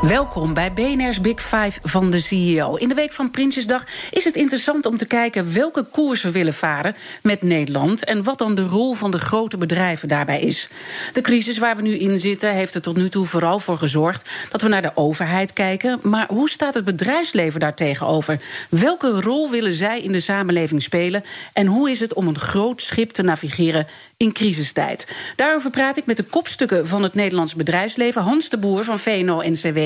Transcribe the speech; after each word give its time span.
Welkom 0.00 0.54
bij 0.54 0.72
BNR's 0.72 1.20
Big 1.20 1.40
Five 1.40 1.80
van 1.82 2.10
de 2.10 2.20
CEO. 2.20 2.74
In 2.74 2.88
de 2.88 2.94
week 2.94 3.12
van 3.12 3.30
Prinsjesdag 3.30 3.84
is 4.10 4.24
het 4.24 4.36
interessant 4.36 4.86
om 4.86 4.96
te 4.96 5.06
kijken 5.06 5.52
welke 5.52 5.82
koers 5.82 6.22
we 6.22 6.30
willen 6.30 6.54
varen 6.54 6.94
met 7.22 7.42
Nederland 7.42 8.04
en 8.04 8.22
wat 8.22 8.38
dan 8.38 8.54
de 8.54 8.62
rol 8.62 8.94
van 8.94 9.10
de 9.10 9.18
grote 9.18 9.56
bedrijven 9.56 10.08
daarbij 10.08 10.40
is. 10.40 10.68
De 11.12 11.20
crisis 11.20 11.58
waar 11.58 11.76
we 11.76 11.82
nu 11.82 11.98
in 11.98 12.20
zitten 12.20 12.52
heeft 12.52 12.74
er 12.74 12.82
tot 12.82 12.96
nu 12.96 13.08
toe 13.08 13.26
vooral 13.26 13.58
voor 13.58 13.78
gezorgd 13.78 14.30
dat 14.50 14.62
we 14.62 14.68
naar 14.68 14.82
de 14.82 14.92
overheid 14.94 15.52
kijken. 15.52 15.98
Maar 16.02 16.26
hoe 16.28 16.50
staat 16.50 16.74
het 16.74 16.84
bedrijfsleven 16.84 17.60
daar 17.60 17.74
tegenover? 17.74 18.40
Welke 18.70 19.20
rol 19.20 19.50
willen 19.50 19.72
zij 19.72 20.00
in 20.00 20.12
de 20.12 20.20
samenleving 20.20 20.82
spelen? 20.82 21.24
En 21.52 21.66
hoe 21.66 21.90
is 21.90 22.00
het 22.00 22.14
om 22.14 22.26
een 22.26 22.38
groot 22.38 22.82
schip 22.82 23.10
te 23.10 23.22
navigeren 23.22 23.86
in 24.20 24.32
crisistijd? 24.32 25.06
Daarover 25.36 25.70
praat 25.70 25.96
ik 25.96 26.06
met 26.06 26.16
de 26.16 26.22
kopstukken 26.22 26.88
van 26.88 27.02
het 27.02 27.14
Nederlands 27.14 27.54
bedrijfsleven. 27.54 28.22
Hans 28.22 28.48
de 28.48 28.58
Boer 28.58 28.84
van 28.84 28.98
VNO-NCW. 28.98 29.78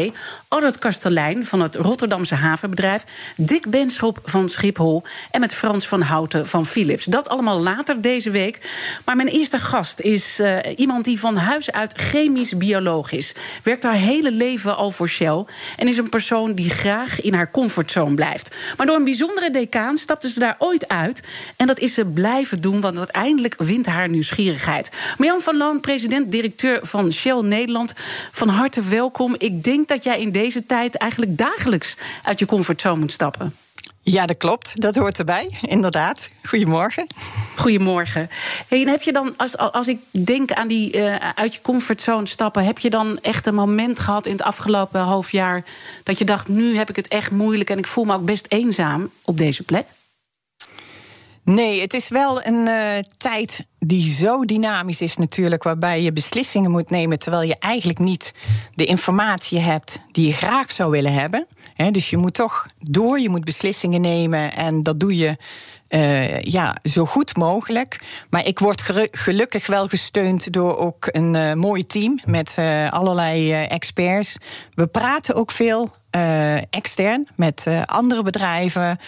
Arnold 0.48 0.79
Kastelein 0.79 1.47
van 1.47 1.61
het 1.61 1.75
Rotterdamse 1.75 2.34
havenbedrijf, 2.34 3.05
Dick 3.37 3.70
Benschop 3.70 4.19
van 4.25 4.48
Schiphol 4.48 5.03
en 5.31 5.41
met 5.41 5.55
Frans 5.55 5.89
van 5.89 6.00
Houten 6.00 6.47
van 6.47 6.67
Philips. 6.67 7.05
Dat 7.05 7.28
allemaal 7.28 7.61
later 7.61 8.00
deze 8.00 8.31
week. 8.31 8.59
Maar 9.05 9.17
mijn 9.17 9.28
eerste 9.28 9.59
gast 9.59 10.00
is 10.00 10.41
uh, 10.41 10.59
iemand 10.77 11.05
die 11.05 11.20
van 11.20 11.37
huis 11.37 11.72
uit 11.72 11.92
chemisch 11.92 12.56
bioloog 12.56 13.12
is. 13.12 13.34
Werkt 13.62 13.83
haar 13.83 13.94
hele 13.94 14.33
leven 14.33 14.77
al 14.77 14.91
voor 14.91 15.09
Shell 15.09 15.44
en 15.77 15.89
is 15.89 15.97
een 15.97 16.09
persoon 16.09 16.55
die 16.55 16.70
graag 16.70 17.20
in 17.20 17.34
haar 17.34 17.50
comfortzone 17.50 18.14
blijft. 18.14 18.55
Maar 18.77 18.87
door 18.87 18.97
een 18.97 19.05
bijzondere 19.05 19.50
decaan 19.50 19.98
stapte 19.98 20.28
ze 20.28 20.39
daar 20.39 20.56
ooit 20.59 20.89
uit 20.89 21.20
en 21.56 21.66
dat 21.66 21.78
is 21.78 21.94
ze 21.94 22.05
blijven 22.05 22.61
doen, 22.61 22.81
want 22.81 22.98
uiteindelijk 22.98 23.55
wint 23.59 23.87
haar 23.87 24.11
nieuwsgierigheid. 24.25 24.91
Marjan 25.19 25.41
van 25.41 25.56
Loon, 25.56 25.80
president-directeur 25.80 26.86
van 26.86 27.12
Shell 27.12 27.41
Nederland, 27.42 27.92
van 28.33 28.48
harte 28.48 28.83
welkom. 28.83 29.34
Ik 29.39 29.64
denk 29.64 29.89
dat 29.89 30.05
jij 30.05 30.20
in 30.20 30.33
deze 30.33 30.66
tijd 30.66 30.97
eigenlijk 30.97 31.39
dagelijks 31.39 31.97
uit 32.22 32.39
je 32.39 32.47
comfortzone 32.47 33.00
moet 33.00 33.12
stappen. 33.12 33.55
Ja, 34.03 34.27
dat 34.27 34.36
klopt. 34.36 34.81
Dat 34.81 34.94
hoort 34.94 35.19
erbij, 35.19 35.58
inderdaad. 35.62 36.28
Goedemorgen. 36.42 37.06
Goedemorgen. 37.56 38.31
Hey, 38.69 38.83
en 38.83 38.89
heb 38.89 39.03
je 39.03 39.12
dan, 39.12 39.34
als, 39.36 39.56
als 39.56 39.89
ik 39.89 39.98
denk 40.11 40.53
aan 40.53 40.69
die 40.69 40.97
uh, 40.97 41.16
uit 41.34 41.55
je 41.55 41.61
comfortzone 41.62 42.27
stappen, 42.27 42.64
heb 42.64 42.78
je 42.78 42.91
dan 42.91 43.19
echt 43.22 43.47
een 43.47 43.55
moment 43.55 43.98
gehad 43.98 44.27
in 44.27 44.33
het 44.33 44.42
afgelopen 44.42 45.00
half 45.00 45.31
jaar 45.31 45.64
dat 46.03 46.19
je 46.19 46.25
dacht: 46.25 46.48
nu 46.48 46.77
heb 46.77 46.88
ik 46.88 46.97
het 46.97 47.09
echt 47.09 47.31
moeilijk 47.31 47.70
en 47.70 47.78
ik 47.78 47.86
voel 47.86 48.05
me 48.05 48.14
ook 48.14 48.25
best 48.25 48.47
eenzaam 48.48 49.11
op 49.22 49.38
deze 49.38 49.62
plek? 49.62 49.86
Nee, 51.45 51.81
het 51.81 51.95
is 51.95 52.09
wel 52.09 52.45
een 52.45 52.67
uh, 52.67 52.98
tijd 53.17 53.67
die 53.78 54.14
zo 54.14 54.45
dynamisch 54.45 55.00
is 55.00 55.17
natuurlijk, 55.17 55.62
waarbij 55.62 56.03
je 56.03 56.12
beslissingen 56.12 56.70
moet 56.70 56.91
nemen 56.91 57.19
terwijl 57.19 57.42
je 57.42 57.56
eigenlijk 57.59 57.98
niet 57.98 58.33
de 58.70 58.84
informatie 58.84 59.59
hebt 59.59 60.00
die 60.12 60.27
je 60.27 60.33
graag 60.33 60.72
zou 60.72 60.91
willen 60.91 61.12
hebben. 61.12 61.47
He, 61.75 61.91
dus 61.91 62.11
je 62.11 62.17
moet 62.17 62.34
toch 62.34 62.67
door, 62.78 63.20
je 63.20 63.28
moet 63.28 63.45
beslissingen 63.45 64.00
nemen 64.00 64.53
en 64.53 64.83
dat 64.83 65.00
doe 65.00 65.17
je 65.17 65.37
uh, 65.95 66.41
ja, 66.41 66.77
zo 66.83 67.06
goed 67.06 67.37
mogelijk. 67.37 68.00
Maar 68.31 68.47
ik 68.47 68.59
word 68.59 68.82
gelukkig 69.10 69.66
wel 69.66 69.88
gesteund 69.88 70.53
door 70.53 70.77
ook 70.77 71.09
een 71.10 71.34
uh, 71.34 71.53
mooi 71.53 71.87
team 71.87 72.21
met 72.25 72.56
uh, 72.59 72.93
allerlei 72.93 73.53
experts. 73.53 74.37
We 74.75 74.87
praten 74.87 75.34
ook 75.34 75.50
veel 75.50 75.91
extern 76.71 77.28
met 77.37 77.66
andere 77.87 78.22
bedrijven, 78.22 78.99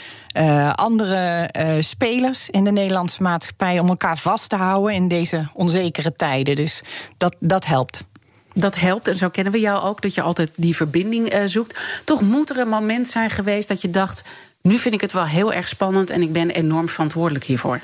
andere 0.72 1.48
spelers 1.80 2.50
in 2.50 2.64
de 2.64 2.72
Nederlandse 2.72 3.22
maatschappij 3.22 3.78
om 3.78 3.88
elkaar 3.88 4.18
vast 4.18 4.48
te 4.48 4.56
houden 4.56 4.94
in 4.94 5.08
deze 5.08 5.48
onzekere 5.53 6.16
tijden. 6.16 6.56
Dus 6.56 6.82
dat, 7.16 7.36
dat 7.41 7.66
helpt. 7.66 8.04
Dat 8.54 8.76
helpt 8.76 9.08
en 9.08 9.14
zo 9.14 9.28
kennen 9.28 9.53
we 9.53 9.60
jou 9.60 9.82
ook, 9.82 10.03
dat 10.03 10.14
je 10.14 10.22
altijd 10.22 10.50
die 10.56 10.76
verbinding 10.76 11.42
zoekt. 11.44 12.03
Toch 12.04 12.20
moet 12.20 12.50
er 12.50 12.58
een 12.58 12.68
moment 12.68 13.08
zijn 13.08 13.30
geweest 13.30 13.68
dat 13.68 13.82
je 13.82 13.91
dacht: 13.91 14.22
nu 14.66 14.78
vind 14.78 14.94
ik 14.94 15.00
het 15.00 15.12
wel 15.12 15.27
heel 15.27 15.53
erg 15.53 15.69
spannend 15.69 16.10
en 16.10 16.22
ik 16.22 16.32
ben 16.32 16.50
enorm 16.50 16.88
verantwoordelijk 16.88 17.44
hiervoor. 17.44 17.81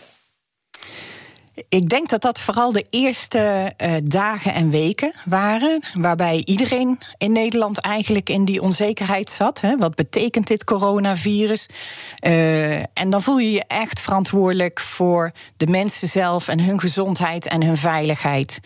Ik 1.69 1.89
denk 1.89 2.09
dat 2.09 2.21
dat 2.23 2.41
vooral 2.41 2.73
de 2.73 2.87
eerste 2.91 3.73
uh, 3.77 3.95
dagen 4.05 4.55
en 4.55 4.71
weken 4.71 5.13
waren. 5.25 5.81
Waarbij 5.95 6.43
iedereen 6.45 6.99
in 7.19 7.33
Nederland 7.33 7.81
eigenlijk 7.81 8.29
in 8.29 8.45
die 8.45 8.63
onzekerheid 8.63 9.31
zat. 9.31 9.61
Hè. 9.61 9.77
Wat 9.77 9.95
betekent 9.95 10.47
dit 10.47 10.65
coronavirus? 10.65 11.69
Uh, 12.27 12.77
en 12.79 13.11
dan 13.11 13.23
voel 13.23 13.39
je 13.39 13.53
je 13.53 13.65
echt 13.67 14.01
verantwoordelijk 14.01 14.81
voor 14.81 15.33
de 15.57 15.67
mensen 15.67 16.09
zelf 16.09 16.49
en 16.49 16.61
hun 16.61 16.81
gezondheid 16.81 17.47
en 17.47 17.63
hun 17.63 17.77
veiligheid. 17.77 18.61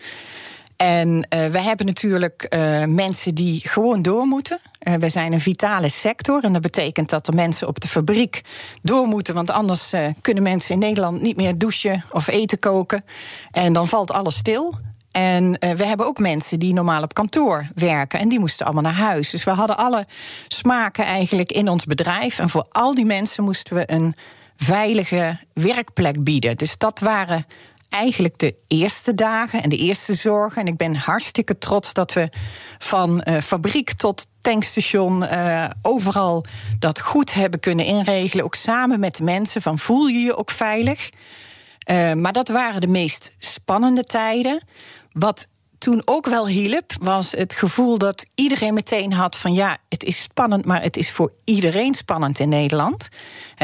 En 0.77 1.09
uh, 1.09 1.45
we 1.45 1.59
hebben 1.59 1.85
natuurlijk 1.85 2.45
uh, 2.49 2.83
mensen 2.83 3.35
die 3.35 3.61
gewoon 3.67 4.01
door 4.01 4.25
moeten. 4.25 4.59
Uh, 4.79 4.93
we 4.93 5.09
zijn 5.09 5.33
een 5.33 5.39
vitale 5.39 5.89
sector 5.89 6.43
en 6.43 6.53
dat 6.53 6.61
betekent 6.61 7.09
dat 7.09 7.25
de 7.25 7.31
mensen 7.31 7.67
op 7.67 7.79
de 7.79 7.87
fabriek 7.87 8.41
door 8.81 9.07
moeten, 9.07 9.33
want 9.33 9.51
anders 9.51 9.93
kunnen 10.21 10.43
mensen 10.43 10.73
in 10.73 10.79
Nederland 10.79 11.21
niet 11.21 11.37
meer 11.37 11.57
douchen 11.57 12.03
of 12.11 12.27
eten 12.27 12.59
koken. 12.59 13.05
En 13.51 13.73
dan 13.73 13.87
valt 13.87 14.11
alles 14.11 14.35
stil. 14.35 14.77
En 15.11 15.51
we 15.59 15.85
hebben 15.85 16.05
ook 16.05 16.19
mensen 16.19 16.59
die 16.59 16.73
normaal 16.73 17.03
op 17.03 17.13
kantoor 17.13 17.67
werken 17.75 18.19
en 18.19 18.29
die 18.29 18.39
moesten 18.39 18.65
allemaal 18.65 18.83
naar 18.83 18.93
huis. 18.93 19.29
Dus 19.29 19.43
we 19.43 19.51
hadden 19.51 19.77
alle 19.77 20.05
smaken 20.47 21.05
eigenlijk 21.05 21.51
in 21.51 21.69
ons 21.69 21.85
bedrijf. 21.85 22.39
En 22.39 22.49
voor 22.49 22.65
al 22.69 22.93
die 22.93 23.05
mensen 23.05 23.43
moesten 23.43 23.75
we 23.75 23.91
een 23.91 24.15
veilige 24.57 25.39
werkplek 25.53 26.23
bieden. 26.23 26.57
Dus 26.57 26.77
dat 26.77 26.99
waren 26.99 27.45
eigenlijk 27.89 28.39
de 28.39 28.55
eerste 28.67 29.13
dagen 29.13 29.63
en 29.63 29.69
de 29.69 29.77
eerste 29.77 30.13
zorgen. 30.13 30.61
En 30.61 30.67
ik 30.67 30.77
ben 30.77 30.95
hartstikke 30.95 31.57
trots 31.57 31.93
dat 31.93 32.13
we 32.13 32.29
van 32.77 33.23
uh, 33.27 33.37
fabriek 33.37 33.91
tot 33.91 34.27
tankstation 34.41 35.23
uh, 35.23 35.65
overal 35.81 36.45
dat 36.79 36.99
goed 36.99 37.33
hebben 37.33 37.59
kunnen 37.59 37.85
inregelen. 37.85 38.45
Ook 38.45 38.55
samen 38.55 38.99
met 38.99 39.15
de 39.15 39.23
mensen 39.23 39.61
van 39.61 39.79
voel 39.79 40.07
je 40.07 40.19
je 40.19 40.35
ook 40.35 40.51
veilig. 40.51 41.09
Uh, 41.91 42.13
maar 42.13 42.33
dat 42.33 42.47
waren 42.47 42.81
de 42.81 42.87
meest 42.87 43.31
spannende 43.39 44.03
tijden. 44.03 44.63
Wat 45.11 45.47
toen 45.77 46.01
ook 46.05 46.25
wel 46.25 46.47
hielp, 46.47 46.93
was 46.99 47.31
het 47.31 47.53
gevoel 47.53 47.97
dat 47.97 48.25
iedereen 48.35 48.73
meteen 48.73 49.13
had 49.13 49.37
van 49.37 49.53
ja, 49.53 49.77
het 49.89 50.03
is 50.03 50.21
spannend, 50.21 50.65
maar 50.65 50.81
het 50.81 50.97
is 50.97 51.11
voor 51.11 51.31
iedereen 51.43 51.93
spannend 51.93 52.39
in 52.39 52.49
Nederland. 52.49 53.09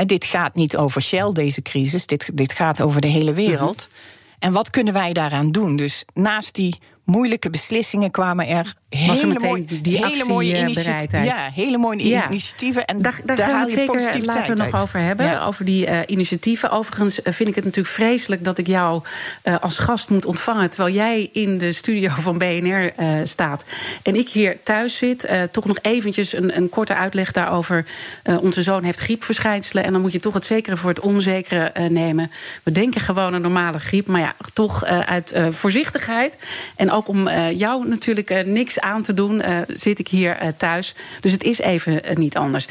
Dit 0.05 0.25
gaat 0.25 0.55
niet 0.55 0.77
over 0.77 1.01
Shell, 1.01 1.31
deze 1.31 1.61
crisis, 1.61 2.05
dit, 2.05 2.29
dit 2.33 2.51
gaat 2.51 2.81
over 2.81 3.01
de 3.01 3.07
hele 3.07 3.33
wereld. 3.33 3.89
-hmm. 3.91 4.02
En 4.43 4.53
wat 4.53 4.69
kunnen 4.69 4.93
wij 4.93 5.13
daaraan 5.13 5.51
doen? 5.51 5.75
Dus 5.75 6.05
naast 6.13 6.55
die 6.55 6.79
moeilijke 7.03 7.49
beslissingen 7.49 8.11
kwamen 8.11 8.47
er 8.47 8.75
hele, 8.97 9.39
mooi, 9.39 9.65
die 9.81 10.05
hele 10.05 10.25
mooie 10.25 10.57
initiatieven. 10.57 11.23
Ja, 11.23 11.49
hele 11.53 11.77
mooie 11.77 12.07
ja. 12.07 12.27
initiatieven. 12.29 12.85
En 12.85 13.01
daar, 13.01 13.19
daar, 13.23 13.35
daar 13.35 13.49
gaan 13.49 13.65
we 13.65 13.71
het 13.71 14.01
zeker 14.01 14.25
later 14.25 14.55
nog 14.55 14.81
over 14.81 14.99
hebben. 14.99 15.25
Ja. 15.25 15.45
Over 15.45 15.65
die 15.65 15.87
uh, 15.87 15.99
initiatieven. 16.05 16.71
Overigens 16.71 17.19
vind 17.23 17.49
ik 17.49 17.55
het 17.55 17.63
natuurlijk 17.63 17.95
vreselijk 17.95 18.43
dat 18.43 18.57
ik 18.57 18.67
jou 18.67 19.03
uh, 19.43 19.55
als 19.59 19.77
gast 19.77 20.09
moet 20.09 20.25
ontvangen. 20.25 20.69
Terwijl 20.69 20.95
jij 20.95 21.29
in 21.33 21.57
de 21.57 21.71
studio 21.71 22.09
van 22.19 22.37
BNR 22.37 22.93
uh, 22.99 23.19
staat. 23.23 23.63
En 24.03 24.15
ik 24.15 24.29
hier 24.29 24.63
thuis 24.63 24.97
zit. 24.97 25.29
toch 25.51 25.65
nog 25.65 25.77
eventjes 25.81 26.33
een, 26.33 26.57
een 26.57 26.69
korte 26.69 26.95
uitleg 26.95 27.31
daarover. 27.31 27.85
onze 28.41 28.61
zoon 28.61 28.83
heeft 28.83 28.99
griepverschijnselen. 28.99 29.83
En 29.83 29.91
dan 29.91 30.01
moet 30.01 30.11
je 30.11 30.19
toch 30.19 30.33
het 30.33 30.45
zekere 30.45 30.77
voor 30.77 30.89
het 30.89 30.99
onzekere 30.99 31.71
nemen. 31.89 32.31
We 32.63 32.71
denken 32.71 33.01
gewoon 33.01 33.33
een 33.33 33.41
normale 33.41 33.79
griep. 33.79 34.07
Maar 34.07 34.21
ja, 34.21 34.35
toch 34.53 34.85
uit 34.85 35.33
voorzichtigheid. 35.49 36.37
En 36.75 36.89
ook 36.93 37.07
om 37.07 37.29
jou 37.53 37.87
natuurlijk 37.87 38.45
niks 38.45 38.79
aan 38.79 39.01
te 39.01 39.13
doen, 39.13 39.35
uh, 39.35 39.57
zit 39.67 39.99
ik 39.99 40.07
hier 40.07 40.37
thuis. 40.57 40.95
Dus 41.21 41.31
het 41.31 41.43
is 41.43 41.59
even 41.59 42.01
niet 42.13 42.37
anders. 42.37 42.67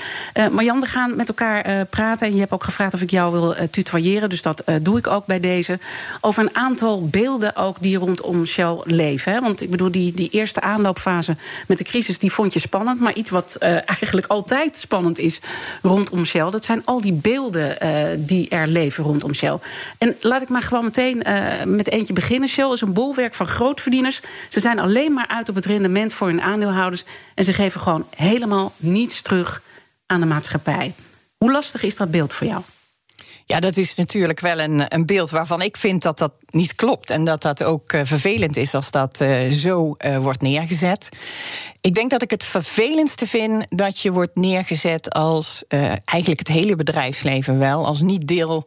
Marjan, 0.50 0.80
we 0.80 0.86
gaan 0.86 1.16
met 1.16 1.28
elkaar 1.28 1.86
praten. 1.86 2.26
En 2.26 2.32
je 2.32 2.40
hebt 2.40 2.52
ook 2.52 2.64
gevraagd 2.64 2.94
of 2.94 3.00
ik 3.00 3.10
jou 3.10 3.32
wil 3.32 3.54
tutoyeren. 3.70 4.28
Dus 4.28 4.42
dat 4.42 4.62
doe 4.82 4.98
ik 4.98 5.06
ook 5.06 5.26
bij 5.26 5.40
deze. 5.40 5.78
Over 6.20 6.42
een 6.42 6.56
aantal 6.56 7.08
beelden 7.08 7.56
ook 7.56 7.76
die 7.80 7.98
rondom 7.98 8.44
Shell 8.44 8.80
leven. 8.84 9.32
Hè? 9.32 9.40
Want 9.40 9.62
ik 9.62 9.70
bedoel, 9.70 9.90
die, 9.90 10.12
die 10.12 10.30
eerste 10.30 10.60
aanloopfase 10.60 11.36
met 11.66 11.78
de 11.78 11.84
crisis... 11.84 12.18
die 12.18 12.32
vond 12.32 12.52
je 12.52 12.60
spannend. 12.60 13.00
Maar 13.00 13.14
iets 13.14 13.30
wat 13.30 13.56
eigenlijk 13.56 14.26
altijd 14.26 14.76
spannend 14.76 15.18
is 15.18 15.40
rondom 15.82 16.24
Shell... 16.24 16.50
dat 16.50 16.64
zijn 16.64 16.84
al 16.84 17.00
die 17.00 17.12
beelden 17.12 17.76
die 18.26 18.48
er 18.48 18.66
leven 18.66 19.04
rondom 19.04 19.34
Shell. 19.34 19.58
En 19.98 20.16
laat 20.20 20.42
ik 20.42 20.48
maar 20.48 20.62
gewoon 20.62 20.84
meteen 20.84 21.22
met 21.64 21.90
eentje 21.90 22.12
beginnen. 22.12 22.48
Shell 22.48 22.72
is 22.72 22.80
een 22.80 22.92
bolwerk 22.92 23.34
van 23.34 23.46
grootverdieners 23.46 24.11
Ze 24.48 24.60
zijn 24.60 24.80
alleen 24.80 25.12
maar 25.12 25.28
uit 25.28 25.48
op 25.48 25.54
het 25.54 25.66
rendement 25.66 26.14
voor 26.14 26.26
hun 26.26 26.42
aandeelhouders. 26.42 27.04
En 27.34 27.44
ze 27.44 27.52
geven 27.52 27.80
gewoon 27.80 28.06
helemaal 28.16 28.72
niets 28.76 29.22
terug 29.22 29.62
aan 30.06 30.20
de 30.20 30.26
maatschappij. 30.26 30.94
Hoe 31.38 31.52
lastig 31.52 31.82
is 31.82 31.96
dat 31.96 32.10
beeld 32.10 32.32
voor 32.32 32.46
jou? 32.46 32.62
Ja, 33.46 33.60
dat 33.60 33.76
is 33.76 33.94
natuurlijk 33.94 34.40
wel 34.40 34.58
een, 34.58 34.94
een 34.94 35.06
beeld 35.06 35.30
waarvan 35.30 35.62
ik 35.62 35.76
vind 35.76 36.02
dat 36.02 36.18
dat 36.18 36.32
niet 36.50 36.74
klopt. 36.74 37.10
En 37.10 37.24
dat 37.24 37.42
dat 37.42 37.62
ook 37.62 37.92
uh, 37.92 38.00
vervelend 38.04 38.56
is 38.56 38.74
als 38.74 38.90
dat 38.90 39.20
uh, 39.20 39.50
zo 39.50 39.94
uh, 39.98 40.18
wordt 40.18 40.40
neergezet. 40.40 41.08
Ik 41.80 41.94
denk 41.94 42.10
dat 42.10 42.22
ik 42.22 42.30
het 42.30 42.44
vervelendste 42.44 43.26
vind 43.26 43.66
dat 43.68 43.98
je 43.98 44.12
wordt 44.12 44.36
neergezet 44.36 45.10
als 45.10 45.64
eigenlijk 46.04 46.38
het 46.38 46.48
hele 46.48 46.76
bedrijfsleven 46.76 47.58
wel, 47.58 47.86
als 47.86 48.02
niet 48.02 48.28
deel 48.28 48.66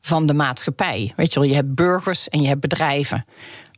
van 0.00 0.26
de 0.26 0.34
maatschappij. 0.34 1.12
Weet 1.16 1.32
je 1.32 1.40
wel, 1.40 1.48
je 1.48 1.54
hebt 1.54 1.74
burgers 1.74 2.28
en 2.28 2.42
je 2.42 2.48
hebt 2.48 2.60
bedrijven. 2.60 3.24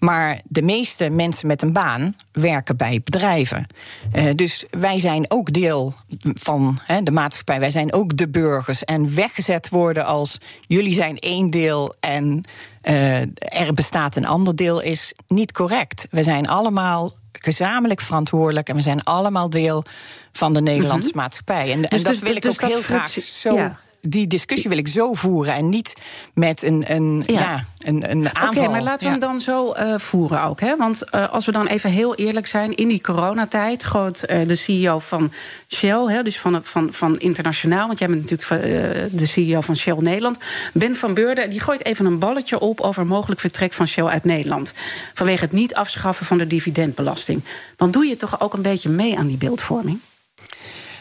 Maar 0.05 0.41
de 0.45 0.63
meeste 0.63 1.09
mensen 1.09 1.47
met 1.47 1.63
een 1.63 1.73
baan 1.73 2.17
werken 2.33 2.77
bij 2.77 3.01
bedrijven. 3.05 3.67
Uh, 4.15 4.31
dus 4.35 4.65
wij 4.71 4.99
zijn 4.99 5.31
ook 5.31 5.53
deel 5.53 5.95
van 6.19 6.79
hè, 6.83 7.03
de 7.03 7.11
maatschappij. 7.11 7.61
Wij 7.61 7.71
zijn 7.71 7.93
ook 7.93 8.17
de 8.17 8.29
burgers. 8.29 8.85
En 8.85 9.15
weggezet 9.15 9.69
worden 9.69 10.05
als 10.05 10.39
jullie 10.67 10.95
zijn 10.95 11.19
één 11.19 11.51
deel 11.51 11.95
en 12.01 12.45
uh, 12.83 13.21
er 13.37 13.75
bestaat 13.75 14.17
een 14.17 14.27
ander 14.27 14.57
deel 14.57 14.81
is 14.81 15.15
niet 15.29 15.53
correct. 15.53 16.07
We 16.11 16.23
zijn 16.23 16.49
allemaal 16.49 17.13
gezamenlijk 17.33 18.01
verantwoordelijk 18.01 18.69
en 18.69 18.75
we 18.75 18.83
zijn 18.83 19.05
allemaal 19.05 19.51
deel 19.51 19.85
van 20.33 20.53
de 20.53 20.61
Nederlandse 20.61 21.09
mm 21.09 21.13
-hmm. 21.13 21.23
maatschappij. 21.23 21.73
En, 21.73 21.81
dus, 21.81 21.89
en 21.91 22.03
dat 22.03 22.13
dus, 22.13 22.21
wil 22.21 22.37
ik 22.37 22.43
dus 22.43 22.63
ook 22.63 22.69
heel 22.69 22.83
graag 22.83 23.11
zo. 23.11 23.55
Ja 23.55 23.79
die 24.09 24.27
discussie 24.27 24.69
wil 24.69 24.79
ik 24.79 24.89
zo 24.89 25.15
voeren 25.15 25.55
en 25.55 25.69
niet 25.69 25.93
met 26.35 26.63
een, 26.63 26.85
een, 26.87 27.23
ja. 27.27 27.41
ja 27.41 27.65
een, 27.79 28.11
een 28.11 28.37
aanval. 28.37 28.63
Oké, 28.63 28.73
maar 28.73 28.83
laten 28.83 29.07
we 29.07 29.11
hem 29.11 29.21
dan 29.21 29.41
zo 29.41 29.75
uh, 29.75 29.99
voeren 29.99 30.43
ook. 30.43 30.61
Hè? 30.61 30.77
Want 30.77 31.03
uh, 31.15 31.33
als 31.33 31.47
we 31.47 31.53
dan 31.53 31.67
even 31.67 31.91
heel 31.91 32.15
eerlijk 32.15 32.47
zijn, 32.47 32.75
in 32.75 32.89
die 32.89 33.01
coronatijd 33.01 33.85
goot 33.85 34.25
uh, 34.31 34.49
de 34.49 34.55
CEO 34.55 34.99
van 34.99 35.33
Shell, 35.69 36.05
hè, 36.07 36.23
dus 36.23 36.39
van, 36.39 36.61
van, 36.65 36.93
van 36.93 37.19
internationaal, 37.19 37.87
want 37.87 37.99
jij 37.99 38.09
bent 38.09 38.31
natuurlijk 38.31 39.13
de 39.13 39.27
CEO 39.27 39.61
van 39.61 39.77
Shell 39.77 39.97
Nederland, 39.99 40.39
Ben 40.73 40.97
van 40.97 41.15
Beurden, 41.15 41.51
die 41.51 41.61
gooit 41.61 41.85
even 41.85 42.07
een 42.07 42.19
balletje 42.19 42.59
op 42.59 42.81
over 42.81 43.07
mogelijk 43.07 43.41
vertrek 43.41 43.73
van 43.73 43.87
Shell 43.87 44.05
uit 44.05 44.25
Nederland. 44.25 44.73
Vanwege 45.15 45.45
het 45.45 45.53
niet 45.53 45.75
afschaffen 45.75 46.27
van 46.27 46.39
de 46.39 46.47
dividendbelasting. 46.47 47.45
Dan 47.77 47.91
doe 47.91 48.07
je 48.07 48.17
toch 48.17 48.41
ook 48.41 48.53
een 48.53 48.63
beetje 48.63 48.89
mee 48.89 49.19
aan 49.19 49.27
die 49.27 49.37
beeldvorming? 49.37 50.01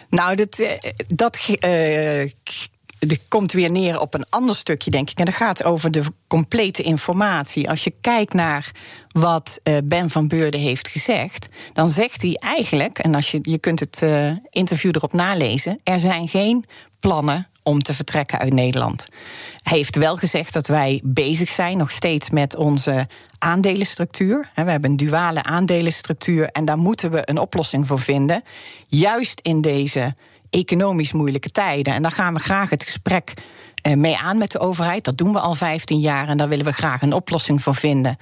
Nou, 0.10 0.36
dat, 0.36 0.80
dat 1.08 1.48
uh, 1.48 2.30
dit 3.08 3.22
komt 3.28 3.52
weer 3.52 3.72
neer 3.72 4.00
op 4.00 4.14
een 4.14 4.26
ander 4.30 4.56
stukje, 4.56 4.92
denk 4.92 5.10
ik. 5.10 5.20
En 5.20 5.26
dat 5.26 5.34
gaat 5.34 5.64
over 5.64 5.92
de 5.92 6.04
complete 6.28 6.84
informatie. 6.84 7.70
Als 7.70 7.84
je 7.84 7.94
kijkt 8.02 8.34
naar 8.34 8.72
wat 9.12 9.60
uh, 9.64 9.78
Ben 9.84 10.10
van 10.10 10.28
Beurden 10.28 10.60
heeft 10.60 10.88
gezegd, 10.88 11.50
dan 11.74 11.90
zegt 11.90 12.22
hij 12.22 12.36
eigenlijk, 12.40 13.00
en 13.00 13.16
als 13.16 13.32
je, 13.32 13.40
je 13.42 13.58
kunt 13.58 13.80
het 13.80 14.02
uh, 14.04 14.32
interview 14.50 14.92
erop 14.96 15.14
nalezen, 15.14 15.80
er 15.84 16.00
zijn 16.00 16.28
geen 16.28 16.66
plannen 17.00 17.48
om 17.64 17.84
te 17.84 17.94
vertrekken 17.94 18.40
uit 18.40 18.54
Nederland. 18.54 19.08
Hij 19.64 19.78
heeft 19.78 19.96
wel 19.96 20.18
gezegd 20.18 20.54
dat 20.54 20.68
wij 20.68 21.02
bezig 21.04 21.50
zijn 21.50 21.78
nog 21.78 21.92
steeds 21.92 22.30
met 22.30 22.56
onze 22.56 23.08
aandelenstructuur. 23.38 24.50
We 24.56 24.72
hebben 24.72 24.90
een 24.90 24.98
duale 24.98 25.44
aandelenstructuur 25.44 26.48
en 26.48 26.66
daar 26.66 26.78
moeten 26.78 27.12
we 27.12 27.22
een 27.26 27.38
oplossing 27.38 27.88
voor 27.88 28.00
vinden. 28.00 28.44
Juist 28.88 29.40
in 29.40 29.62
deze 29.62 30.16
economisch 30.54 31.12
moeilijke 31.12 31.52
tijden. 31.52 31.94
En 31.94 32.02
daar 32.02 32.12
gaan 32.12 32.34
we 32.34 32.40
graag 32.40 32.70
het 32.70 32.84
gesprek 32.84 33.34
eh, 33.84 33.94
mee 33.94 34.18
aan 34.18 34.38
met 34.38 34.52
de 34.52 34.60
overheid. 34.60 35.04
Dat 35.04 35.18
doen 35.18 35.32
we 35.32 35.40
al 35.40 35.56
15 35.56 36.00
jaar 36.00 36.28
en 36.28 36.38
daar 36.38 36.50
willen 36.50 36.66
we 36.66 36.72
graag 36.72 37.02
een 37.02 37.14
oplossing 37.14 37.62
voor 37.62 37.76
vinden. 37.76 38.18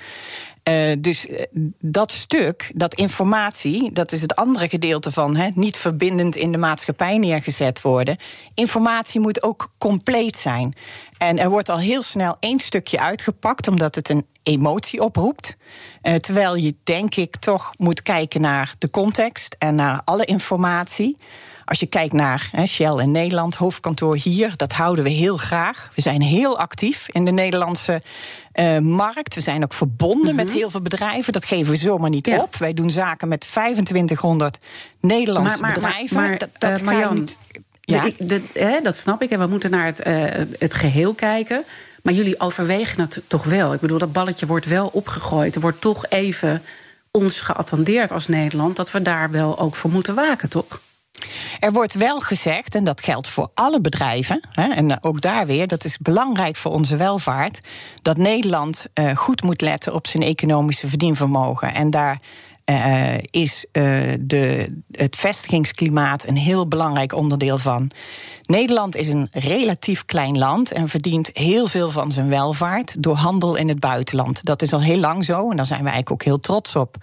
Uh, 0.69 0.75
dus 0.99 1.27
uh, 1.27 1.39
dat 1.79 2.11
stuk, 2.11 2.71
dat 2.75 2.93
informatie, 2.93 3.91
dat 3.93 4.11
is 4.11 4.21
het 4.21 4.35
andere 4.35 4.69
gedeelte 4.69 5.11
van 5.11 5.35
hè, 5.35 5.49
niet 5.55 5.77
verbindend 5.77 6.35
in 6.35 6.51
de 6.51 6.57
maatschappij 6.57 7.17
neergezet 7.17 7.81
worden. 7.81 8.17
Informatie 8.53 9.19
moet 9.19 9.43
ook 9.43 9.71
compleet 9.77 10.37
zijn. 10.37 10.73
En 11.17 11.39
er 11.39 11.49
wordt 11.49 11.69
al 11.69 11.79
heel 11.79 12.01
snel 12.01 12.37
één 12.39 12.59
stukje 12.59 12.99
uitgepakt, 12.99 13.67
omdat 13.67 13.95
het 13.95 14.09
een 14.09 14.25
emotie 14.43 15.01
oproept. 15.01 15.57
Terwijl 16.19 16.55
je, 16.55 16.75
denk 16.83 17.15
ik, 17.15 17.35
toch 17.35 17.73
moet 17.77 18.01
kijken 18.01 18.41
naar 18.41 18.73
de 18.77 18.89
context 18.89 19.55
en 19.59 19.75
naar 19.75 20.01
alle 20.03 20.25
informatie. 20.25 21.17
Als 21.71 21.79
je 21.79 21.85
kijkt 21.85 22.13
naar 22.13 22.49
he, 22.51 22.65
Shell 22.65 22.97
in 22.97 23.11
Nederland, 23.11 23.55
hoofdkantoor 23.55 24.15
hier, 24.15 24.53
dat 24.55 24.73
houden 24.73 25.03
we 25.03 25.09
heel 25.09 25.37
graag. 25.37 25.91
We 25.95 26.01
zijn 26.01 26.21
heel 26.21 26.59
actief 26.59 27.07
in 27.11 27.25
de 27.25 27.31
Nederlandse 27.31 28.01
uh, 28.55 28.77
markt. 28.77 29.35
We 29.35 29.41
zijn 29.41 29.63
ook 29.63 29.73
verbonden 29.73 30.27
-hmm. 30.27 30.35
met 30.35 30.51
heel 30.51 30.69
veel 30.69 30.81
bedrijven. 30.81 31.33
Dat 31.33 31.45
geven 31.45 31.71
we 31.71 31.77
zomaar 31.77 32.09
niet 32.09 32.25
ja. 32.25 32.41
op. 32.41 32.55
Wij 32.55 32.73
doen 32.73 32.89
zaken 32.89 33.27
met 33.27 33.39
2500 33.39 34.57
Nederlandse 34.99 35.61
maar, 35.61 35.71
maar, 35.71 35.73
bedrijven. 35.73 36.15
Maar, 36.15 36.37
dat, 36.37 36.49
dat 36.57 36.79
uh, 36.79 36.85
Marjan, 36.85 37.15
niet. 37.15 37.37
Ja? 37.81 38.01
De, 38.01 38.13
de, 38.19 38.41
hè, 38.53 38.81
dat 38.81 38.97
snap 38.97 39.21
ik. 39.21 39.29
En 39.29 39.39
we 39.39 39.47
moeten 39.47 39.71
naar 39.71 39.85
het, 39.85 40.07
uh, 40.07 40.23
het 40.59 40.73
geheel 40.73 41.13
kijken. 41.13 41.63
Maar 42.03 42.13
jullie 42.13 42.39
overwegen 42.39 43.01
het 43.01 43.21
toch 43.27 43.43
wel. 43.43 43.73
Ik 43.73 43.79
bedoel, 43.79 43.97
dat 43.97 44.13
balletje 44.13 44.45
wordt 44.45 44.65
wel 44.65 44.87
opgegooid. 44.87 45.55
Er 45.55 45.61
wordt 45.61 45.81
toch 45.81 46.05
even 46.09 46.61
ons 47.11 47.41
geattendeerd 47.41 48.11
als 48.11 48.27
Nederland 48.27 48.75
dat 48.75 48.91
we 48.91 49.01
daar 49.01 49.31
wel 49.31 49.59
ook 49.59 49.75
voor 49.75 49.89
moeten 49.89 50.15
waken, 50.15 50.49
toch? 50.49 50.81
Er 51.59 51.71
wordt 51.71 51.93
wel 51.93 52.19
gezegd, 52.19 52.75
en 52.75 52.83
dat 52.83 53.01
geldt 53.01 53.27
voor 53.27 53.49
alle 53.53 53.81
bedrijven, 53.81 54.41
hè, 54.51 54.67
en 54.67 55.03
ook 55.03 55.21
daar 55.21 55.45
weer, 55.45 55.67
dat 55.67 55.83
is 55.83 55.97
belangrijk 55.97 56.55
voor 56.55 56.71
onze 56.71 56.95
welvaart, 56.95 57.59
dat 58.01 58.17
Nederland 58.17 58.85
uh, 58.93 59.15
goed 59.15 59.43
moet 59.43 59.61
letten 59.61 59.93
op 59.93 60.07
zijn 60.07 60.23
economische 60.23 60.87
verdienvermogen. 60.87 61.73
En 61.73 61.89
daar 61.89 62.19
uh, 62.65 63.17
is 63.17 63.65
uh, 63.71 63.83
de, 64.19 64.75
het 64.91 65.15
vestigingsklimaat 65.15 66.27
een 66.27 66.37
heel 66.37 66.67
belangrijk 66.67 67.13
onderdeel 67.13 67.57
van. 67.57 67.91
Nederland 68.43 68.95
is 68.95 69.07
een 69.07 69.27
relatief 69.31 70.05
klein 70.05 70.37
land 70.37 70.71
en 70.71 70.89
verdient 70.89 71.29
heel 71.33 71.67
veel 71.67 71.89
van 71.89 72.11
zijn 72.11 72.29
welvaart 72.29 73.03
door 73.03 73.15
handel 73.15 73.55
in 73.55 73.67
het 73.67 73.79
buitenland. 73.79 74.45
Dat 74.45 74.61
is 74.61 74.73
al 74.73 74.81
heel 74.81 74.97
lang 74.97 75.25
zo 75.25 75.49
en 75.49 75.57
daar 75.57 75.65
zijn 75.65 75.83
we 75.83 75.89
eigenlijk 75.89 76.11
ook 76.11 76.27
heel 76.27 76.39
trots 76.39 76.75
op. 76.75 76.95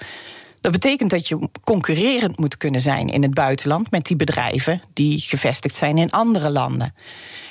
Dat 0.69 0.81
betekent 0.81 1.11
dat 1.11 1.29
je 1.29 1.49
concurrerend 1.65 2.39
moet 2.39 2.57
kunnen 2.57 2.81
zijn 2.81 3.09
in 3.09 3.23
het 3.23 3.35
buitenland 3.35 3.91
met 3.91 4.07
die 4.07 4.17
bedrijven 4.17 4.83
die 4.93 5.21
gevestigd 5.21 5.75
zijn 5.75 5.99
in 5.99 6.11
andere 6.11 6.51
landen. 6.51 6.95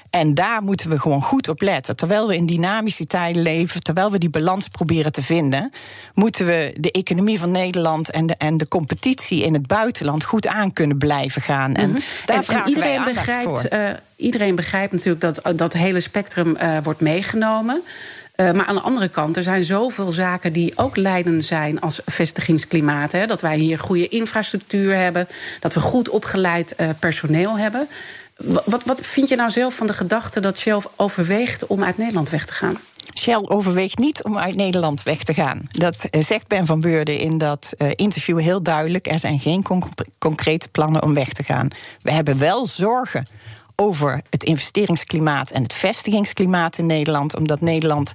En 0.09 0.33
daar 0.33 0.63
moeten 0.63 0.89
we 0.89 0.99
gewoon 0.99 1.21
goed 1.21 1.47
op 1.47 1.61
letten. 1.61 1.95
Terwijl 1.95 2.27
we 2.27 2.35
in 2.35 2.45
dynamische 2.45 3.05
tijden 3.05 3.41
leven, 3.41 3.81
terwijl 3.81 4.11
we 4.11 4.17
die 4.17 4.29
balans 4.29 4.67
proberen 4.67 5.11
te 5.11 5.21
vinden, 5.21 5.71
moeten 6.13 6.45
we 6.45 6.73
de 6.79 6.91
economie 6.91 7.39
van 7.39 7.51
Nederland 7.51 8.11
en 8.11 8.25
de, 8.25 8.35
en 8.37 8.57
de 8.57 8.67
competitie 8.67 9.43
in 9.43 9.53
het 9.53 9.67
buitenland 9.67 10.23
goed 10.23 10.47
aan 10.47 10.73
kunnen 10.73 10.97
blijven 10.97 11.41
gaan. 11.41 11.73
En, 11.73 11.89
mm-hmm. 11.89 12.03
daar 12.25 12.43
en, 12.47 12.55
en 12.55 12.67
iedereen 12.67 13.03
begrijpt, 13.03 13.73
uh, 13.73 13.89
iedereen 14.15 14.55
begrijpt 14.55 14.91
natuurlijk 14.91 15.21
dat 15.21 15.57
dat 15.57 15.73
hele 15.73 15.99
spectrum 15.99 16.57
uh, 16.61 16.77
wordt 16.83 17.01
meegenomen. 17.01 17.81
Uh, 18.37 18.51
maar 18.51 18.65
aan 18.65 18.75
de 18.75 18.81
andere 18.81 19.09
kant, 19.09 19.37
er 19.37 19.43
zijn 19.43 19.63
zoveel 19.63 20.11
zaken 20.11 20.53
die 20.53 20.73
ook 20.75 20.95
leidend 20.95 21.43
zijn 21.43 21.81
als 21.81 22.01
vestigingsklimaat. 22.05 23.11
Hè, 23.11 23.25
dat 23.25 23.41
wij 23.41 23.57
hier 23.57 23.79
goede 23.79 24.07
infrastructuur 24.07 24.95
hebben, 24.95 25.27
dat 25.59 25.73
we 25.73 25.79
goed 25.79 26.09
opgeleid 26.09 26.73
uh, 26.77 26.89
personeel 26.99 27.57
hebben. 27.57 27.87
Wat, 28.65 28.83
wat 28.83 29.01
vind 29.01 29.29
je 29.29 29.35
nou 29.35 29.49
zelf 29.49 29.75
van 29.75 29.87
de 29.87 29.93
gedachte 29.93 30.39
dat 30.39 30.57
Shell 30.57 30.81
overweegt 30.95 31.67
om 31.67 31.83
uit 31.83 31.97
Nederland 31.97 32.29
weg 32.29 32.45
te 32.45 32.53
gaan? 32.53 32.77
Shell 33.19 33.41
overweegt 33.43 33.97
niet 33.97 34.23
om 34.23 34.37
uit 34.37 34.55
Nederland 34.55 35.03
weg 35.03 35.23
te 35.23 35.33
gaan. 35.33 35.61
Dat 35.71 36.07
zegt 36.11 36.47
Ben 36.47 36.65
van 36.65 36.81
Beurden 36.81 37.17
in 37.17 37.37
dat 37.37 37.73
interview 37.95 38.39
heel 38.39 38.63
duidelijk. 38.63 39.07
Er 39.07 39.19
zijn 39.19 39.39
geen 39.39 39.63
conc 39.63 39.85
concrete 40.17 40.69
plannen 40.69 41.03
om 41.03 41.13
weg 41.13 41.29
te 41.29 41.43
gaan. 41.43 41.67
We 42.01 42.11
hebben 42.11 42.37
wel 42.37 42.65
zorgen 42.65 43.27
over 43.81 44.21
het 44.29 44.43
investeringsklimaat 44.43 45.51
en 45.51 45.63
het 45.63 45.73
vestigingsklimaat 45.73 46.77
in 46.77 46.85
Nederland. 46.85 47.35
Omdat 47.35 47.61
Nederland 47.61 48.13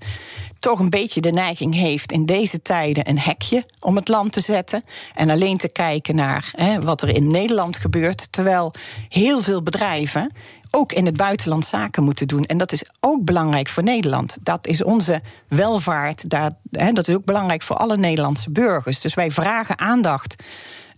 toch 0.59 0.79
een 0.79 0.91
beetje 0.91 1.21
de 1.21 1.31
neiging 1.31 1.75
heeft 1.75 2.13
in 2.13 2.27
deze 2.27 2.63
tijden 2.63 3.09
een 3.09 3.19
hekje 3.19 3.65
om 3.81 3.97
het 3.97 4.09
land 4.09 4.33
te 4.33 4.41
zetten. 4.41 4.85
En 5.15 5.31
alleen 5.31 5.57
te 5.57 5.69
kijken 5.69 6.15
naar 6.15 6.53
hè, 6.57 6.81
wat 6.81 7.03
er 7.03 7.09
in 7.09 7.31
Nederland 7.31 7.77
gebeurt. 7.77 8.33
Terwijl 8.33 8.73
heel 9.09 9.43
veel 9.43 9.63
bedrijven 9.63 10.33
ook 10.71 10.93
in 10.93 11.07
het 11.07 11.17
buitenland 11.17 11.65
zaken 11.65 12.03
moeten 12.03 12.27
doen. 12.27 12.45
En 12.45 12.59
dat 12.59 12.73
is 12.73 12.85
ook 13.01 13.25
belangrijk 13.25 13.69
voor 13.69 13.83
Nederland. 13.83 14.37
Dat 14.43 14.67
is 14.67 14.83
onze 14.83 15.23
welvaart. 15.49 16.25
Hè, 16.71 16.93
dat 16.93 17.09
is 17.09 17.15
ook 17.15 17.25
belangrijk 17.25 17.63
voor 17.63 17.77
alle 17.77 17.97
Nederlandse 17.97 18.51
burgers. 18.51 19.01
Dus 19.01 19.15
wij 19.15 19.31
vragen 19.31 19.79
aandacht 19.79 20.43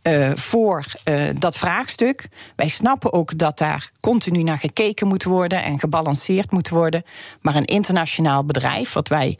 uh, 0.08 0.30
voor 0.34 0.84
uh, 1.08 1.22
dat 1.38 1.56
vraagstuk. 1.56 2.28
Wij 2.56 2.68
snappen 2.68 3.12
ook 3.12 3.38
dat 3.38 3.58
daar 3.58 3.90
continu 4.00 4.42
naar 4.42 4.58
gekeken 4.58 5.06
moet 5.06 5.24
worden 5.24 5.62
en 5.62 5.78
gebalanceerd 5.78 6.50
moet 6.50 6.68
worden. 6.68 7.02
Maar 7.40 7.54
een 7.54 7.64
internationaal 7.64 8.44
bedrijf, 8.44 8.92
wat 8.92 9.08
wij 9.08 9.38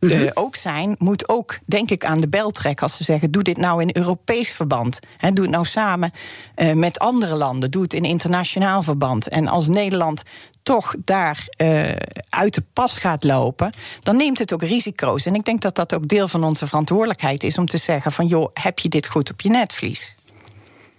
uh, 0.00 0.30
ook 0.34 0.54
zijn, 0.54 0.94
moet 0.98 1.28
ook, 1.28 1.58
denk 1.66 1.90
ik, 1.90 2.04
aan 2.04 2.20
de 2.20 2.28
bel 2.28 2.50
trekken 2.50 2.82
als 2.82 2.96
ze 2.96 3.04
zeggen: 3.04 3.30
doe 3.30 3.42
dit 3.42 3.56
nou 3.56 3.82
in 3.82 3.90
Europees 3.92 4.52
verband. 4.52 4.98
He, 5.16 5.32
doe 5.32 5.44
het 5.44 5.54
nou 5.54 5.66
samen 5.66 6.12
uh, 6.56 6.72
met 6.72 6.98
andere 6.98 7.36
landen. 7.36 7.70
Doe 7.70 7.82
het 7.82 7.94
in 7.94 8.04
internationaal 8.04 8.82
verband. 8.82 9.28
En 9.28 9.48
als 9.48 9.68
Nederland 9.68 10.22
toch 10.66 10.94
daar 11.04 11.46
uh, 11.56 11.90
uit 12.28 12.54
de 12.54 12.62
pas 12.72 12.98
gaat 12.98 13.24
lopen, 13.24 13.70
dan 14.02 14.16
neemt 14.16 14.38
het 14.38 14.52
ook 14.52 14.62
risico's. 14.62 15.26
En 15.26 15.34
ik 15.34 15.44
denk 15.44 15.60
dat 15.62 15.74
dat 15.74 15.94
ook 15.94 16.08
deel 16.08 16.28
van 16.28 16.44
onze 16.44 16.66
verantwoordelijkheid 16.66 17.42
is 17.42 17.58
om 17.58 17.66
te 17.66 17.76
zeggen: 17.76 18.12
van 18.12 18.26
joh, 18.26 18.50
heb 18.52 18.78
je 18.78 18.88
dit 18.88 19.06
goed 19.06 19.30
op 19.30 19.40
je 19.40 19.48
netvlies? 19.48 20.14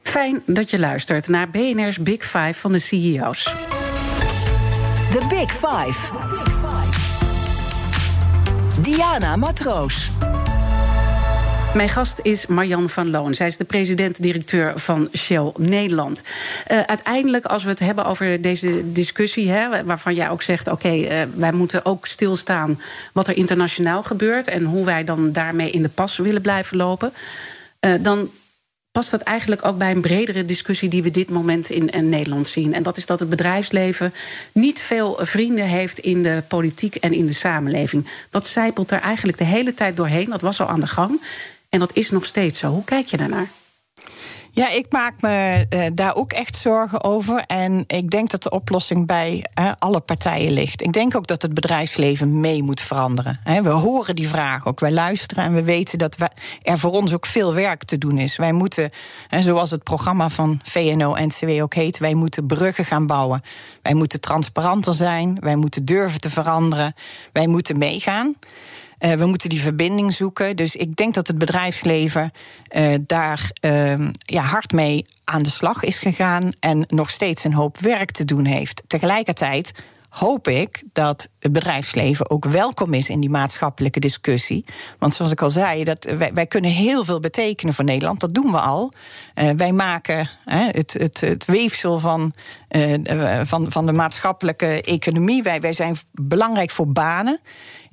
Fijn 0.01 0.41
dat 0.45 0.69
je 0.69 0.79
luistert 0.79 1.27
naar 1.27 1.49
BNR's 1.49 1.99
Big 1.99 2.23
Five 2.23 2.53
van 2.53 2.71
de 2.71 2.79
CEO's. 2.79 3.43
The 5.11 5.25
Big 5.29 5.51
Five. 5.51 6.11
Diana 8.81 9.35
Matroos. 9.35 10.09
Mijn 11.73 11.89
gast 11.89 12.19
is 12.21 12.45
Marjan 12.45 12.89
van 12.89 13.09
Loon. 13.09 13.35
Zij 13.35 13.47
is 13.47 13.57
de 13.57 13.63
president-directeur 13.63 14.79
van 14.79 15.09
Shell 15.17 15.51
Nederland. 15.57 16.23
Uh, 16.71 16.81
uiteindelijk, 16.81 17.45
als 17.45 17.63
we 17.63 17.69
het 17.69 17.79
hebben 17.79 18.05
over 18.05 18.41
deze 18.41 18.91
discussie, 18.91 19.49
hè, 19.49 19.83
waarvan 19.83 20.13
jij 20.13 20.29
ook 20.29 20.41
zegt: 20.41 20.67
oké, 20.67 20.93
uh, 20.93 21.21
wij 21.35 21.51
moeten 21.51 21.85
ook 21.85 22.05
stilstaan 22.05 22.81
wat 23.13 23.27
er 23.27 23.37
internationaal 23.37 24.03
gebeurt 24.03 24.47
en 24.47 24.63
hoe 24.63 24.85
wij 24.85 25.03
dan 25.03 25.31
daarmee 25.31 25.71
in 25.71 25.81
de 25.81 25.89
pas 25.89 26.17
willen 26.17 26.41
blijven 26.41 26.77
lopen. 26.77 27.13
Uh, 27.85 27.93
dan 28.01 28.29
past 28.91 29.11
dat 29.11 29.21
eigenlijk 29.21 29.65
ook 29.65 29.77
bij 29.77 29.91
een 29.91 30.01
bredere 30.01 30.45
discussie 30.45 30.89
die 30.89 31.03
we 31.03 31.11
dit 31.11 31.29
moment 31.29 31.69
in, 31.69 31.89
in, 31.89 32.09
Nederland 32.09 32.47
zien. 32.47 32.73
En 32.73 32.83
dat 32.83 32.97
is 32.97 33.05
dat 33.05 33.19
het 33.19 33.29
bedrijfsleven 33.29 34.13
niet 34.51 34.79
veel 34.79 35.19
vrienden 35.21 35.65
heeft 35.65 35.99
in 35.99 36.23
de 36.23 36.43
politiek 36.47 36.95
en 36.95 37.13
in 37.13 37.25
de 37.25 37.33
samenleving. 37.33 38.07
Dat 38.29 38.47
zijpelt 38.47 38.91
er 38.91 38.99
eigenlijk 38.99 39.37
de 39.37 39.43
hele 39.43 39.73
tijd 39.73 39.97
doorheen. 39.97 40.29
Dat 40.29 40.41
was 40.41 40.61
al 40.61 40.67
aan 40.67 40.79
de 40.79 40.87
gang. 40.87 41.21
En 41.69 41.79
dat 41.79 41.95
is 41.95 42.09
nog 42.09 42.25
steeds 42.25 42.59
zo. 42.59 42.69
Hoe 42.69 42.83
kijk 42.83 43.07
je 43.07 43.17
daarnaar? 43.17 43.47
Ja, 44.57 44.69
ik 44.69 44.91
maak 44.91 45.21
me 45.21 45.65
uh, 45.69 45.85
daar 45.93 46.15
ook 46.15 46.33
echt 46.33 46.55
zorgen 46.55 47.03
over. 47.03 47.43
En 47.47 47.83
ik 47.87 48.09
denk 48.09 48.29
dat 48.29 48.43
de 48.43 48.49
oplossing 48.49 49.07
bij 49.07 49.45
alle 49.79 49.99
partijen 49.99 50.51
ligt. 50.51 50.81
Ik 50.81 50.93
denk 50.93 51.15
ook 51.15 51.27
dat 51.27 51.41
het 51.41 51.53
bedrijfsleven 51.53 52.39
mee 52.39 52.63
moet 52.63 52.81
veranderen. 52.81 53.39
We 53.63 53.69
horen 53.69 54.15
die 54.15 54.27
vraag 54.27 54.67
ook. 54.67 54.79
Wij 54.79 54.91
luisteren 54.91 55.43
en 55.43 55.53
we 55.53 55.63
weten 55.63 55.97
dat 55.97 56.17
er 56.61 56.77
voor 56.77 56.91
ons 56.91 57.13
ook 57.13 57.25
veel 57.25 57.53
werk 57.53 57.83
te 57.83 57.97
doen 57.97 58.17
is. 58.17 58.37
Wij 58.37 58.51
moeten, 58.51 58.89
en 59.29 59.43
zoals 59.43 59.71
het 59.71 59.83
programma 59.83 60.29
van 60.29 60.59
VNO-NCW 60.63 61.61
ook 61.61 61.73
heet, 61.73 61.97
wij 61.97 62.13
moeten 62.13 62.45
bruggen 62.45 62.85
gaan 62.85 63.07
bouwen. 63.07 63.41
Wij 63.81 63.93
moeten 63.93 64.21
transparanter 64.21 64.93
zijn. 64.93 65.37
Wij 65.39 65.55
moeten 65.55 65.85
durven 65.85 66.19
te 66.19 66.29
veranderen. 66.29 66.93
Wij 67.31 67.47
moeten 67.47 67.77
meegaan. 67.77 68.35
Uh, 68.99 69.11
we 69.11 69.25
moeten 69.25 69.49
die 69.49 69.61
verbinding 69.61 70.13
zoeken. 70.13 70.55
Dus 70.55 70.75
ik 70.75 70.95
denk 70.95 71.13
dat 71.13 71.27
het 71.27 71.37
bedrijfsleven 71.37 72.31
uh, 72.77 72.95
daar 73.01 73.51
uh, 73.61 74.07
ja, 74.15 74.41
hard 74.41 74.71
mee 74.71 75.05
aan 75.23 75.43
de 75.43 75.49
slag 75.49 75.83
is 75.83 75.97
gegaan 75.97 76.51
en 76.59 76.85
nog 76.87 77.09
steeds 77.09 77.43
een 77.43 77.53
hoop 77.53 77.77
werk 77.77 78.11
te 78.11 78.25
doen 78.25 78.45
heeft. 78.45 78.83
Tegelijkertijd 78.87 79.71
hoop 80.09 80.47
ik 80.47 80.83
dat 80.93 81.29
het 81.39 81.51
bedrijfsleven 81.51 82.29
ook 82.29 82.45
welkom 82.45 82.93
is 82.93 83.09
in 83.09 83.19
die 83.19 83.29
maatschappelijke 83.29 83.99
discussie. 83.99 84.65
Want 84.99 85.13
zoals 85.13 85.31
ik 85.31 85.41
al 85.41 85.49
zei, 85.49 85.83
dat 85.83 86.07
wij, 86.33 86.47
kunnen 86.47 86.71
heel 86.71 87.03
veel 87.03 87.19
betekenen 87.19 87.73
voor 87.73 87.85
Nederland. 87.85 88.19
Dat 88.19 88.33
doen 88.33 88.51
we 88.51 88.59
al. 88.59 88.91
Uh, 89.35 89.49
wij 89.51 89.71
maken 89.71 90.29
het, 90.45 90.93
het, 90.93 91.21
het, 91.21 91.45
weefsel 91.45 91.99
van, 91.99 92.33
van, 93.43 93.71
van 93.71 93.85
de 93.85 93.91
maatschappelijke 93.91 94.81
economie. 94.81 95.43
Wij, 95.43 95.61
wij 95.61 95.73
zijn 95.73 95.97
belangrijk 96.11 96.71
voor 96.71 96.91
banen. 96.91 97.39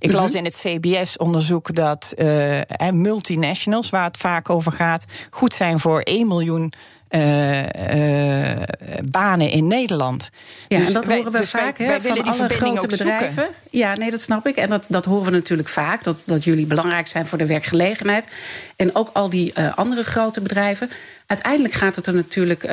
Ik 0.04 0.12
las 0.12 0.28
mhm. 0.28 0.38
in 0.38 0.44
het 0.44 0.64
CBS-onderzoek 0.66 1.74
dat 1.74 2.14
uh, 2.18 2.60
multinationals, 2.90 3.90
waar 3.90 4.04
het 4.04 4.16
vaak 4.16 4.50
over 4.50 4.72
gaat, 4.72 5.04
goed 5.30 5.54
zijn 5.54 5.80
voor 5.80 6.00
1 6.00 6.28
miljoen 6.28 6.72
uh, 7.10 7.62
uh, 7.62 8.58
banen 9.04 9.50
in 9.50 9.66
Nederland. 9.66 10.30
Ja, 10.68 10.78
dus 10.78 10.86
en 10.86 10.92
dat 10.92 11.06
horen 11.06 11.32
we 11.32 11.38
dus 11.38 11.50
vaak 11.50 11.78
wij 11.78 12.00
van 12.00 12.24
alle 12.24 12.48
grote 12.48 12.86
bedrijven. 12.86 13.32
Zoeken. 13.32 13.54
Ja, 13.70 13.92
nee, 13.92 14.10
dat 14.10 14.20
snap 14.20 14.46
ik. 14.46 14.56
En 14.56 14.70
dat, 14.70 14.86
dat 14.88 15.04
horen 15.04 15.24
we 15.24 15.30
natuurlijk 15.30 15.68
vaak. 15.68 16.04
Dat, 16.04 16.22
dat 16.26 16.44
jullie 16.44 16.66
belangrijk 16.66 17.06
zijn 17.06 17.26
voor 17.26 17.38
de 17.38 17.46
werkgelegenheid. 17.46 18.28
En 18.76 18.94
ook 18.94 19.10
al 19.12 19.30
die 19.30 19.52
uh, 19.58 19.76
andere 19.76 20.02
grote 20.02 20.40
bedrijven. 20.40 20.90
Uiteindelijk 21.26 21.74
gaat 21.74 21.96
het 21.96 22.06
er 22.06 22.14
natuurlijk 22.14 22.70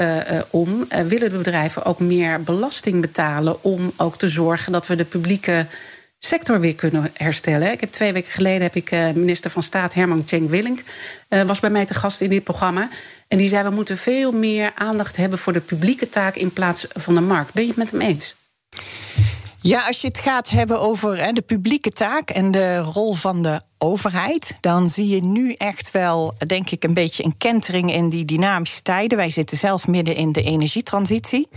om. 0.50 0.88
willen 1.08 1.30
de 1.30 1.38
bedrijven 1.38 1.86
ook 1.86 2.00
meer 2.00 2.44
belasting 2.44 3.02
betalen 3.02 3.64
om 3.64 3.92
ook 3.98 4.18
te 4.18 4.28
zorgen 4.28 4.72
dat 4.72 4.88
we 4.88 4.96
de 4.96 5.06
publieke 5.06 5.66
sector 6.26 6.60
weer 6.60 6.76
kunnen 6.76 7.12
herstellen. 7.14 7.72
Ik 7.72 7.80
heb 7.80 7.92
twee 7.92 8.14
weken 8.14 8.32
geleden 8.32 8.62
heb 8.62 8.76
ik 8.76 8.92
uh, 8.92 9.12
minister 9.12 9.52
van 9.52 9.64
Staat 9.64 9.94
Herman 9.94 10.24
Tjeng 10.24 10.50
Willink 10.50 10.84
uh, 11.30 11.42
was 11.42 11.60
bij 11.60 11.70
mij 11.70 11.86
te 11.86 11.94
gast 11.94 12.22
in 12.22 12.30
dit 12.30 12.44
programma. 12.44 12.90
En 13.28 13.38
die 13.38 13.48
zei: 13.48 13.70
we 13.70 13.76
moeten 13.76 13.98
veel 13.98 14.32
meer 14.32 14.72
aandacht 14.76 15.18
hebben 15.18 15.40
voor 15.40 15.54
de 15.54 15.60
publieke 15.60 16.10
taak 16.10 16.36
in 16.36 16.54
plaats 16.54 16.86
van 16.94 17.16
de 17.16 17.22
markt. 17.22 17.54
Ben 17.54 17.64
je 17.64 17.70
het 17.70 17.78
met 17.78 17.92
hem 17.92 18.02
eens? 18.02 18.36
Ja, 19.62 19.88
als 19.88 20.02
je 20.02 20.08
het 20.08 20.20
gaat 20.20 20.50
hebben 20.50 20.82
over 20.82 21.34
de 21.34 21.42
publieke 21.42 21.92
taak 21.92 22.30
en 22.30 22.52
de 22.52 22.78
rol 22.78 23.14
van 23.14 23.42
de 23.42 23.62
overheid, 23.78 24.54
dan 24.60 24.90
zie 24.90 25.08
je 25.08 25.24
nu 25.24 25.54
echt 25.54 25.92
wel, 25.92 26.34
denk 26.48 26.70
ik, 26.70 26.84
een 26.84 26.94
beetje 26.94 27.24
een 27.24 27.38
kentering 27.38 27.94
in 27.94 28.10
die 28.10 28.26
dynamische 28.26 28.82
tijden. 28.82 29.18
Wij 29.18 29.30
zitten 29.30 29.58
zelf 29.58 29.88
midden 29.88 30.16
in 30.16 30.32
de 30.32 30.42
energietransitie. 30.42 31.48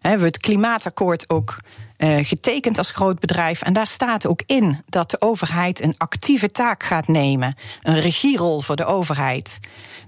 We 0.00 0.08
hebben 0.08 0.26
het 0.26 0.38
klimaatakkoord 0.38 1.30
ook 1.30 1.58
uh, 2.02 2.18
getekend 2.22 2.78
als 2.78 2.90
groot 2.90 3.18
bedrijf. 3.18 3.62
En 3.62 3.72
daar 3.72 3.86
staat 3.86 4.26
ook 4.26 4.42
in 4.46 4.82
dat 4.88 5.10
de 5.10 5.20
overheid 5.20 5.82
een 5.82 5.94
actieve 5.96 6.50
taak 6.50 6.82
gaat 6.82 7.08
nemen. 7.08 7.54
Een 7.82 8.00
regierol 8.00 8.60
voor 8.60 8.76
de 8.76 8.84
overheid. 8.84 9.58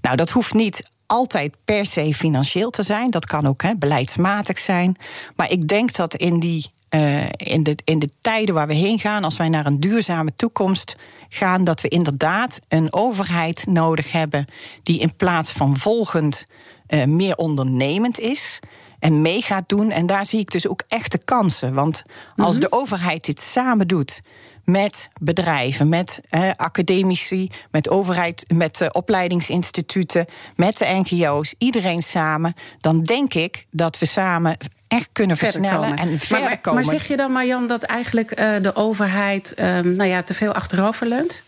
Nou, 0.01 0.17
dat 0.17 0.31
hoeft 0.31 0.55
niet 0.55 0.91
altijd 1.07 1.55
per 1.65 1.87
se 1.87 2.15
financieel 2.15 2.71
te 2.71 2.83
zijn. 2.83 3.11
Dat 3.11 3.27
kan 3.27 3.47
ook 3.47 3.63
hè, 3.63 3.77
beleidsmatig 3.77 4.59
zijn. 4.59 4.97
Maar 5.37 5.51
ik 5.51 5.69
denk 5.69 5.95
dat 5.95 6.15
in 6.15 6.41
die. 6.41 6.73
Uh, 6.91 7.29
in, 7.37 7.63
de, 7.63 7.77
in 7.85 7.99
de 7.99 8.09
tijden 8.21 8.55
waar 8.55 8.67
we 8.67 8.75
heen 8.75 8.99
gaan, 8.99 9.25
als 9.25 9.37
wij 9.37 9.49
naar 9.49 9.67
een 9.67 9.81
duurzame 9.81 10.35
toekomst 10.37 10.97
gaan, 11.29 11.65
dat 11.65 11.81
we 11.81 11.89
inderdaad 11.89 12.59
een 12.69 12.93
overheid 12.93 13.67
nodig 13.67 14.13
hebben 14.13 14.47
die 14.83 15.01
in 15.01 15.17
plaats 15.17 15.51
van 15.51 15.77
volgend 15.77 16.47
uh, 16.89 17.05
meer 17.05 17.37
ondernemend 17.37 18.19
is 18.19 18.61
en 19.05 19.23
mee 19.23 19.43
gaat 19.43 19.69
doen. 19.69 19.91
En 19.91 20.07
daar 20.07 20.25
zie 20.25 20.41
ik 20.41 20.51
dus 20.51 20.69
ook 20.69 20.83
echte 20.89 21.19
kansen. 21.19 21.75
Want 21.75 22.03
als 22.37 22.55
mhm. 22.55 22.61
de 22.61 22.73
overheid 22.73 23.25
dit 23.25 23.41
samen 23.41 23.89
doet 23.89 24.21
met 24.65 25.09
bedrijven, 25.21 25.89
met 25.89 26.21
academici, 26.57 27.51
met 27.71 27.89
overheid, 27.89 28.45
met 28.55 28.81
uh, 28.81 28.89
opleidingsinstituten, 28.91 30.27
met 30.57 30.79
de 30.79 30.85
NGO's, 30.85 31.55
iedereen 31.59 32.03
samen, 32.03 32.55
dan 32.81 33.03
denk 33.03 33.35
ik 33.35 33.67
dat 33.71 33.99
we 33.99 34.07
samen 34.07 34.57
echt 34.89 35.09
kunnen 35.13 35.37
versnellen 35.37 35.97
en 35.97 36.19
verder 36.19 36.49
maar, 36.49 36.59
komen. 36.59 36.85
Maar 36.85 36.93
zeg 36.93 37.09
je 37.09 37.17
dan, 37.17 37.33
Marjan, 37.33 37.67
dat 37.67 37.83
eigenlijk 37.83 38.41
uh, 38.41 38.63
de 38.63 38.75
overheid 38.75 39.55
uh, 39.57 39.81
nou 39.81 40.05
ja, 40.05 40.23
te 40.23 40.35
veel 40.35 40.53
achterover 40.53 41.07
leunt? 41.07 41.43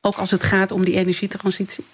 Ook 0.00 0.16
als 0.16 0.30
het 0.30 0.42
gaat 0.42 0.70
om 0.70 0.84
die 0.84 0.94
energietransitie? 0.94 1.84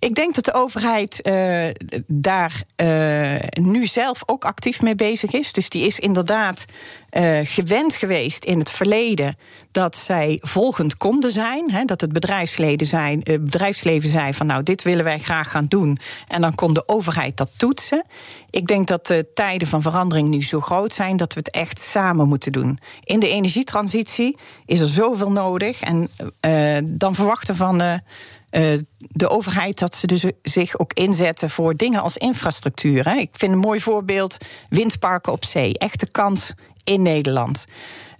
Ik 0.00 0.14
denk 0.14 0.34
dat 0.34 0.44
de 0.44 0.54
overheid 0.54 1.20
uh, 1.22 1.64
daar 2.06 2.62
uh, 2.76 3.34
nu 3.60 3.86
zelf 3.86 4.22
ook 4.26 4.44
actief 4.44 4.82
mee 4.82 4.94
bezig 4.94 5.32
is. 5.32 5.52
Dus 5.52 5.68
die 5.68 5.86
is 5.86 5.98
inderdaad 5.98 6.64
uh, 7.12 7.40
gewend 7.42 7.94
geweest 7.94 8.44
in 8.44 8.58
het 8.58 8.70
verleden 8.70 9.36
dat 9.72 9.96
zij 9.96 10.38
volgend 10.40 10.96
konden 10.96 11.32
zijn. 11.32 11.70
Hè, 11.70 11.84
dat 11.84 12.00
het 12.00 12.12
bedrijfsleden 12.12 12.86
zijn, 12.86 13.20
bedrijfsleven 13.22 14.08
zei 14.08 14.34
van 14.34 14.46
nou, 14.46 14.62
dit 14.62 14.82
willen 14.82 15.04
wij 15.04 15.18
graag 15.18 15.50
gaan 15.50 15.66
doen. 15.66 15.98
En 16.28 16.40
dan 16.40 16.54
kon 16.54 16.74
de 16.74 16.88
overheid 16.88 17.36
dat 17.36 17.50
toetsen. 17.56 18.04
Ik 18.50 18.66
denk 18.66 18.86
dat 18.86 19.06
de 19.06 19.26
tijden 19.34 19.68
van 19.68 19.82
verandering 19.82 20.28
nu 20.28 20.42
zo 20.42 20.60
groot 20.60 20.92
zijn 20.92 21.16
dat 21.16 21.32
we 21.32 21.38
het 21.38 21.50
echt 21.50 21.80
samen 21.80 22.28
moeten 22.28 22.52
doen. 22.52 22.78
In 23.04 23.20
de 23.20 23.28
energietransitie 23.28 24.36
is 24.66 24.80
er 24.80 24.86
zoveel 24.86 25.32
nodig. 25.32 25.80
En 25.80 26.10
dan 26.98 27.14
verwachten 27.14 27.56
van 27.56 28.00
de 28.98 29.28
overheid 29.28 29.78
dat 29.78 29.94
ze 29.94 30.06
dus 30.06 30.24
zich 30.42 30.78
ook 30.78 30.92
inzetten 30.92 31.50
voor 31.50 31.76
dingen 31.76 32.02
als 32.02 32.16
infrastructuur. 32.16 33.08
Hè. 33.08 33.16
Ik 33.16 33.30
vind 33.32 33.52
een 33.52 33.58
mooi 33.58 33.80
voorbeeld 33.80 34.36
windparken 34.68 35.32
op 35.32 35.44
zee. 35.44 35.78
Echte 35.78 36.06
kans 36.06 36.54
in 36.84 37.02
Nederland. 37.02 37.66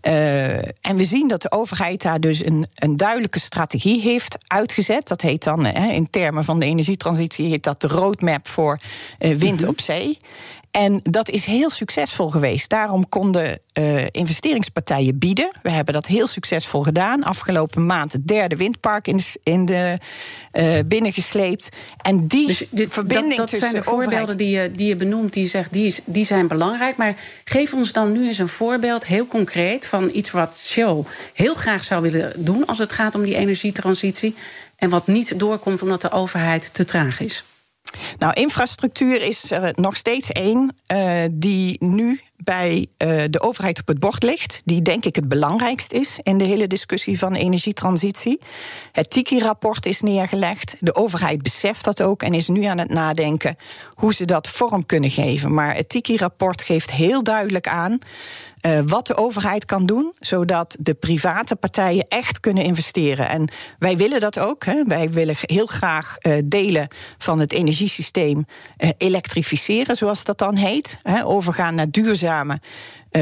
Uh, 0.02 0.56
en 0.58 0.96
we 0.96 1.04
zien 1.04 1.28
dat 1.28 1.42
de 1.42 1.52
overheid 1.52 2.02
daar 2.02 2.20
dus 2.20 2.44
een, 2.44 2.66
een 2.74 2.96
duidelijke 2.96 3.40
strategie 3.40 4.00
heeft 4.00 4.38
uitgezet. 4.46 5.08
Dat 5.08 5.20
heet 5.20 5.44
dan 5.44 5.66
in 5.66 6.10
termen 6.10 6.44
van 6.44 6.60
de 6.60 6.66
energietransitie 6.66 7.48
heet 7.48 7.62
dat 7.62 7.80
de 7.80 7.88
roadmap 7.88 8.48
voor 8.48 8.80
uh, 9.18 9.36
wind 9.36 9.60
mm 9.60 9.68
op 9.68 9.80
zee. 9.80 10.18
En 10.70 11.00
dat 11.02 11.28
is 11.28 11.44
heel 11.44 11.70
succesvol 11.70 12.30
geweest. 12.30 12.68
Daarom 12.68 13.08
konden 13.08 13.58
uh, 13.78 14.04
investeringspartijen 14.10 15.18
bieden. 15.18 15.50
We 15.62 15.70
hebben 15.70 15.94
dat 15.94 16.06
heel 16.06 16.26
succesvol 16.26 16.82
gedaan. 16.82 17.22
Afgelopen 17.22 17.86
maand 17.86 18.12
het 18.12 18.26
derde 18.26 18.56
windpark 18.56 19.06
in 19.06 19.16
de, 19.16 19.38
in 19.42 19.64
de 19.64 19.98
uh, 20.52 20.78
binnengesleept. 20.86 21.68
En 22.02 22.26
die 22.26 22.46
dus 22.46 22.64
dit, 22.70 22.92
verbinding 22.92 23.36
dat, 23.36 23.50
dat 23.50 23.60
zijn 23.60 23.74
de 23.74 23.82
voorbeelden 23.82 24.36
die 24.36 24.50
je, 24.50 24.72
die 24.72 24.86
je 24.86 24.96
benoemt, 24.96 25.32
die 25.32 25.46
zegt 25.46 25.72
die, 25.72 25.86
is, 25.86 26.00
die 26.04 26.24
zijn 26.24 26.48
belangrijk. 26.48 26.96
Maar 26.96 27.14
geef 27.44 27.74
ons 27.74 27.92
dan 27.92 28.12
nu 28.12 28.26
eens 28.26 28.38
een 28.38 28.48
voorbeeld, 28.48 29.06
heel 29.06 29.26
concreet, 29.26 29.86
van 29.86 30.10
iets 30.12 30.30
wat 30.30 30.58
Show 30.58 31.06
heel 31.34 31.54
graag 31.54 31.84
zou 31.84 32.02
willen 32.02 32.32
doen 32.36 32.66
als 32.66 32.78
het 32.78 32.92
gaat 32.92 33.14
om 33.14 33.22
die 33.22 33.36
energietransitie. 33.36 34.34
En 34.76 34.90
wat 34.90 35.06
niet 35.06 35.38
doorkomt 35.38 35.82
omdat 35.82 36.00
de 36.00 36.10
overheid 36.10 36.74
te 36.74 36.84
traag 36.84 37.20
is. 37.20 37.44
Nou, 38.18 38.32
infrastructuur 38.32 39.22
is 39.22 39.50
er 39.50 39.72
nog 39.74 39.96
steeds 39.96 40.32
één 40.32 40.74
uh, 40.92 41.24
die 41.30 41.84
nu 41.84 42.20
bij 42.36 42.86
uh, 42.98 43.22
de 43.30 43.40
overheid 43.40 43.80
op 43.80 43.88
het 43.88 43.98
bord 43.98 44.22
ligt, 44.22 44.60
die 44.64 44.82
denk 44.82 45.04
ik 45.04 45.16
het 45.16 45.28
belangrijkst 45.28 45.92
is 45.92 46.18
in 46.22 46.38
de 46.38 46.44
hele 46.44 46.66
discussie 46.66 47.18
van 47.18 47.34
energietransitie. 47.34 48.40
Het 48.92 49.10
Tiki-rapport 49.10 49.86
is 49.86 50.00
neergelegd. 50.00 50.76
De 50.78 50.94
overheid 50.94 51.42
beseft 51.42 51.84
dat 51.84 52.02
ook 52.02 52.22
en 52.22 52.34
is 52.34 52.48
nu 52.48 52.64
aan 52.64 52.78
het 52.78 52.90
nadenken 52.90 53.56
hoe 53.90 54.14
ze 54.14 54.24
dat 54.24 54.48
vorm 54.48 54.86
kunnen 54.86 55.10
geven. 55.10 55.54
Maar 55.54 55.74
het 55.74 55.88
Tiki-rapport 55.88 56.62
geeft 56.62 56.90
heel 56.90 57.22
duidelijk 57.22 57.68
aan 57.68 57.98
uh, 58.66 58.78
wat 58.86 59.06
de 59.06 59.16
overheid 59.16 59.64
kan 59.64 59.86
doen, 59.86 60.12
zodat 60.18 60.76
de 60.80 60.94
private 60.94 61.56
partijen 61.56 62.06
echt 62.08 62.40
kunnen 62.40 62.64
investeren. 62.64 63.28
En 63.28 63.52
wij 63.78 63.96
willen 63.96 64.20
dat 64.20 64.38
ook. 64.38 64.64
Hè. 64.64 64.82
Wij 64.84 65.10
willen 65.10 65.34
heel 65.40 65.66
graag 65.66 66.16
uh, 66.20 66.38
delen 66.44 66.88
van 67.18 67.38
het 67.38 67.52
energiesysteem 67.52 68.44
uh, 68.78 68.90
elektrificeren, 68.98 69.96
zoals 69.96 70.24
dat 70.24 70.38
dan 70.38 70.56
heet. 70.56 70.98
Hè. 71.02 71.24
Overgaan 71.24 71.74
naar 71.74 71.90
duurzame 71.90 72.60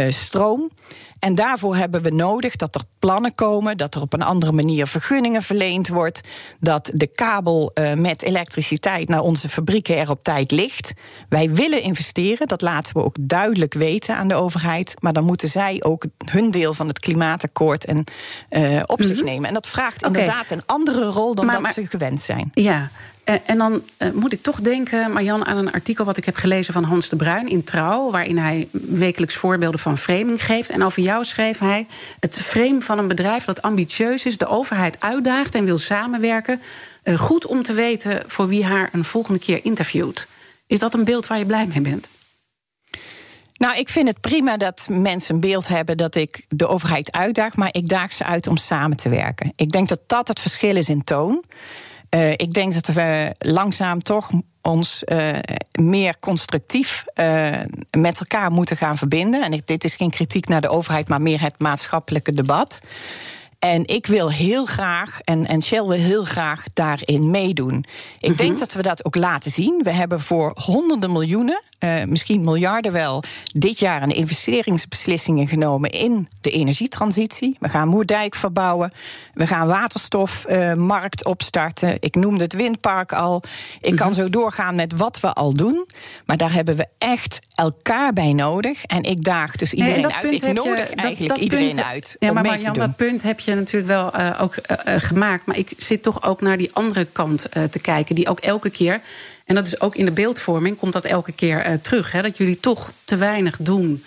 stroom. 0.08 0.70
En 1.18 1.34
daarvoor 1.34 1.76
hebben 1.76 2.02
we 2.02 2.10
nodig 2.10 2.56
dat 2.56 2.74
er 2.74 2.82
plannen 2.98 3.34
komen, 3.34 3.76
dat 3.76 3.94
er 3.94 4.00
op 4.00 4.12
een 4.12 4.22
andere 4.22 4.52
manier 4.52 4.86
vergunningen 4.86 5.42
verleend 5.42 5.88
wordt, 5.88 6.20
dat 6.60 6.90
de 6.94 7.06
kabel 7.06 7.70
uh, 7.74 7.92
met 7.94 8.22
elektriciteit 8.22 9.08
naar 9.08 9.20
onze 9.20 9.48
fabrieken 9.48 9.96
er 9.96 10.10
op 10.10 10.22
tijd 10.22 10.50
ligt. 10.50 10.92
Wij 11.28 11.50
willen 11.52 11.82
investeren, 11.82 12.46
dat 12.46 12.62
laten 12.62 12.94
we 12.94 13.02
ook 13.02 13.16
duidelijk 13.20 13.74
weten 13.74 14.16
aan 14.16 14.28
de 14.28 14.34
overheid, 14.34 14.94
maar 14.98 15.12
dan 15.12 15.24
moeten 15.24 15.48
zij 15.48 15.82
ook 15.82 16.04
hun 16.24 16.50
deel 16.50 16.74
van 16.74 16.88
het 16.88 16.98
klimaatakkoord 16.98 17.84
en, 17.84 18.04
uh, 18.50 18.82
op 18.86 19.02
zich 19.02 19.16
mhm. 19.16 19.24
nemen. 19.24 19.48
En 19.48 19.54
dat 19.54 19.68
vraagt 19.68 20.06
okay. 20.06 20.20
inderdaad 20.20 20.50
een 20.50 20.62
andere 20.66 21.04
rol 21.04 21.34
dan 21.34 21.44
maar, 21.44 21.54
dat 21.54 21.62
maar, 21.62 21.72
ze 21.72 21.86
gewend 21.86 22.20
zijn. 22.20 22.50
Ja, 22.54 22.90
en 23.34 23.58
dan 23.58 23.82
uh, 23.98 24.10
moet 24.12 24.32
ik 24.32 24.40
toch 24.40 24.60
denken, 24.60 25.12
Marjan, 25.12 25.46
aan 25.46 25.56
een 25.56 25.72
artikel 25.72 26.04
wat 26.04 26.16
ik 26.16 26.24
heb 26.24 26.36
gelezen 26.36 26.72
van 26.72 26.84
Hans 26.84 27.08
de 27.08 27.16
Bruin 27.16 27.48
in 27.48 27.64
Trouw, 27.64 28.10
waarin 28.10 28.38
hij 28.38 28.68
wekelijks 28.72 29.34
voorbeelden 29.34 29.80
van 29.80 29.98
framing 29.98 30.44
geeft. 30.44 30.70
En 30.70 30.82
over 30.82 31.02
jou 31.02 31.24
schreef 31.24 31.58
hij: 31.58 31.86
het 32.20 32.40
frame 32.40 32.80
van 32.80 32.98
een 32.98 33.08
bedrijf 33.08 33.44
dat 33.44 33.62
ambitieus 33.62 34.26
is, 34.26 34.38
de 34.38 34.46
overheid 34.46 35.00
uitdaagt 35.00 35.54
en 35.54 35.64
wil 35.64 35.78
samenwerken. 35.78 36.60
Uh, 37.04 37.18
goed 37.18 37.46
om 37.46 37.62
te 37.62 37.72
weten 37.72 38.22
voor 38.26 38.48
wie 38.48 38.64
haar 38.64 38.88
een 38.92 39.04
volgende 39.04 39.38
keer 39.38 39.64
interviewt. 39.64 40.26
Is 40.66 40.78
dat 40.78 40.94
een 40.94 41.04
beeld 41.04 41.26
waar 41.26 41.38
je 41.38 41.46
blij 41.46 41.66
mee 41.66 41.80
bent? 41.80 42.08
Nou, 43.54 43.78
ik 43.78 43.88
vind 43.88 44.08
het 44.08 44.20
prima 44.20 44.56
dat 44.56 44.88
mensen 44.90 45.34
een 45.34 45.40
beeld 45.40 45.68
hebben 45.68 45.96
dat 45.96 46.14
ik 46.14 46.44
de 46.48 46.66
overheid 46.66 47.12
uitdaag, 47.12 47.56
maar 47.56 47.68
ik 47.72 47.88
daag 47.88 48.12
ze 48.12 48.24
uit 48.24 48.46
om 48.46 48.56
samen 48.56 48.96
te 48.96 49.08
werken. 49.08 49.52
Ik 49.56 49.70
denk 49.70 49.88
dat 49.88 50.00
dat 50.06 50.28
het 50.28 50.40
verschil 50.40 50.76
is 50.76 50.88
in 50.88 51.04
toon. 51.04 51.44
Uh, 52.10 52.30
ik 52.30 52.52
denk 52.52 52.74
dat 52.74 52.86
we 52.86 53.34
langzaam 53.38 54.02
toch 54.02 54.30
ons 54.62 55.02
uh, 55.06 55.28
meer 55.80 56.18
constructief 56.18 57.04
uh, 57.14 57.50
met 57.98 58.20
elkaar 58.20 58.50
moeten 58.50 58.76
gaan 58.76 58.96
verbinden. 58.96 59.42
En 59.42 59.60
dit 59.64 59.84
is 59.84 59.96
geen 59.96 60.10
kritiek 60.10 60.48
naar 60.48 60.60
de 60.60 60.68
overheid, 60.68 61.08
maar 61.08 61.22
meer 61.22 61.40
het 61.40 61.54
maatschappelijke 61.58 62.32
debat. 62.32 62.80
En 63.58 63.86
ik 63.86 64.06
wil 64.06 64.30
heel 64.30 64.64
graag, 64.64 65.20
en, 65.20 65.46
en 65.46 65.62
Shell 65.62 65.82
wil 65.82 65.90
heel 65.90 66.24
graag 66.24 66.64
daarin 66.72 67.30
meedoen. 67.30 67.84
Ik 68.20 68.38
denk 68.38 68.50
mhm. 68.50 68.58
dat 68.58 68.72
we 68.72 68.82
dat 68.82 69.04
ook 69.04 69.14
laten 69.14 69.50
zien. 69.50 69.80
We 69.82 69.90
hebben 69.90 70.20
voor 70.20 70.52
honderden 70.54 71.12
miljoenen 71.12 71.60
uh, 71.84 72.04
misschien 72.04 72.44
miljarden 72.44 72.92
wel, 72.92 73.22
dit 73.54 73.78
jaar 73.78 74.02
een 74.02 74.14
investeringsbeslissingen 74.14 75.48
genomen 75.48 75.90
in 75.90 76.28
de 76.40 76.50
energietransitie. 76.50 77.56
We 77.58 77.68
gaan 77.68 77.88
Moerdijk 77.88 78.34
verbouwen. 78.34 78.92
We 79.34 79.46
gaan 79.46 79.66
waterstofmarkt 79.66 81.24
uh, 81.24 81.30
opstarten. 81.30 81.96
Ik 82.00 82.14
noemde 82.14 82.44
het 82.44 82.52
windpark 82.52 83.12
al. 83.12 83.42
Ik 83.80 83.96
kan 83.96 84.06
mhm. 84.06 84.16
zo 84.16 84.30
doorgaan 84.30 84.74
met 84.74 84.96
wat 84.96 85.20
we 85.20 85.32
al 85.32 85.54
doen. 85.54 85.86
Maar 86.26 86.36
daar 86.36 86.52
hebben 86.52 86.76
we 86.76 86.86
echt 86.98 87.38
elkaar 87.54 88.12
bij 88.12 88.32
nodig. 88.32 88.84
En 88.84 89.02
ik 89.02 89.24
daag 89.24 89.56
dus 89.56 89.72
iedereen 89.72 90.00
nee, 90.00 90.12
uit. 90.12 90.32
Ik 90.32 90.52
nodig 90.52 90.88
je, 90.88 90.94
eigenlijk 90.94 91.28
dat, 91.28 91.38
iedereen 91.38 91.68
punt, 91.68 91.82
uit. 91.82 92.16
Ja, 92.18 92.32
maar 92.32 92.42
Marjan, 92.42 92.72
dat 92.72 92.96
punt 92.96 93.22
heb 93.22 93.40
je 93.40 93.47
natuurlijk 93.56 93.86
wel 93.86 94.14
uh, 94.16 94.38
ook 94.40 94.54
gemaakt. 94.84 95.46
Maar 95.46 95.56
ik 95.56 95.72
zit 95.76 96.02
toch 96.02 96.22
ook 96.22 96.40
naar 96.40 96.56
die 96.56 96.70
andere 96.72 97.04
kant 97.04 97.46
te 97.70 97.78
kijken. 97.80 98.14
Die 98.14 98.28
ook 98.28 98.40
elke 98.40 98.70
keer 98.70 99.00
en 99.44 99.54
dat 99.54 99.66
is 99.66 99.80
ook 99.80 99.96
in 99.96 100.04
de 100.04 100.12
beeldvorming, 100.12 100.78
komt 100.78 100.92
dat 100.92 101.04
elke 101.04 101.32
keer 101.32 101.80
terug. 101.80 102.12
Hè, 102.12 102.22
dat 102.22 102.36
jullie 102.36 102.60
toch 102.60 102.92
te 103.04 103.16
weinig 103.16 103.56
doen 103.60 104.04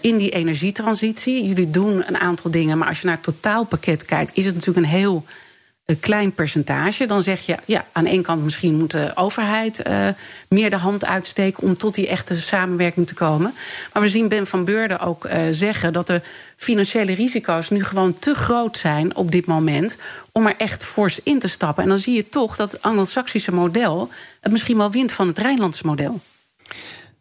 in 0.00 0.16
die 0.16 0.30
energietransitie. 0.30 1.46
Jullie 1.46 1.70
doen 1.70 2.02
een 2.06 2.18
aantal 2.18 2.50
dingen, 2.50 2.78
maar 2.78 2.88
als 2.88 3.00
je 3.00 3.06
naar 3.06 3.14
het 3.14 3.24
totaalpakket 3.24 4.04
kijkt, 4.04 4.36
is 4.36 4.44
het 4.44 4.54
natuurlijk 4.54 4.86
een 4.86 4.92
heel 4.92 5.24
een 5.84 6.00
klein 6.00 6.32
percentage. 6.32 7.06
Dan 7.06 7.22
zeg 7.22 7.46
je, 7.46 7.56
ja, 7.64 7.84
aan 7.92 8.06
één 8.06 8.22
kant 8.22 8.44
misschien 8.44 8.74
moet 8.74 8.90
de 8.90 9.12
overheid 9.14 9.86
uh, 9.86 10.08
meer 10.48 10.70
de 10.70 10.76
hand 10.76 11.04
uitsteken 11.04 11.62
om 11.62 11.76
tot 11.76 11.94
die 11.94 12.08
echte 12.08 12.34
samenwerking 12.34 13.06
te 13.06 13.14
komen. 13.14 13.54
Maar 13.92 14.02
we 14.02 14.08
zien 14.08 14.28
Ben 14.28 14.46
van 14.46 14.64
Beurden 14.64 15.00
ook 15.00 15.24
uh, 15.24 15.36
zeggen 15.50 15.92
dat 15.92 16.06
de 16.06 16.20
financiële 16.56 17.14
risico's 17.14 17.70
nu 17.70 17.84
gewoon 17.84 18.18
te 18.18 18.34
groot 18.34 18.76
zijn 18.76 19.16
op 19.16 19.30
dit 19.30 19.46
moment 19.46 19.96
om 20.32 20.46
er 20.46 20.56
echt 20.56 20.84
fors 20.84 21.20
in 21.22 21.38
te 21.38 21.48
stappen. 21.48 21.82
En 21.82 21.88
dan 21.88 21.98
zie 21.98 22.14
je 22.14 22.28
toch 22.28 22.56
dat 22.56 22.72
het 22.72 22.82
Anglo-Saxische 22.82 23.52
model 23.52 24.10
het 24.40 24.52
misschien 24.52 24.76
wel 24.76 24.90
wint 24.90 25.12
van 25.12 25.26
het 25.26 25.38
Rijnlandse 25.38 25.86
model. 25.86 26.20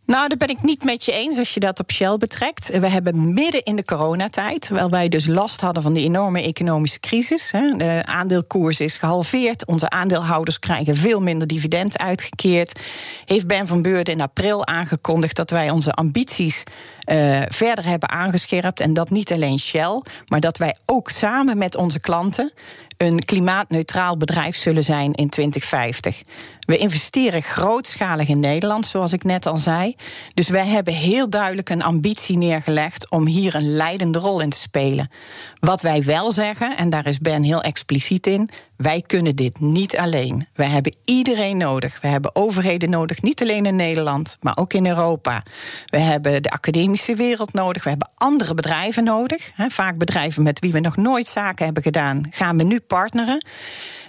Nou, 0.05 0.27
daar 0.27 0.37
ben 0.37 0.49
ik 0.49 0.61
niet 0.61 0.83
met 0.83 1.05
je 1.05 1.11
eens 1.11 1.37
als 1.37 1.53
je 1.53 1.59
dat 1.59 1.79
op 1.79 1.91
Shell 1.91 2.17
betrekt. 2.17 2.79
We 2.79 2.87
hebben 2.89 3.33
midden 3.33 3.63
in 3.63 3.75
de 3.75 3.85
coronatijd, 3.85 4.61
terwijl 4.61 4.89
wij 4.89 5.09
dus 5.09 5.27
last 5.27 5.61
hadden 5.61 5.83
van 5.83 5.93
die 5.93 6.05
enorme 6.05 6.41
economische 6.41 6.99
crisis. 6.99 7.51
Hè, 7.51 7.77
de 7.77 8.01
aandeelkoers 8.05 8.79
is 8.79 8.97
gehalveerd. 8.97 9.65
Onze 9.65 9.89
aandeelhouders 9.89 10.59
krijgen 10.59 10.95
veel 10.95 11.21
minder 11.21 11.47
dividend 11.47 11.97
uitgekeerd. 11.97 12.79
Heeft 13.25 13.47
Ben 13.47 13.67
van 13.67 13.81
Beurden 13.81 14.13
in 14.13 14.21
april 14.21 14.67
aangekondigd 14.67 15.35
dat 15.35 15.49
wij 15.49 15.69
onze 15.69 15.91
ambities 15.91 16.63
uh, 17.11 17.41
verder 17.47 17.85
hebben 17.85 18.09
aangescherpt. 18.09 18.79
En 18.79 18.93
dat 18.93 19.09
niet 19.09 19.31
alleen 19.31 19.59
Shell, 19.59 20.01
maar 20.27 20.39
dat 20.39 20.57
wij 20.57 20.75
ook 20.85 21.09
samen 21.09 21.57
met 21.57 21.75
onze 21.75 21.99
klanten 21.99 22.53
een 22.97 23.25
klimaatneutraal 23.25 24.17
bedrijf 24.17 24.55
zullen 24.55 24.83
zijn 24.83 25.13
in 25.13 25.29
2050. 25.29 26.23
We 26.65 26.77
investeren 26.77 27.41
grootschalig 27.41 28.27
in 28.27 28.39
Nederland, 28.39 28.85
zoals 28.85 29.13
ik 29.13 29.23
net 29.23 29.45
al 29.45 29.57
zei. 29.57 29.95
Dus 30.33 30.49
wij 30.49 30.67
hebben 30.67 30.93
heel 30.93 31.29
duidelijk 31.29 31.69
een 31.69 31.83
ambitie 31.83 32.37
neergelegd 32.37 33.09
om 33.09 33.25
hier 33.25 33.55
een 33.55 33.75
leidende 33.75 34.19
rol 34.19 34.41
in 34.41 34.49
te 34.49 34.57
spelen. 34.57 35.11
Wat 35.59 35.81
wij 35.81 36.03
wel 36.03 36.31
zeggen, 36.31 36.77
en 36.77 36.89
daar 36.89 37.05
is 37.05 37.19
Ben 37.19 37.43
heel 37.43 37.61
expliciet 37.61 38.27
in, 38.27 38.49
wij 38.77 39.03
kunnen 39.07 39.35
dit 39.35 39.59
niet 39.59 39.97
alleen. 39.97 40.47
Wij 40.53 40.67
hebben 40.67 40.95
iedereen 41.05 41.57
nodig. 41.57 42.01
We 42.01 42.07
hebben 42.07 42.35
overheden 42.35 42.89
nodig, 42.89 43.21
niet 43.21 43.41
alleen 43.41 43.65
in 43.65 43.75
Nederland, 43.75 44.37
maar 44.39 44.57
ook 44.57 44.73
in 44.73 44.87
Europa. 44.87 45.43
We 45.85 45.99
hebben 45.99 46.43
de 46.43 46.49
academische 46.49 47.15
wereld 47.15 47.53
nodig. 47.53 47.83
We 47.83 47.89
hebben 47.89 48.11
andere 48.15 48.53
bedrijven 48.53 49.03
nodig. 49.03 49.51
Vaak 49.55 49.97
bedrijven 49.97 50.43
met 50.43 50.59
wie 50.59 50.71
we 50.71 50.79
nog 50.79 50.97
nooit 50.97 51.27
zaken 51.27 51.65
hebben 51.65 51.83
gedaan, 51.83 52.23
gaan 52.31 52.57
we 52.57 52.63
nu 52.63 52.79
partneren. 52.79 53.45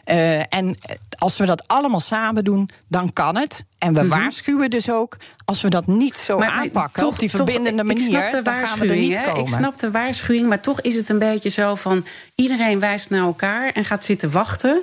Uh, 0.07 0.39
en 0.39 0.77
als 1.19 1.37
we 1.37 1.47
dat 1.47 1.63
allemaal 1.67 2.01
samen 2.01 2.45
doen, 2.45 2.69
dan 2.89 3.13
kan 3.13 3.37
het. 3.37 3.65
En 3.79 3.95
we 3.95 4.03
mm 4.03 4.11
-hmm. 4.11 4.21
waarschuwen 4.21 4.71
dus 4.71 4.91
ook, 4.91 5.17
als 5.45 5.61
we 5.61 5.69
dat 5.69 5.87
niet 5.87 6.17
zo 6.17 6.39
maar, 6.39 6.49
aanpakken 6.49 7.03
toch, 7.03 7.13
op 7.13 7.19
die 7.19 7.31
verbindende 7.31 7.85
toch, 7.85 7.87
manier, 7.87 8.43
dan 8.43 8.55
gaan 8.67 8.79
we 8.79 8.89
er 8.89 8.97
niet 8.97 9.21
komen. 9.21 9.41
Ik 9.41 9.49
snap 9.49 9.79
de 9.79 9.91
waarschuwing, 9.91 10.49
maar 10.49 10.61
toch 10.61 10.81
is 10.81 10.95
het 10.95 11.09
een 11.09 11.19
beetje 11.19 11.49
zo 11.49 11.75
van 11.75 12.05
iedereen 12.35 12.79
wijst 12.79 13.11
naar 13.11 13.23
elkaar 13.23 13.73
en 13.73 13.85
gaat 13.85 14.05
zitten 14.05 14.31
wachten 14.31 14.83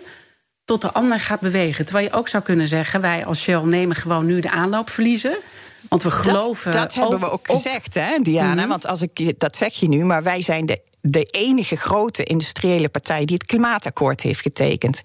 tot 0.66 0.82
de 0.82 0.92
ander 0.92 1.20
gaat 1.20 1.40
bewegen. 1.40 1.86
Terwijl 1.86 2.08
je 2.08 2.14
ook 2.14 2.28
zou 2.28 2.44
kunnen 2.44 2.68
zeggen, 2.68 3.02
wij 3.02 3.26
als 3.26 3.42
Shell 3.42 3.62
nemen 3.62 3.96
gewoon 3.96 4.26
nu 4.26 4.40
de 4.40 4.52
aanloop 4.52 4.90
verliezen. 4.90 5.38
Want 5.90 6.04
we 6.04 6.12
geloven. 6.12 6.72
Dat, 6.72 6.82
dat 6.82 6.94
hebben 6.94 7.20
we 7.20 7.30
ook 7.30 7.46
gezegd, 7.48 7.94
hè, 7.94 8.20
Diana? 8.22 8.52
Mm 8.52 8.60
-hmm. 8.60 8.68
Want 8.68 8.88
als 8.88 9.02
ik, 9.02 9.40
dat 9.40 9.56
zeg 9.56 9.74
je 9.74 9.88
nu, 9.88 10.04
maar 10.06 10.24
wij 10.24 10.42
zijn 10.42 10.66
de 10.66 10.82
de 11.02 11.24
enige 11.24 11.76
grote 11.76 12.24
industriële 12.24 12.90
partij 12.90 13.26
die 13.26 13.36
het 13.36 13.46
klimaatakkoord 13.46 14.22
heeft 14.22 14.42
getekend. 14.42 15.02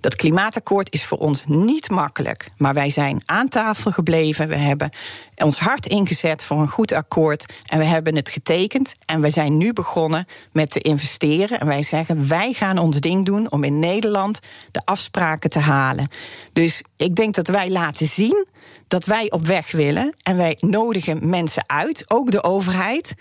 Dat 0.00 0.16
klimaatakkoord 0.16 0.92
is 0.92 1.04
voor 1.04 1.18
ons 1.18 1.44
niet 1.46 1.90
makkelijk, 1.90 2.48
maar 2.56 2.74
wij 2.74 2.90
zijn 2.90 3.22
aan 3.24 3.48
tafel 3.48 3.90
gebleven. 3.90 4.48
We 4.48 4.56
hebben 4.56 4.90
ons 5.36 5.58
hard 5.58 5.86
ingezet 5.86 6.44
voor 6.44 6.60
een 6.60 6.68
goed 6.68 6.92
akkoord 6.92 7.52
en 7.66 7.78
we 7.78 7.84
hebben 7.84 8.16
het 8.16 8.28
getekend. 8.28 8.94
En 9.06 9.20
we 9.20 9.30
zijn 9.30 9.56
nu 9.56 9.72
begonnen 9.72 10.26
met 10.52 10.70
te 10.70 10.80
investeren. 10.80 11.60
En 11.60 11.66
wij 11.66 11.82
zeggen: 11.82 12.28
wij 12.28 12.52
gaan 12.52 12.78
ons 12.78 13.00
ding 13.00 13.26
doen 13.26 13.50
om 13.50 13.64
in 13.64 13.78
Nederland 13.78 14.38
de 14.70 14.80
afspraken 14.84 15.50
te 15.50 15.58
halen. 15.58 16.08
Dus 16.52 16.82
ik 16.96 17.14
denk 17.14 17.34
dat 17.34 17.48
wij 17.48 17.70
laten 17.70 18.06
zien 18.06 18.46
dat 18.90 19.04
wij 19.04 19.30
op 19.30 19.46
weg 19.46 19.70
willen. 19.70 20.14
En 20.22 20.36
wij 20.36 20.56
nodigen 20.60 21.28
mensen 21.28 21.64
uit, 21.66 22.04
ook 22.06 22.30
de 22.30 22.42
overheid, 22.42 23.14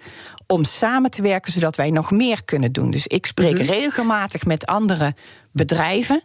om 0.51 0.63
samen 0.63 1.11
te 1.11 1.21
werken 1.21 1.51
zodat 1.51 1.75
wij 1.75 1.89
nog 1.89 2.11
meer 2.11 2.45
kunnen 2.45 2.71
doen. 2.71 2.91
Dus 2.91 3.07
ik 3.07 3.25
spreek 3.25 3.57
mhm. 3.57 3.65
regelmatig 3.65 4.45
met 4.45 4.65
andere 4.65 5.13
bedrijven. 5.51 6.21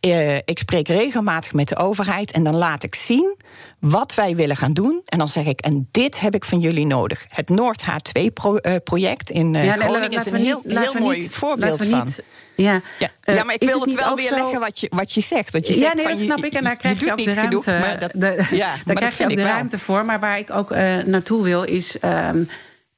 Uh, 0.00 0.36
ik 0.36 0.58
spreek 0.58 0.88
regelmatig 0.88 1.52
met 1.52 1.68
de 1.68 1.76
overheid 1.76 2.30
en 2.30 2.44
dan 2.44 2.56
laat 2.56 2.82
ik 2.82 2.94
zien 2.94 3.36
wat 3.78 4.14
wij 4.14 4.36
willen 4.36 4.56
gaan 4.56 4.72
doen. 4.72 5.02
En 5.04 5.18
dan 5.18 5.28
zeg 5.28 5.44
ik, 5.44 5.60
en 5.60 5.88
dit 5.90 6.20
heb 6.20 6.34
ik 6.34 6.44
van 6.44 6.60
jullie 6.60 6.86
nodig. 6.86 7.26
Het 7.28 7.48
Noord 7.48 7.82
H2-project 7.82 9.30
in 9.30 9.54
uh, 9.54 9.64
ja, 9.64 9.74
nee, 9.74 9.88
Groningen 9.88 10.10
is 10.10 10.26
een 10.26 10.44
heel, 10.44 10.62
heel 10.64 10.94
mooi 10.98 11.18
niet, 11.18 11.30
voorbeeld 11.30 11.84
van. 11.84 12.04
Niet, 12.04 12.22
ja, 12.56 12.80
ja. 12.98 13.08
Uh, 13.24 13.36
ja 13.36 13.44
maar 13.44 13.54
ik 13.54 13.62
wil 13.62 13.80
het, 13.80 13.90
het 13.90 14.04
wel 14.04 14.16
weer 14.16 14.28
zo... 14.28 14.34
leggen 14.34 14.60
wat 14.60 14.80
je, 14.80 14.90
wat 14.94 15.14
je 15.14 15.20
zegt. 15.20 15.52
Want 15.52 15.66
je 15.66 15.72
ja, 15.74 15.78
zegt 15.78 15.94
nee, 15.94 16.04
van, 16.04 16.12
dat 16.12 16.22
snap 16.22 16.44
ik. 16.44 16.52
En 16.52 16.64
daar 16.64 16.76
krijg 16.76 16.98
je, 16.98 17.04
je 17.04 17.12
ook 17.12 17.18
de 17.18 17.24
ruimte, 17.24 17.62
genoeg, 17.62 17.98
dat, 17.98 18.10
de, 18.14 18.46
ja, 18.50 18.74
daar 18.84 18.96
krijg 18.96 19.18
je 19.18 19.24
ook 19.24 19.36
de 19.36 19.42
ruimte 19.42 19.78
voor. 19.78 20.04
Maar 20.04 20.20
waar 20.20 20.38
ik 20.38 20.50
ook 20.50 20.70
naartoe 21.04 21.42
wil 21.42 21.62
is... 21.62 21.96
Um, 22.04 22.48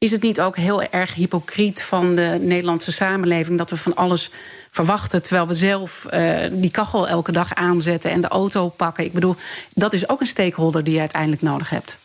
Is 0.00 0.10
het 0.10 0.22
niet 0.22 0.40
ook 0.40 0.56
heel 0.56 0.82
erg 0.82 1.14
hypocriet 1.14 1.82
van 1.82 2.14
de 2.14 2.38
Nederlandse 2.40 2.92
samenleving 2.92 3.58
dat 3.58 3.70
we 3.70 3.76
van 3.76 3.94
alles 3.94 4.30
verwachten 4.70 5.22
terwijl 5.22 5.46
we 5.46 5.54
zelf 5.54 6.06
uh, 6.10 6.38
die 6.52 6.70
kachel 6.70 7.08
elke 7.08 7.32
dag 7.32 7.54
aanzetten 7.54 8.10
en 8.10 8.20
de 8.20 8.28
auto 8.28 8.68
pakken? 8.68 9.04
Ik 9.04 9.12
bedoel, 9.12 9.36
dat 9.74 9.92
is 9.92 10.08
ook 10.08 10.20
een 10.20 10.26
stakeholder 10.26 10.84
die 10.84 10.94
je 10.94 11.00
uiteindelijk 11.00 11.42
nodig 11.42 11.70
hebt. 11.70 11.98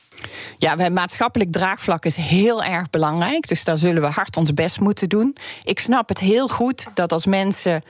Ja, 0.57 0.89
maatschappelijk 0.89 1.51
draagvlak 1.51 2.05
is 2.05 2.15
heel 2.15 2.63
erg 2.63 2.89
belangrijk. 2.89 3.47
Dus 3.47 3.63
daar 3.63 3.77
zullen 3.77 4.01
we 4.01 4.07
hard 4.07 4.37
ons 4.37 4.53
best 4.53 4.79
moeten 4.79 5.09
doen. 5.09 5.35
Ik 5.63 5.79
snap 5.79 6.09
het 6.09 6.19
heel 6.19 6.47
goed 6.47 6.85
dat 6.93 7.11
als 7.11 7.25
mensen 7.25 7.83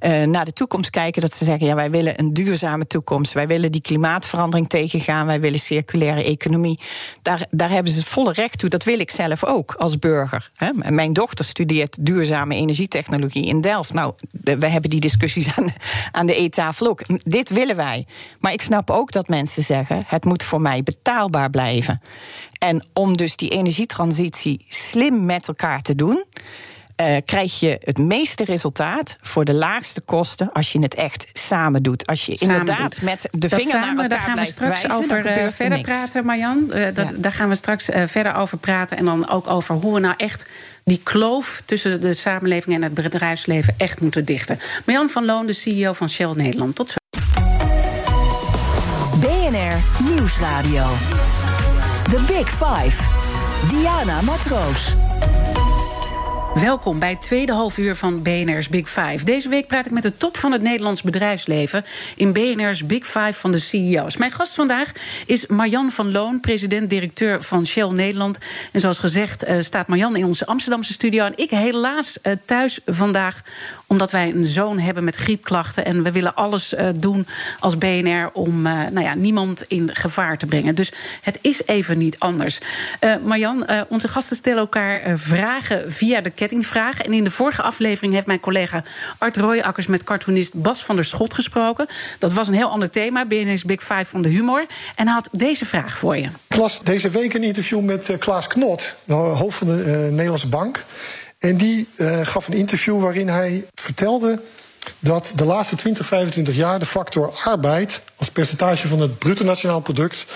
uh, 0.00 0.22
naar 0.22 0.44
de 0.44 0.52
toekomst 0.52 0.90
kijken. 0.90 1.22
Dat 1.22 1.34
ze 1.34 1.44
zeggen, 1.44 1.66
ja, 1.66 1.74
wij 1.74 1.90
willen 1.90 2.18
een 2.18 2.34
duurzame 2.34 2.86
toekomst. 2.86 3.32
Wij 3.32 3.46
willen 3.46 3.72
die 3.72 3.80
klimaatverandering 3.80 4.68
tegengaan. 4.68 5.26
Wij 5.26 5.40
willen 5.40 5.58
circulaire 5.58 6.24
economie. 6.24 6.80
Daar, 7.22 7.46
daar 7.50 7.70
hebben 7.70 7.92
ze 7.92 7.98
het 7.98 8.08
volle 8.08 8.32
recht 8.32 8.58
toe. 8.58 8.68
Dat 8.68 8.84
wil 8.84 8.98
ik 8.98 9.10
zelf 9.10 9.44
ook 9.44 9.74
als 9.74 9.98
burger. 9.98 10.50
Hè. 10.56 10.90
Mijn 10.90 11.12
dochter 11.12 11.44
studeert 11.44 12.06
duurzame 12.06 12.54
energietechnologie 12.54 13.46
in 13.46 13.60
Delft. 13.60 13.92
Nou, 13.92 14.14
we 14.30 14.66
hebben 14.66 14.90
die 14.90 15.00
discussies 15.00 15.56
aan, 15.56 15.72
aan 16.12 16.26
de 16.26 16.34
eettafel 16.34 16.86
ook. 16.86 17.00
Dit 17.24 17.48
willen 17.48 17.76
wij. 17.76 18.06
Maar 18.40 18.52
ik 18.52 18.62
snap 18.62 18.90
ook 18.90 19.12
dat 19.12 19.28
mensen 19.28 19.62
zeggen, 19.62 20.04
het 20.06 20.24
moet 20.24 20.42
voor 20.42 20.60
mij 20.60 20.82
betaalbaar 20.82 21.50
blijven. 21.50 22.00
En 22.58 22.86
om 22.92 23.16
dus 23.16 23.36
die 23.36 23.50
energietransitie 23.50 24.64
slim 24.68 25.24
met 25.24 25.48
elkaar 25.48 25.82
te 25.82 25.94
doen 25.94 26.24
uh, 27.00 27.16
krijg 27.24 27.60
je 27.60 27.78
het 27.80 27.98
meeste 27.98 28.44
resultaat 28.44 29.16
voor 29.20 29.44
de 29.44 29.54
laagste 29.54 30.00
kosten 30.00 30.52
als 30.52 30.72
je 30.72 30.78
het 30.80 30.94
echt 30.94 31.26
samen 31.32 31.82
doet. 31.82 32.06
Als 32.06 32.26
je 32.26 32.34
inderdaad 32.34 33.02
met 33.02 33.28
de 33.30 33.48
vinger 33.48 33.66
samen, 33.66 33.94
naar 33.94 34.04
elkaar 34.04 34.08
daar 34.08 34.18
gaan 34.18 34.36
we 34.36 34.44
straks 34.44 34.82
wijzen, 34.82 34.90
over 34.90 35.38
uh, 35.38 35.48
verder 35.48 35.80
praten, 35.80 36.24
Marjan. 36.24 36.64
Uh, 36.68 36.84
dat, 36.94 36.96
ja. 36.96 37.10
Daar 37.16 37.32
gaan 37.32 37.48
we 37.48 37.54
straks 37.54 37.88
verder 38.04 38.34
over 38.34 38.58
praten. 38.58 38.96
En 38.96 39.04
dan 39.04 39.28
ook 39.28 39.50
over 39.50 39.74
hoe 39.74 39.94
we 39.94 40.00
nou 40.00 40.14
echt 40.16 40.46
die 40.84 41.00
kloof 41.02 41.62
tussen 41.64 42.00
de 42.00 42.14
samenleving 42.14 42.76
en 42.76 42.82
het 42.82 42.94
bedrijfsleven 42.94 43.74
echt 43.76 44.00
moeten 44.00 44.24
dichten. 44.24 44.58
Marjan 44.86 45.08
van 45.08 45.24
Loon, 45.24 45.46
de 45.46 45.52
CEO 45.52 45.92
van 45.92 46.08
Shell 46.08 46.32
Nederland. 46.34 46.74
Tot 46.74 46.90
zo. 46.90 46.96
BNR 49.20 50.04
Nieuwsradio. 50.10 50.86
The 52.10 52.20
Big 52.26 52.48
Five. 52.48 53.02
Diana 53.70 54.20
Matroos. 54.20 54.92
Welkom 56.60 56.98
bij 56.98 57.10
het 57.10 57.20
tweede 57.20 57.52
half 57.52 57.78
uur 57.78 57.96
van 57.96 58.22
BNR's 58.22 58.68
Big 58.68 58.88
Five. 58.88 59.24
Deze 59.24 59.48
week 59.48 59.66
praat 59.66 59.86
ik 59.86 59.92
met 59.92 60.02
de 60.02 60.16
top 60.16 60.36
van 60.36 60.52
het 60.52 60.62
Nederlands 60.62 61.02
bedrijfsleven 61.02 61.84
in 62.16 62.32
BNR's 62.32 62.86
Big 62.86 63.04
Five 63.06 63.32
van 63.32 63.52
de 63.52 63.58
CEO's. 63.58 64.16
Mijn 64.16 64.30
gast 64.30 64.54
vandaag 64.54 64.92
is 65.26 65.46
Marjan 65.46 65.90
van 65.90 66.12
Loon, 66.12 66.40
president-directeur 66.40 67.42
van 67.42 67.66
Shell 67.66 67.88
Nederland. 67.88 68.38
En 68.72 68.80
zoals 68.80 68.98
gezegd 68.98 69.48
uh, 69.48 69.60
staat 69.60 69.88
Marjan 69.88 70.16
in 70.16 70.24
onze 70.24 70.46
Amsterdamse 70.46 70.92
studio. 70.92 71.24
En 71.24 71.32
ik 71.36 71.50
helaas 71.50 72.18
uh, 72.22 72.32
thuis 72.44 72.80
vandaag, 72.86 73.42
omdat 73.86 74.10
wij 74.10 74.30
een 74.30 74.46
zoon 74.46 74.78
hebben 74.78 75.04
met 75.04 75.16
griepklachten. 75.16 75.84
En 75.84 76.02
we 76.02 76.12
willen 76.12 76.34
alles 76.34 76.74
uh, 76.74 76.88
doen 76.96 77.26
als 77.60 77.78
BNR 77.78 78.30
om 78.32 78.62
nou 78.62 79.00
ja, 79.00 79.14
niemand 79.14 79.62
in 79.62 79.90
gevaar 79.92 80.38
te 80.38 80.46
brengen. 80.46 80.74
Dus 80.74 80.92
het 81.22 81.38
is 81.40 81.66
even 81.66 81.98
niet 81.98 82.18
anders. 82.18 82.58
Marjan, 83.22 83.66
onze 83.88 84.08
gasten 84.08 84.36
stellen 84.36 84.58
elkaar 84.58 85.18
vragen 85.18 85.92
via 85.92 86.20
de 86.20 86.30
En 86.52 87.12
in 87.12 87.24
de 87.24 87.30
vorige 87.30 87.62
aflevering 87.62 88.12
heeft 88.12 88.26
mijn 88.26 88.40
collega 88.40 88.82
Art 89.18 89.36
Rooijakkers 89.36 89.86
met 89.86 90.04
cartoonist 90.04 90.54
Bas 90.54 90.84
van 90.84 90.96
der 90.96 91.04
Schot 91.04 91.34
gesproken. 91.34 91.86
Dat 92.18 92.32
was 92.32 92.48
een 92.48 92.54
heel 92.54 92.70
ander 92.70 92.90
thema, 92.90 93.26
BNS 93.26 93.64
Big 93.64 93.80
Five 93.80 94.04
van 94.04 94.22
de 94.22 94.28
humor. 94.28 94.66
En 94.96 95.04
hij 95.04 95.14
had 95.14 95.28
deze 95.32 95.64
vraag 95.64 95.98
voor 95.98 96.16
je. 96.16 96.28
Ik 96.48 96.56
las 96.56 96.82
deze 96.82 97.10
week 97.10 97.34
een 97.34 97.42
interview 97.42 97.80
met 97.80 98.08
uh, 98.08 98.18
Klaas 98.18 98.46
Knot, 98.46 98.96
hoofd 99.06 99.58
van 99.58 99.66
de 99.66 99.84
uh, 99.84 100.08
Nederlandse 100.08 100.48
Bank. 100.48 100.84
En 101.38 101.56
die 101.56 101.88
uh, 101.96 102.20
gaf 102.22 102.48
een 102.48 102.54
interview 102.54 103.00
waarin 103.00 103.28
hij 103.28 103.64
vertelde 103.74 104.40
dat 104.98 105.32
de 105.34 105.44
laatste 105.44 105.76
20, 105.76 106.06
25 106.06 106.56
jaar 106.56 106.78
de 106.78 106.86
factor 106.86 107.32
arbeid 107.44 108.02
als 108.16 108.30
percentage 108.30 108.88
van 108.88 109.00
het 109.00 109.18
bruto 109.18 109.44
nationaal 109.44 109.80
product 109.80 110.26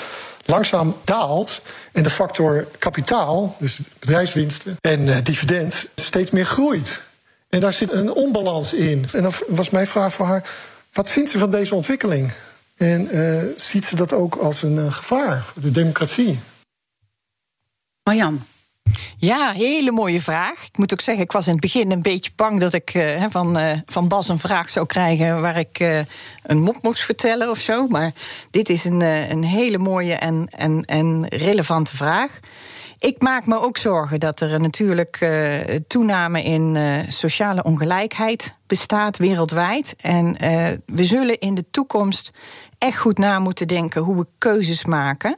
langzaam 0.44 0.96
daalt 1.04 1.62
en 1.92 2.02
de 2.02 2.10
factor 2.10 2.66
kapitaal, 2.78 3.56
dus 3.58 3.78
bedrijfswinsten 3.98 4.76
en 4.80 5.00
uh, 5.00 5.16
dividend, 5.22 5.86
steeds 5.94 6.30
meer 6.30 6.46
groeit. 6.46 7.02
En 7.48 7.60
daar 7.60 7.72
zit 7.72 7.92
een 7.92 8.12
onbalans 8.12 8.74
in. 8.74 9.06
En 9.12 9.22
dan 9.22 9.32
was 9.48 9.70
mijn 9.70 9.86
vraag 9.86 10.12
voor 10.12 10.26
haar: 10.26 10.50
wat 10.92 11.10
vindt 11.10 11.30
ze 11.30 11.38
van 11.38 11.50
deze 11.50 11.74
ontwikkeling? 11.74 12.32
En 12.76 13.16
uh, 13.16 13.42
ziet 13.56 13.84
ze 13.84 13.96
dat 13.96 14.12
ook 14.12 14.34
als 14.34 14.62
een 14.62 14.76
uh, 14.76 14.92
gevaar 14.92 15.42
voor 15.42 15.62
de 15.62 15.70
democratie? 15.70 16.38
Marjan. 18.02 18.46
Ja, 19.24 19.52
hele 19.52 19.90
mooie 19.90 20.20
vraag. 20.20 20.64
Ik 20.64 20.78
moet 20.78 20.92
ook 20.92 21.00
zeggen, 21.00 21.24
ik 21.24 21.32
was 21.32 21.46
in 21.46 21.52
het 21.52 21.60
begin 21.60 21.90
een 21.90 22.02
beetje 22.02 22.30
bang 22.36 22.60
dat 22.60 22.72
ik 22.72 22.94
uh, 22.94 23.24
van, 23.28 23.58
uh, 23.58 23.72
van 23.86 24.08
Bas 24.08 24.28
een 24.28 24.38
vraag 24.38 24.68
zou 24.68 24.86
krijgen 24.86 25.40
waar 25.40 25.58
ik 25.58 25.80
uh, 25.80 25.98
een 26.42 26.62
mop 26.62 26.76
moest 26.82 27.02
vertellen 27.02 27.50
of 27.50 27.58
zo. 27.58 27.86
Maar 27.86 28.12
dit 28.50 28.68
is 28.68 28.84
een, 28.84 29.00
een 29.30 29.44
hele 29.44 29.78
mooie 29.78 30.14
en, 30.14 30.46
en, 30.50 30.84
en 30.84 31.26
relevante 31.28 31.96
vraag. 31.96 32.38
Ik 32.98 33.22
maak 33.22 33.46
me 33.46 33.60
ook 33.60 33.76
zorgen 33.76 34.20
dat 34.20 34.40
er 34.40 34.60
natuurlijk 34.60 35.28
toename 35.86 36.42
in 36.42 36.76
sociale 37.08 37.62
ongelijkheid 37.62 38.54
bestaat 38.66 39.18
wereldwijd. 39.18 39.94
En 40.00 40.36
we 40.86 41.04
zullen 41.04 41.38
in 41.38 41.54
de 41.54 41.64
toekomst 41.70 42.30
echt 42.78 42.98
goed 42.98 43.18
na 43.18 43.38
moeten 43.38 43.68
denken 43.68 44.02
hoe 44.02 44.16
we 44.16 44.26
keuzes 44.38 44.84
maken. 44.84 45.36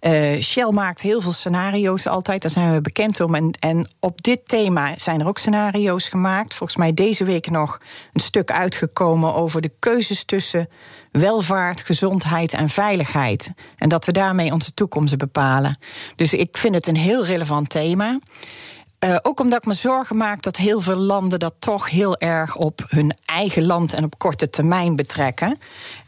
Uh, 0.00 0.40
Shell 0.42 0.70
maakt 0.70 1.00
heel 1.00 1.20
veel 1.20 1.32
scenario's 1.32 2.06
altijd, 2.06 2.42
daar 2.42 2.50
zijn 2.50 2.72
we 2.72 2.80
bekend 2.80 3.20
om. 3.20 3.34
En, 3.34 3.50
en 3.58 3.88
op 4.00 4.22
dit 4.22 4.48
thema 4.48 4.98
zijn 4.98 5.20
er 5.20 5.26
ook 5.26 5.38
scenario's 5.38 6.08
gemaakt. 6.08 6.54
Volgens 6.54 6.78
mij 6.78 6.94
deze 6.94 7.24
week 7.24 7.50
nog 7.50 7.80
een 8.12 8.20
stuk 8.20 8.50
uitgekomen 8.50 9.34
over 9.34 9.60
de 9.60 9.72
keuzes 9.78 10.24
tussen 10.24 10.68
welvaart, 11.12 11.82
gezondheid 11.82 12.52
en 12.52 12.68
veiligheid. 12.68 13.52
En 13.76 13.88
dat 13.88 14.04
we 14.04 14.12
daarmee 14.12 14.52
onze 14.52 14.74
toekomst 14.74 15.16
bepalen. 15.16 15.78
Dus 16.16 16.32
ik 16.32 16.56
vind 16.56 16.74
het 16.74 16.86
een 16.86 16.96
heel 16.96 17.24
relevant 17.24 17.68
thema. 17.68 18.18
Uh, 19.04 19.16
ook 19.22 19.40
omdat 19.40 19.58
ik 19.58 19.66
me 19.66 19.74
zorgen 19.74 20.16
maak 20.16 20.42
dat 20.42 20.56
heel 20.56 20.80
veel 20.80 20.96
landen 20.96 21.38
dat 21.38 21.54
toch 21.58 21.90
heel 21.90 22.18
erg 22.18 22.56
op 22.56 22.84
hun 22.88 23.14
eigen 23.24 23.66
land 23.66 23.92
en 23.92 24.04
op 24.04 24.18
korte 24.18 24.50
termijn 24.50 24.96
betrekken. 24.96 25.58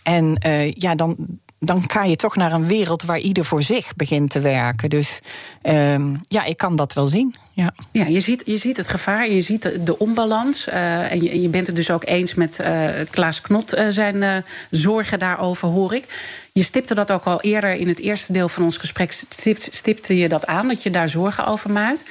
En 0.02 0.38
uh, 0.46 0.72
ja, 0.72 0.94
dan, 0.94 1.16
dan 1.64 1.84
ga 1.90 2.04
je 2.04 2.16
toch 2.16 2.36
naar 2.36 2.52
een 2.52 2.66
wereld 2.66 3.02
waar 3.02 3.18
ieder 3.18 3.44
voor 3.44 3.62
zich 3.62 3.96
begint 3.96 4.30
te 4.30 4.40
werken. 4.40 4.90
Dus 4.90 5.18
um, 5.62 6.20
ja, 6.28 6.44
ik 6.44 6.56
kan 6.56 6.76
dat 6.76 6.92
wel 6.92 7.06
zien. 7.06 7.34
Ja, 7.52 7.74
ja 7.92 8.06
je, 8.06 8.20
ziet, 8.20 8.42
je 8.46 8.56
ziet 8.56 8.76
het 8.76 8.88
gevaar, 8.88 9.30
je 9.30 9.40
ziet 9.40 9.86
de, 9.86 9.98
onbalans. 9.98 10.68
Uh, 10.68 11.12
en, 11.12 11.40
je, 11.40 11.48
bent 11.48 11.66
het 11.66 11.76
dus 11.76 11.90
ook 11.90 12.04
eens 12.04 12.34
met 12.34 12.58
uh, 12.60 12.88
Klaas 13.10 13.40
Knot 13.40 13.74
uh, 13.74 13.86
zijn 13.88 14.44
zorgen 14.70 15.18
daarover, 15.18 15.68
hoor 15.68 15.94
ik. 15.94 16.04
Je 16.52 16.62
stipte 16.62 16.94
dat 16.94 17.10
ook 17.10 17.24
al 17.24 17.40
eerder 17.40 17.72
in 17.74 17.88
het 17.88 18.00
eerste 18.00 18.32
deel 18.32 18.48
van 18.48 18.64
ons 18.64 18.76
gesprek. 18.76 19.12
Stipte 19.56 20.16
je 20.16 20.28
dat 20.28 20.46
aan, 20.46 20.68
dat 20.68 20.82
je 20.82 20.90
daar 20.90 21.08
zorgen 21.08 21.46
over 21.46 21.70
maakt. 21.70 22.04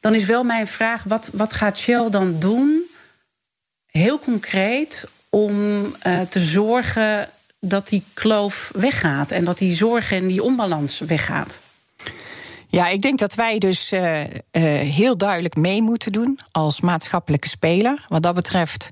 Dan 0.00 0.14
is 0.14 0.24
wel 0.24 0.44
mijn 0.44 0.66
vraag, 0.66 1.02
wat, 1.02 1.30
wat 1.32 1.52
gaat 1.52 1.78
Shell 1.78 2.10
dan 2.10 2.38
doen... 2.38 2.82
heel 3.86 4.18
concreet 4.18 5.08
om 5.30 5.52
te 6.28 6.40
zorgen 6.40 7.28
dat 7.66 7.88
die 7.88 8.02
kloof 8.14 8.70
weggaat 8.74 9.30
en 9.30 9.44
dat 9.44 9.58
die 9.58 9.74
zorg 9.74 10.12
en 10.12 10.26
die 10.26 10.42
onbalans 10.42 10.98
weggaat? 10.98 11.60
Ja, 12.68 12.88
ik 12.88 13.02
denk 13.02 13.18
dat 13.18 13.34
wij 13.34 13.58
dus 13.58 13.92
uh, 13.92 14.20
uh, 14.20 14.26
heel 14.78 15.16
duidelijk 15.16 15.56
mee 15.56 15.82
moeten 15.82 16.12
doen 16.12 16.38
als 16.50 16.80
maatschappelijke 16.80 17.48
speler. 17.48 18.04
Wat 18.08 18.22
dat 18.22 18.34
betreft 18.34 18.88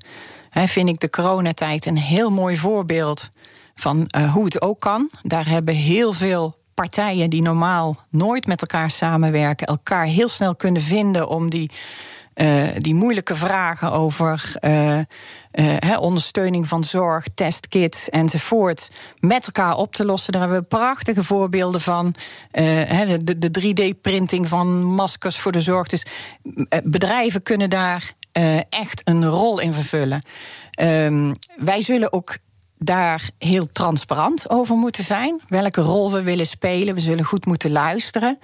hè, 0.49 0.67
vind 0.67 0.89
ik 0.89 0.99
de 0.99 1.09
coronatijd 1.09 1.85
een 1.85 1.97
heel 1.97 2.31
mooi 2.31 2.57
voorbeeld 2.57 3.29
van 3.75 4.09
uh, 4.17 4.33
hoe 4.33 4.45
het 4.45 4.61
ook 4.61 4.79
kan. 4.79 5.09
Daar 5.23 5.47
hebben 5.47 5.75
heel 5.75 6.13
veel 6.13 6.55
partijen 6.73 7.29
die 7.29 7.41
normaal 7.41 7.97
nooit 8.09 8.47
met 8.47 8.61
elkaar 8.61 8.91
samenwerken, 8.91 9.67
elkaar 9.67 10.05
heel 10.05 10.29
snel 10.29 10.55
kunnen 10.55 10.81
vinden 10.81 11.27
om 11.27 11.49
die, 11.49 11.71
die 12.77 12.95
moeilijke 12.95 13.35
vragen 13.35 13.91
over 13.91 14.53
uh, 14.61 14.99
ondersteuning 15.99 16.67
van 16.67 16.83
zorg, 16.83 17.25
testkits 17.35 18.09
enzovoort, 18.09 18.91
met 19.19 19.45
elkaar 19.45 19.75
op 19.75 19.93
te 19.93 20.05
lossen. 20.05 20.31
Daar 20.31 20.41
hebben 20.41 20.59
we 20.59 20.65
prachtige 20.65 21.23
voorbeelden 21.23 21.81
van. 21.81 22.15
De, 22.51 23.37
de 23.37 23.61
3D-printing 23.61 24.47
van 24.47 24.83
maskers 24.83 25.39
voor 25.39 25.51
de 25.51 25.61
zorg. 25.61 25.87
Dus 25.87 26.05
bedrijven 26.83 27.43
kunnen 27.43 27.69
daar 27.69 28.13
echt 28.69 29.01
een 29.03 29.25
rol 29.25 29.59
in 29.59 29.73
vervullen. 29.73 30.21
Um, 30.81 31.33
wij 31.57 31.81
zullen 31.81 32.13
ook 32.13 32.37
daar 32.83 33.29
heel 33.37 33.67
transparant 33.71 34.49
over 34.49 34.75
moeten 34.75 35.03
zijn. 35.03 35.41
Welke 35.47 35.81
rol 35.81 36.11
we 36.11 36.23
willen 36.23 36.47
spelen. 36.47 36.93
We 36.93 36.99
zullen 36.99 37.25
goed 37.25 37.45
moeten 37.45 37.71
luisteren. 37.71 38.39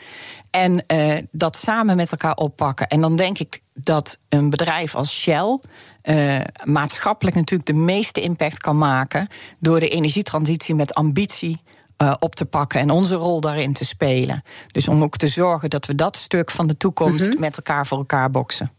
En 0.50 0.84
uh, 0.88 1.18
dat 1.32 1.56
samen 1.56 1.96
met 1.96 2.12
elkaar 2.12 2.36
oppakken. 2.36 2.88
En 2.88 3.02
dan 3.02 3.16
denk 3.16 3.40
ik 3.40 3.62
dat 3.74 4.18
een 4.30 4.50
bedrijf 4.50 4.96
als 4.96 5.20
Shell 5.20 5.60
uh, 6.04 6.36
maatschappelijk 6.64 7.36
natuurlijk 7.36 7.70
de 7.70 7.82
meeste 7.82 8.22
impact 8.22 8.58
kan 8.58 8.78
maken 8.78 9.28
door 9.60 9.80
de 9.80 9.90
energietransitie 9.90 10.76
met 10.76 10.94
ambitie 10.94 11.62
uh, 12.02 12.14
op 12.20 12.36
te 12.36 12.46
pakken 12.46 12.80
en 12.80 12.90
onze 12.90 13.16
rol 13.16 13.42
daarin 13.42 13.74
te 13.74 13.86
spelen. 13.86 14.44
Dus 14.72 14.88
om 14.88 15.04
ook 15.04 15.18
te 15.18 15.28
zorgen 15.28 15.70
dat 15.70 15.86
we 15.86 15.96
dat 15.96 16.16
stuk 16.16 16.52
van 16.52 16.68
de 16.68 16.78
toekomst 16.78 17.40
met 17.40 17.58
elkaar 17.58 17.88
voor 17.88 17.98
elkaar 17.98 18.32
boksen. 18.32 18.72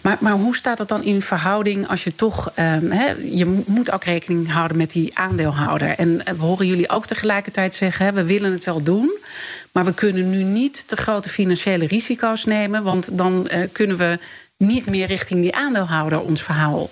Maar, 0.00 0.16
maar 0.20 0.32
hoe 0.32 0.56
staat 0.56 0.78
dat 0.78 0.88
dan 0.88 1.02
in 1.02 1.22
verhouding 1.22 1.88
als 1.88 2.04
je 2.04 2.14
toch. 2.14 2.52
Um, 2.58 2.92
je 3.24 3.62
moet 3.66 3.90
ook 3.90 4.04
rekening 4.04 4.50
houden 4.50 4.76
met 4.76 4.90
die 4.90 5.18
aandeelhouder. 5.18 5.88
En 5.88 6.16
we 6.16 6.42
horen 6.42 6.66
jullie 6.66 6.90
ook 6.90 7.06
tegelijkertijd 7.06 7.74
zeggen: 7.74 8.14
we 8.14 8.24
willen 8.24 8.52
het 8.52 8.64
wel 8.64 8.82
doen. 8.82 9.16
Maar 9.72 9.84
we 9.84 9.94
kunnen 9.94 10.30
nu 10.30 10.42
niet 10.42 10.88
te 10.88 10.96
grote 10.96 11.28
financiële 11.28 11.86
risico's 11.86 12.44
nemen. 12.44 12.82
Want 12.82 13.18
dan 13.18 13.48
uh, 13.52 13.60
kunnen 13.72 13.96
we 13.96 14.18
niet 14.56 14.86
meer 14.86 15.06
richting 15.06 15.42
die 15.42 15.56
aandeelhouder 15.56 16.20
ons 16.20 16.42
verhaal 16.42 16.90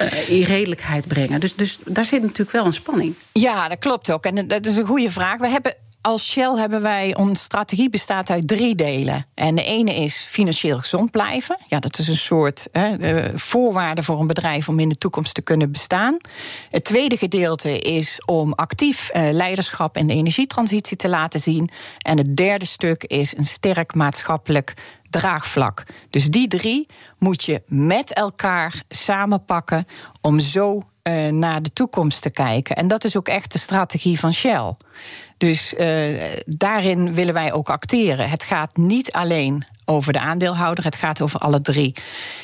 uh, 0.00 0.28
in 0.28 0.42
redelijkheid 0.42 1.08
brengen. 1.08 1.40
Dus, 1.40 1.54
dus 1.54 1.78
daar 1.84 2.04
zit 2.04 2.22
natuurlijk 2.22 2.50
wel 2.50 2.66
een 2.66 2.72
spanning. 2.72 3.14
Ja, 3.32 3.68
dat 3.68 3.78
klopt 3.78 4.10
ook. 4.10 4.24
En 4.24 4.48
dat 4.48 4.66
is 4.66 4.76
een 4.76 4.86
goede 4.86 5.10
vraag. 5.10 5.38
We 5.38 5.48
hebben 5.48 5.74
als 6.00 6.30
Shell 6.30 6.54
hebben 6.54 6.82
wij, 6.82 7.16
onze 7.16 7.42
strategie 7.42 7.90
bestaat 7.90 8.30
uit 8.30 8.48
drie 8.48 8.74
delen. 8.74 9.26
En 9.34 9.54
de 9.54 9.64
ene 9.64 9.94
is 9.94 10.16
financieel 10.16 10.78
gezond 10.78 11.10
blijven. 11.10 11.58
Ja, 11.68 11.78
dat 11.78 11.98
is 11.98 12.08
een 12.08 12.16
soort 12.16 12.68
hè, 12.72 13.22
voorwaarde 13.38 14.02
voor 14.02 14.20
een 14.20 14.26
bedrijf 14.26 14.68
om 14.68 14.78
in 14.78 14.88
de 14.88 14.98
toekomst 14.98 15.34
te 15.34 15.42
kunnen 15.42 15.72
bestaan. 15.72 16.16
Het 16.70 16.84
tweede 16.84 17.16
gedeelte 17.16 17.78
is 17.78 18.22
om 18.26 18.52
actief 18.52 19.08
eh, 19.08 19.28
leiderschap 19.32 19.96
in 19.96 20.06
de 20.06 20.14
energietransitie 20.14 20.96
te 20.96 21.08
laten 21.08 21.40
zien. 21.40 21.70
En 21.98 22.18
het 22.18 22.36
derde 22.36 22.66
stuk 22.66 23.04
is 23.04 23.36
een 23.36 23.46
sterk 23.46 23.94
maatschappelijk 23.94 24.74
draagvlak. 25.10 25.84
Dus 26.10 26.30
die 26.30 26.48
drie 26.48 26.88
moet 27.18 27.44
je 27.44 27.62
met 27.66 28.12
elkaar 28.12 28.82
samenpakken 28.88 29.86
om 30.20 30.40
zo 30.40 30.82
uh, 31.02 31.28
naar 31.28 31.62
de 31.62 31.72
toekomst 31.72 32.22
te 32.22 32.30
kijken. 32.30 32.76
En 32.76 32.88
dat 32.88 33.04
is 33.04 33.16
ook 33.16 33.28
echt 33.28 33.52
de 33.52 33.58
strategie 33.58 34.18
van 34.18 34.32
Shell. 34.32 34.74
Dus 35.40 35.74
uh, 35.74 36.22
daarin 36.46 37.14
willen 37.14 37.34
wij 37.34 37.52
ook 37.52 37.70
acteren. 37.70 38.30
Het 38.30 38.42
gaat 38.42 38.76
niet 38.76 39.12
alleen 39.12 39.64
over 39.84 40.12
de 40.12 40.20
aandeelhouder, 40.20 40.84
het 40.84 40.96
gaat 40.96 41.20
over 41.20 41.40
alle 41.40 41.60
drie. 41.60 41.94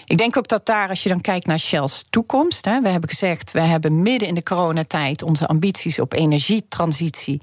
Ik 0.05 0.19
denk 0.19 0.37
ook 0.37 0.49
dat 0.49 0.67
daar, 0.67 0.89
als 0.89 1.03
je 1.03 1.09
dan 1.09 1.21
kijkt 1.21 1.47
naar 1.47 1.59
Shell's 1.59 2.05
toekomst, 2.11 2.65
hè, 2.65 2.81
we 2.81 2.89
hebben 2.89 3.11
gezegd, 3.11 3.53
we 3.53 3.61
hebben 3.61 4.03
midden 4.03 4.29
in 4.29 4.35
de 4.35 4.43
coronatijd 4.43 5.23
onze 5.23 5.47
ambities 5.47 5.99
op 5.99 6.13
energietransitie 6.13 7.43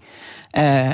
uh, 0.58 0.90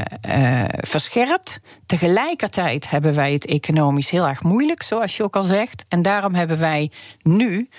verscherpt. 0.67 1.60
Tegelijkertijd 1.86 2.89
hebben 2.89 3.15
wij 3.15 3.34
het 3.34 3.45
economisch 3.45 4.10
heel 4.10 4.28
erg 4.28 4.43
moeilijk, 4.43 4.84
zoals 4.84 5.17
je 5.17 5.24
ook 5.24 5.36
al 5.36 5.43
zegt. 5.43 5.86
En 5.88 6.02
daarom 6.02 6.34
hebben 6.34 6.60
wij 6.60 6.91
nu 7.22 7.69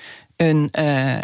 een, 0.41 0.69
uh, 0.79 1.15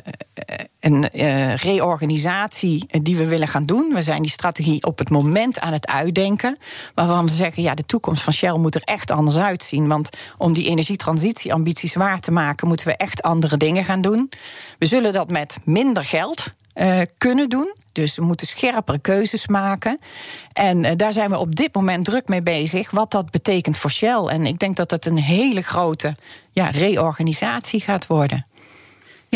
een 0.81 1.09
uh, 1.13 1.55
reorganisatie 1.55 2.87
die 3.03 3.17
we 3.17 3.27
willen 3.27 3.49
gaan 3.49 3.67
doen. 3.67 3.93
We 3.95 4.03
zijn 4.03 4.23
die 4.23 4.31
strategie 4.31 4.85
op 4.85 4.99
het 4.99 5.11
moment 5.11 5.59
aan 5.59 5.73
het 5.73 5.87
uitdenken. 5.87 6.59
Waarvan 6.95 7.25
we 7.25 7.31
zeggen, 7.31 7.63
ja, 7.63 7.75
de 7.75 7.87
toekomst 7.87 8.23
van 8.23 8.33
Shell 8.33 8.57
moet 8.57 8.75
er 8.75 8.83
echt 8.83 9.11
anders 9.11 9.37
uitzien. 9.37 9.89
Want 9.89 10.09
om 10.37 10.53
die 10.53 10.69
energietransitieambities 10.69 11.95
waar 11.95 12.21
te 12.21 12.31
maken, 12.31 12.69
moeten 12.69 12.87
we 12.87 12.97
echt 12.97 13.23
andere 13.23 13.57
dingen 13.57 13.85
gaan 13.85 14.01
doen. 14.01 14.31
We 14.79 14.87
zullen 14.87 15.13
dat 15.13 15.31
met 15.31 15.59
minder 15.65 16.05
geld 16.05 16.53
uh, 16.75 17.01
kunnen 17.19 17.49
doen. 17.49 17.75
Dus 17.93 18.17
we 18.17 18.25
moeten 18.25 18.47
scherpere 18.47 18.99
keuzes 18.99 19.47
maken. 19.47 19.99
En 20.53 20.97
daar 20.97 21.13
zijn 21.13 21.31
we 21.31 21.39
op 21.39 21.55
dit 21.55 21.75
moment 21.75 22.05
druk 22.05 22.29
mee 22.29 22.43
bezig. 22.43 22.91
Wat 22.91 23.11
dat 23.11 23.31
betekent 23.31 23.79
voor 23.79 23.91
Shell. 23.91 24.25
En 24.27 24.47
ik 24.47 24.59
denk 24.59 24.77
dat 24.77 24.89
dat 24.89 25.05
een 25.05 25.19
hele 25.19 25.63
grote 25.63 26.17
ja, 26.51 26.71
reorganisatie 26.71 27.81
gaat 27.81 28.07
worden. 28.07 28.47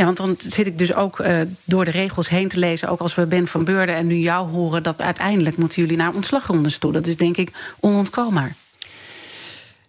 Ja, 0.00 0.06
want 0.06 0.16
dan 0.16 0.34
zit 0.38 0.66
ik 0.66 0.78
dus 0.78 0.94
ook 0.94 1.18
uh, 1.18 1.40
door 1.64 1.84
de 1.84 1.90
regels 1.90 2.28
heen 2.28 2.48
te 2.48 2.58
lezen. 2.58 2.88
Ook 2.88 3.00
als 3.00 3.14
we 3.14 3.26
Ben 3.26 3.48
van 3.48 3.64
Beurden 3.64 3.94
en 3.94 4.06
nu 4.06 4.14
jou 4.14 4.50
horen. 4.50 4.82
dat 4.82 5.02
uiteindelijk 5.02 5.56
moeten 5.56 5.82
jullie 5.82 5.96
naar 5.96 6.14
ontslagrondes 6.14 6.78
toe. 6.78 6.92
Dat 6.92 7.06
is 7.06 7.16
denk 7.16 7.36
ik 7.36 7.74
onontkoombaar. 7.80 8.54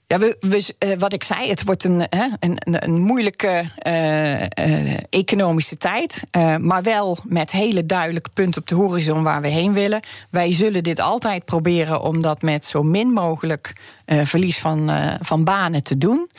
Ja, 0.07 0.19
we, 0.19 0.73
uh, 0.79 0.93
wat 0.97 1.13
ik 1.13 1.23
zei, 1.23 1.49
het 1.49 1.63
wordt 1.63 1.83
een, 1.83 2.03
een, 2.39 2.57
een, 2.83 2.99
moeilijke 2.99 3.65
uh, 3.87 4.93
economische 5.09 5.77
tijd. 5.77 6.21
maar 6.59 6.83
wel 6.83 7.17
met 7.23 7.51
hele 7.51 7.85
duidelijke 7.85 8.29
punten 8.33 8.61
op 8.61 8.67
de 8.67 8.75
horizon 8.75 9.23
waar 9.23 9.41
we 9.41 9.47
heen 9.47 9.73
willen. 9.73 10.03
Wij 10.29 10.53
zullen 10.53 10.83
dit 10.83 10.99
altijd 10.99 11.45
proberen 11.45 12.01
om 12.01 12.21
dat 12.21 12.41
met 12.41 12.65
zo 12.65 12.83
min 12.83 13.07
mogelijk 13.07 13.73
verlies 14.05 14.59
van, 14.59 14.91
van 15.21 15.43
banen 15.43 15.83
te 15.83 15.97
doen. 15.97 16.29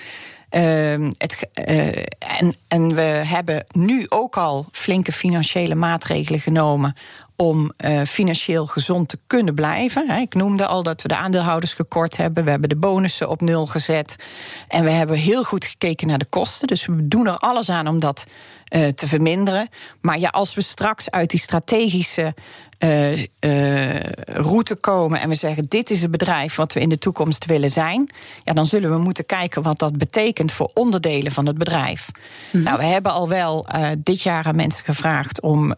Uh, 0.54 1.10
het, 1.16 1.48
uh, 1.68 1.86
en, 2.18 2.54
en 2.68 2.94
we 2.94 3.00
hebben 3.02 3.64
nu 3.70 4.06
ook 4.08 4.36
al 4.36 4.66
flinke 4.72 5.12
financiële 5.12 5.74
maatregelen 5.74 6.40
genomen 6.40 6.96
om 7.36 7.72
uh, 7.84 8.02
financieel 8.02 8.66
gezond 8.66 9.08
te 9.08 9.18
kunnen 9.26 9.54
blijven. 9.54 10.10
Ik 10.10 10.34
noemde 10.34 10.66
al 10.66 10.82
dat 10.82 11.02
we 11.02 11.08
de 11.08 11.16
aandeelhouders 11.16 11.72
gekort 11.72 12.16
hebben. 12.16 12.44
We 12.44 12.50
hebben 12.50 12.68
de 12.68 12.76
bonussen 12.76 13.28
op 13.28 13.40
nul 13.40 13.66
gezet. 13.66 14.16
En 14.68 14.84
we 14.84 14.90
hebben 14.90 15.16
heel 15.16 15.44
goed 15.44 15.64
gekeken 15.64 16.06
naar 16.06 16.18
de 16.18 16.28
kosten. 16.28 16.66
Dus 16.68 16.86
we 16.86 17.08
doen 17.08 17.26
er 17.26 17.36
alles 17.36 17.70
aan 17.70 17.88
om 17.88 17.98
dat 17.98 18.26
uh, 18.72 18.88
te 18.88 19.06
verminderen. 19.06 19.68
Maar 20.00 20.18
ja, 20.18 20.28
als 20.28 20.54
we 20.54 20.61
straks 20.61 21.11
uit 21.11 21.30
die 21.30 21.40
strategische 21.40 22.35
uh, 22.78 23.18
uh, 23.18 24.00
route 24.26 24.74
komen 24.74 25.20
en 25.20 25.28
we 25.28 25.35
zeggen: 25.35 25.66
dit 25.68 25.90
is 25.90 26.02
het 26.02 26.11
bedrijf 26.11 26.54
wat 26.54 26.72
we 26.72 26.80
in 26.80 26.88
de 26.88 26.98
toekomst 26.98 27.44
willen 27.44 27.70
zijn, 27.70 28.11
ja, 28.44 28.52
dan 28.52 28.66
zullen 28.66 28.90
we 28.90 28.98
moeten 28.98 29.26
kijken 29.26 29.62
wat 29.62 29.78
dat 29.78 29.98
betekent 29.98 30.52
voor 30.52 30.70
onderdelen 30.74 31.32
van 31.32 31.46
het 31.46 31.58
bedrijf. 31.58 32.08
Mm. 32.52 32.62
Nou, 32.62 32.78
we 32.78 32.85
hebben 32.85 33.12
al 33.12 33.28
wel 33.28 33.66
uh, 33.74 33.88
dit 33.98 34.22
jaar 34.22 34.44
aan 34.44 34.56
mensen 34.56 34.85
gevraagd 34.85 35.40
om 35.40 35.74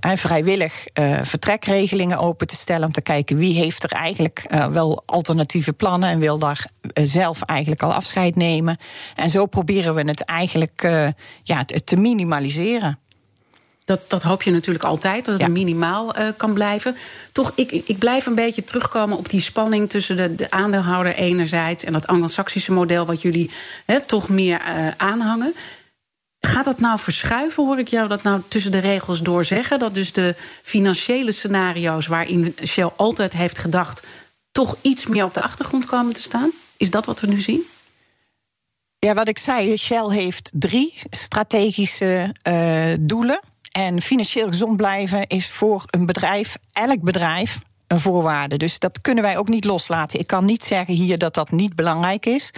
vrijwillig 0.00 0.86
vertrekregelingen 1.22 2.18
open 2.18 2.46
te 2.46 2.54
stellen, 2.54 2.84
om 2.84 2.92
te 2.92 3.00
kijken 3.00 3.36
wie 3.36 3.54
heeft 3.54 3.82
er 3.82 3.92
eigenlijk 3.92 4.46
wel 4.70 5.02
alternatieve 5.06 5.72
plannen 5.72 6.08
en 6.08 6.18
wil 6.18 6.38
daar 6.38 6.66
zelf 6.92 7.42
eigenlijk 7.42 7.82
al 7.82 7.92
afscheid 7.92 8.36
nemen. 8.36 8.78
En 9.14 9.30
zo 9.30 9.46
proberen 9.46 9.94
we 9.94 10.02
het 10.02 10.24
eigenlijk 10.24 10.88
ja, 11.42 11.64
te 11.84 11.96
minimaliseren. 11.96 12.98
Dat, 13.86 14.10
dat 14.10 14.22
hoop 14.22 14.42
je 14.42 14.50
natuurlijk 14.50 14.84
altijd, 14.84 15.24
dat 15.24 15.34
het 15.34 15.42
ja. 15.42 15.48
minimaal 15.48 16.18
uh, 16.18 16.28
kan 16.36 16.52
blijven. 16.52 16.96
Toch, 17.32 17.52
ik, 17.54 17.70
ik 17.70 17.98
blijf 17.98 18.26
een 18.26 18.34
beetje 18.34 18.64
terugkomen 18.64 19.18
op 19.18 19.28
die 19.28 19.40
spanning 19.40 19.90
tussen 19.90 20.16
de, 20.16 20.34
de 20.34 20.50
aandeelhouder 20.50 21.14
enerzijds 21.14 21.84
en 21.84 21.92
dat 21.92 22.06
Anglo-Saxische 22.06 22.72
model 22.72 23.06
wat 23.06 23.22
jullie 23.22 23.50
he, 23.84 24.00
toch 24.00 24.28
meer 24.28 24.60
uh, 24.60 24.88
aanhangen. 24.96 25.54
Gaat 26.40 26.64
dat 26.64 26.80
nou 26.80 26.98
verschuiven, 26.98 27.64
hoor 27.64 27.78
ik 27.78 27.88
jou 27.88 28.08
dat 28.08 28.22
nou 28.22 28.40
tussen 28.48 28.72
de 28.72 28.78
regels 28.78 29.22
door 29.22 29.44
zeggen? 29.44 29.78
Dat 29.78 29.94
dus 29.94 30.12
de 30.12 30.34
financiële 30.62 31.32
scenario's 31.32 32.06
waarin 32.06 32.56
Shell 32.64 32.90
altijd 32.96 33.32
heeft 33.32 33.58
gedacht, 33.58 34.02
toch 34.52 34.76
iets 34.80 35.06
meer 35.06 35.24
op 35.24 35.34
de 35.34 35.42
achtergrond 35.42 35.86
komen 35.86 36.12
te 36.12 36.22
staan? 36.22 36.50
Is 36.76 36.90
dat 36.90 37.06
wat 37.06 37.20
we 37.20 37.26
nu 37.26 37.40
zien? 37.40 37.62
Ja, 38.98 39.14
wat 39.14 39.28
ik 39.28 39.38
zei, 39.38 39.76
Shell 39.76 40.08
heeft 40.08 40.50
drie 40.54 40.94
strategische 41.10 42.34
uh, 42.48 42.94
doelen. 43.00 43.40
En 43.72 44.02
financieel 44.02 44.48
gezond 44.48 44.76
blijven 44.76 45.26
is 45.26 45.50
voor 45.50 45.84
een 45.86 46.06
bedrijf, 46.06 46.56
elk 46.72 47.00
bedrijf, 47.00 47.58
een 47.86 48.00
voorwaarde. 48.00 48.56
Dus 48.56 48.78
dat 48.78 49.00
kunnen 49.00 49.24
wij 49.24 49.38
ook 49.38 49.48
niet 49.48 49.64
loslaten. 49.64 50.20
Ik 50.20 50.26
kan 50.26 50.44
niet 50.44 50.64
zeggen 50.64 50.94
hier 50.94 51.18
dat 51.18 51.34
dat 51.34 51.50
niet 51.50 51.74
belangrijk 51.74 52.26
is. 52.26 52.50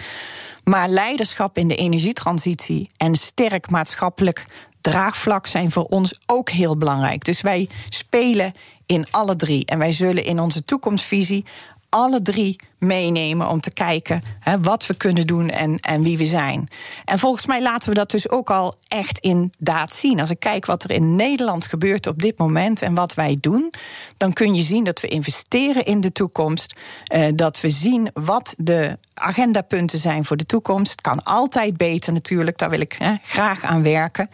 Maar 0.65 0.89
leiderschap 0.89 1.59
in 1.59 1.69
de 1.69 1.77
energietransitie 1.77 2.91
en 2.97 3.15
sterk 3.15 3.71
maatschappelijk 3.71 4.47
draagvlak 4.81 5.47
zijn 5.47 5.73
voor 5.73 5.85
ons 5.85 6.15
ook 6.27 6.51
heel 6.51 6.77
belangrijk. 6.77 7.25
Dus 7.25 7.41
wij 7.41 7.69
spelen 7.89 8.55
in 8.87 9.07
alle 9.11 9.37
drie. 9.37 9.67
En 9.67 9.79
wij 9.79 9.93
zullen 9.93 10.25
in 10.25 10.41
onze 10.41 10.65
toekomstvisie 10.65 11.45
alle 11.89 12.23
drie 12.23 12.61
meenemen 12.79 13.49
om 13.49 13.61
te 13.61 13.73
kijken 13.73 14.23
hè, 14.41 14.61
wat 14.61 14.87
we 14.87 14.95
kunnen 14.95 15.27
doen 15.27 15.51
en, 15.51 15.77
en 15.77 16.03
wie 16.03 16.19
we 16.19 16.25
zijn. 16.25 16.69
En 17.05 17.19
volgens 17.19 17.47
mij 17.47 17.63
laten 17.63 17.89
we 17.89 17.95
dat 17.95 18.11
dus 18.11 18.29
ook 18.29 18.51
al 18.51 18.75
echt 18.89 19.19
in 19.19 19.53
daad 19.59 19.95
zien. 19.95 20.21
Als 20.21 20.31
ik 20.31 20.41
kijk 20.41 20.67
wat 20.67 20.85
er 20.85 20.91
in 20.91 21.17
Nederland 21.17 21.65
gebeurt 21.65 22.07
op 22.07 22.23
dit 22.23 22.39
moment 22.39 22.83
en 22.83 22.95
wat 22.95 23.15
wij 23.15 23.37
doen, 23.41 23.73
dan 24.17 24.33
kun 24.33 24.55
je 24.55 24.63
zien 24.63 24.85
dat 24.85 25.01
we 25.01 25.09
investeren 25.09 25.85
in 25.85 26.01
de 26.01 26.13
toekomst. 26.13 26.75
Eh, 27.05 27.27
dat 27.35 27.61
we 27.61 27.71
zien 27.71 28.11
wat 28.13 28.55
de 28.59 28.99
agendapunten 29.15 29.99
zijn 29.99 30.25
voor 30.25 30.37
de 30.37 30.47
toekomst. 30.47 31.01
Kan 31.01 31.23
altijd 31.23 31.77
beter 31.77 32.13
natuurlijk, 32.13 32.59
daar 32.59 32.71
wil 32.71 32.81
ik 32.81 32.93
hè, 32.99 33.15
graag 33.23 33.63
aan 33.63 33.83
werken. 33.83 34.31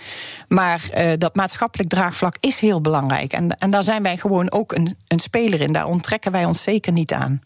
Maar 0.48 0.88
uh, 0.96 1.12
dat 1.18 1.34
maatschappelijk 1.34 1.88
draagvlak 1.88 2.36
is 2.40 2.60
heel 2.60 2.80
belangrijk. 2.80 3.32
En, 3.32 3.58
en 3.58 3.70
daar 3.70 3.82
zijn 3.82 4.02
wij 4.02 4.16
gewoon 4.16 4.50
ook 4.50 4.72
een, 4.72 4.96
een 5.08 5.18
speler 5.18 5.60
in. 5.60 5.72
Daar 5.72 5.86
onttrekken 5.86 6.32
wij 6.32 6.44
ons 6.44 6.62
zeker 6.62 6.92
niet 6.92 7.12
aan. 7.12 7.42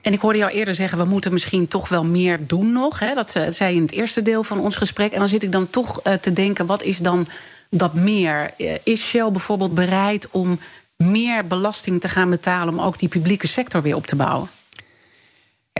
En 0.00 0.12
ik 0.12 0.20
hoorde 0.20 0.38
jou 0.38 0.50
eerder 0.50 0.74
zeggen, 0.74 0.98
we 0.98 1.04
moeten 1.04 1.32
misschien 1.32 1.68
toch 1.68 1.88
wel 1.88 2.04
meer 2.04 2.46
doen 2.46 2.72
nog. 2.72 2.98
Hè? 2.98 3.14
Dat 3.14 3.30
zei 3.30 3.70
je 3.70 3.76
in 3.76 3.82
het 3.82 3.92
eerste 3.92 4.22
deel 4.22 4.44
van 4.44 4.60
ons 4.60 4.76
gesprek. 4.76 5.12
En 5.12 5.18
dan 5.18 5.28
zit 5.28 5.42
ik 5.42 5.52
dan 5.52 5.70
toch 5.70 6.06
uh, 6.06 6.12
te 6.12 6.32
denken, 6.32 6.66
wat 6.66 6.82
is 6.82 6.98
dan 6.98 7.26
dat 7.70 7.94
meer? 7.94 8.50
Uh, 8.58 8.74
is 8.82 9.02
Shell 9.08 9.30
bijvoorbeeld 9.30 9.74
bereid 9.74 10.30
om 10.30 10.58
meer 10.96 11.46
belasting 11.46 12.00
te 12.00 12.08
gaan 12.08 12.30
betalen... 12.30 12.74
om 12.74 12.80
ook 12.80 12.98
die 12.98 13.08
publieke 13.08 13.46
sector 13.46 13.82
weer 13.82 13.96
op 13.96 14.06
te 14.06 14.16
bouwen? 14.16 14.48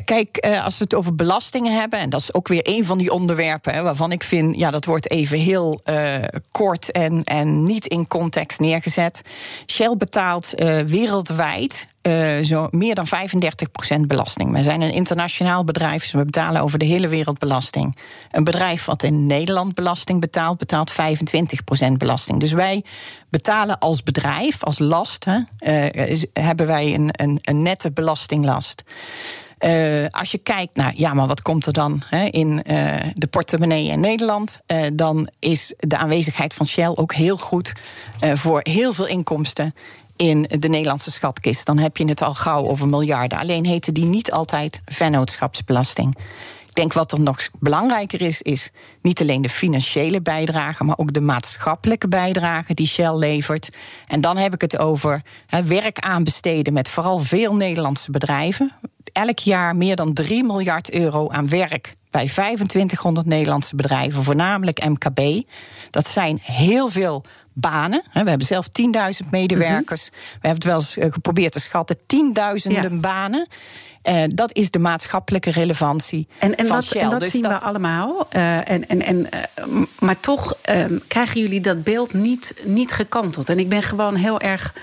Kijk, 0.04 0.36
eh, 0.36 0.64
als 0.64 0.78
we 0.78 0.84
het 0.84 0.94
over 0.94 1.14
belastingen 1.14 1.78
hebben, 1.78 1.98
en 1.98 2.10
dat 2.10 2.20
is 2.20 2.34
ook 2.34 2.48
weer 2.48 2.60
een 2.62 2.84
van 2.84 2.98
die 2.98 3.12
onderwerpen 3.12 3.74
hè, 3.74 3.82
waarvan 3.82 4.12
ik 4.12 4.22
vind, 4.22 4.58
ja, 4.58 4.70
dat 4.70 4.84
wordt 4.84 5.10
even 5.10 5.38
heel 5.38 5.80
uh, 5.84 6.14
kort 6.50 6.90
en, 6.90 7.24
en 7.24 7.62
niet 7.62 7.86
in 7.86 8.08
context 8.08 8.60
neergezet. 8.60 9.22
Shell 9.66 9.96
betaalt 9.96 10.62
uh, 10.62 10.80
wereldwijd 10.80 11.86
zo 12.42 12.68
meer 12.70 12.94
dan 12.94 13.06
35% 13.06 14.00
belasting. 14.06 14.52
We 14.52 14.62
zijn 14.62 14.80
een 14.80 14.92
internationaal 14.92 15.64
bedrijf, 15.64 16.02
dus 16.02 16.12
we 16.12 16.24
betalen 16.24 16.62
over 16.62 16.78
de 16.78 16.84
hele 16.84 17.08
wereld 17.08 17.38
belasting. 17.38 17.96
Een 18.30 18.44
bedrijf 18.44 18.84
wat 18.84 19.02
in 19.02 19.26
Nederland 19.26 19.74
belasting 19.74 20.20
betaalt, 20.20 20.58
betaalt 20.58 20.92
25% 20.92 20.94
belasting. 21.96 22.40
Dus 22.40 22.52
wij 22.52 22.84
betalen 23.28 23.78
als 23.78 24.02
bedrijf, 24.02 24.64
als 24.64 24.78
last, 24.78 25.24
hè, 25.24 25.38
hebben 26.32 26.66
wij 26.66 26.94
een, 26.94 27.08
een, 27.12 27.38
een 27.42 27.62
nette 27.62 27.92
belastinglast. 27.92 28.82
Uh, 29.64 30.06
als 30.10 30.30
je 30.30 30.38
kijkt 30.38 30.76
naar, 30.76 30.92
ja, 30.96 31.14
maar 31.14 31.26
wat 31.26 31.42
komt 31.42 31.66
er 31.66 31.72
dan 31.72 32.02
hè, 32.06 32.24
in 32.24 32.62
uh, 32.66 32.94
de 33.14 33.26
portemonnee 33.26 33.86
in 33.86 34.00
Nederland? 34.00 34.60
Uh, 34.66 34.86
dan 34.92 35.28
is 35.38 35.74
de 35.78 35.96
aanwezigheid 35.96 36.54
van 36.54 36.66
Shell 36.66 36.92
ook 36.94 37.14
heel 37.14 37.36
goed 37.36 37.72
voor 38.34 38.60
heel 38.62 38.92
veel 38.92 39.06
inkomsten 39.06 39.74
in 40.16 40.46
de 40.58 40.68
Nederlandse 40.68 41.10
schatkist. 41.10 41.66
Dan 41.66 41.78
heb 41.78 41.96
je 41.96 42.04
het 42.04 42.22
al 42.22 42.34
gauw 42.34 42.66
over 42.66 42.88
miljarden. 42.88 43.38
Alleen 43.38 43.66
heten 43.66 43.94
die 43.94 44.04
niet 44.04 44.32
altijd 44.32 44.80
vennootschapsbelasting. 44.84 46.16
Ik 46.70 46.76
denk 46.76 46.92
wat 46.92 47.12
er 47.12 47.20
nog 47.20 47.48
belangrijker 47.58 48.20
is, 48.20 48.42
is 48.42 48.70
niet 49.02 49.20
alleen 49.20 49.42
de 49.42 49.48
financiële 49.48 50.22
bijdrage, 50.22 50.84
maar 50.84 50.98
ook 50.98 51.12
de 51.12 51.20
maatschappelijke 51.20 52.08
bijdrage 52.08 52.74
die 52.74 52.86
Shell 52.86 53.14
levert. 53.14 53.70
En 54.06 54.20
dan 54.20 54.36
heb 54.36 54.54
ik 54.54 54.60
het 54.60 54.78
over 54.78 55.22
he, 55.46 55.64
werk 55.64 55.98
aanbesteden 55.98 56.72
met 56.72 56.88
vooral 56.88 57.18
veel 57.18 57.54
Nederlandse 57.54 58.10
bedrijven. 58.10 58.72
Elk 59.12 59.38
jaar 59.38 59.76
meer 59.76 59.96
dan 59.96 60.12
3 60.12 60.44
miljard 60.44 60.90
euro 60.90 61.28
aan 61.28 61.48
werk 61.48 61.96
bij 62.10 62.26
2500 62.26 63.26
Nederlandse 63.26 63.76
bedrijven, 63.76 64.24
voornamelijk 64.24 64.84
MKB. 64.84 65.42
Dat 65.90 66.08
zijn 66.08 66.38
heel 66.42 66.88
veel 66.88 67.24
banen. 67.52 68.02
We 68.12 68.28
hebben 68.28 68.46
zelf 68.46 68.68
10.000 68.68 69.28
medewerkers. 69.30 70.10
Mm-hmm. 70.10 70.40
We 70.40 70.48
hebben 70.48 70.50
het 70.50 70.64
wel 70.64 70.74
eens 70.74 70.96
eh, 70.96 71.12
geprobeerd 71.12 71.52
te 71.52 71.60
schatten. 71.60 71.96
Tienduizenden 72.06 72.92
ja. 72.92 73.00
banen. 73.00 73.46
Uh, 74.08 74.22
dat 74.34 74.54
is 74.54 74.70
de 74.70 74.78
maatschappelijke 74.78 75.50
relevantie 75.50 76.28
en, 76.38 76.56
en 76.56 76.66
van 76.66 76.76
dat, 76.76 76.84
Shell. 76.84 77.00
En 77.00 77.10
dat 77.10 77.20
dus 77.20 77.30
zien 77.30 77.42
dat... 77.42 77.52
we 77.52 77.66
allemaal. 77.66 78.28
Uh, 78.36 78.70
en, 78.70 78.88
en, 78.88 79.02
en, 79.02 79.18
uh, 79.18 79.82
maar 79.98 80.20
toch 80.20 80.56
krijgen 81.08 81.40
jullie 81.40 81.60
dat 81.60 81.84
beeld 81.84 82.12
niet, 82.12 82.54
niet 82.64 82.92
gekanteld. 82.92 83.48
En 83.48 83.58
ik 83.58 83.68
ben 83.68 83.82
gewoon 83.82 84.14
heel 84.14 84.40
erg 84.40 84.74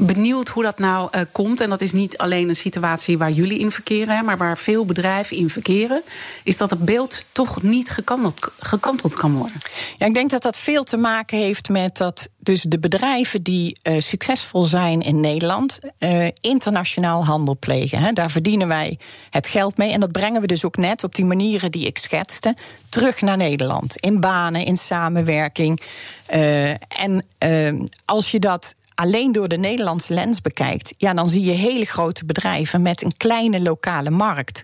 benieuwd 0.00 0.48
hoe 0.48 0.62
dat 0.62 0.78
nou 0.78 1.08
uh, 1.12 1.22
komt. 1.32 1.60
En 1.60 1.70
dat 1.70 1.80
is 1.80 1.92
niet 1.92 2.18
alleen 2.18 2.48
een 2.48 2.56
situatie 2.56 3.18
waar 3.18 3.30
jullie 3.30 3.58
in 3.58 3.70
verkeren, 3.70 4.24
maar 4.24 4.36
waar 4.36 4.58
veel 4.58 4.84
bedrijven 4.84 5.36
in 5.36 5.50
verkeren. 5.50 6.02
Is 6.42 6.56
dat 6.56 6.70
het 6.70 6.84
beeld 6.84 7.24
toch 7.32 7.62
niet 7.62 7.90
gekanteld, 7.90 9.14
kan 9.14 9.36
worden? 9.36 9.56
Ja, 9.96 10.06
ik 10.06 10.14
denk 10.14 10.30
dat 10.30 10.42
dat 10.42 10.56
veel 10.56 10.84
te 10.84 10.96
maken 10.96 11.38
heeft 11.38 11.68
met 11.68 11.96
dat 11.96 12.28
dus 12.38 12.62
de 12.62 12.78
bedrijven 12.78 13.42
die 13.42 13.78
uh, 13.82 14.00
succesvol 14.00 14.64
zijn 14.64 15.00
in 15.00 15.20
Nederland 15.20 15.78
uh, 15.98 16.26
internationaal 16.40 17.24
handel 17.24 17.56
plegen. 17.58 17.98
Hè. 17.98 18.12
Daar 18.12 18.30
verdienen 18.30 18.68
wij 18.68 18.98
het 19.30 19.46
geld 19.46 19.76
mee. 19.76 19.92
En 19.92 20.00
dat 20.00 20.12
brengen 20.12 20.40
we 20.40 20.46
dus 20.46 20.64
ook 20.64 20.76
net 20.76 21.04
op 21.04 21.14
die 21.14 21.24
manieren 21.24 21.70
die 21.70 21.86
ik 21.86 21.98
schetste 21.98 22.56
terug 22.88 23.20
naar 23.20 23.36
Nederland. 23.36 23.96
In 23.96 24.20
banen, 24.20 24.64
in 24.64 24.76
samenwerking. 24.76 25.80
en 26.88 27.26
als 28.04 28.30
je 28.30 28.38
dat 28.38 28.74
alleen 29.00 29.32
door 29.32 29.48
de 29.48 29.56
Nederlandse 29.56 30.14
lens 30.14 30.40
bekijkt, 30.40 30.94
ja, 30.96 31.14
dan 31.14 31.28
zie 31.28 31.44
je 31.44 31.52
hele 31.52 31.84
grote 31.84 32.24
bedrijven 32.24 32.82
met 32.82 33.02
een 33.02 33.16
kleine 33.16 33.60
lokale 33.60 34.10
markt. 34.10 34.62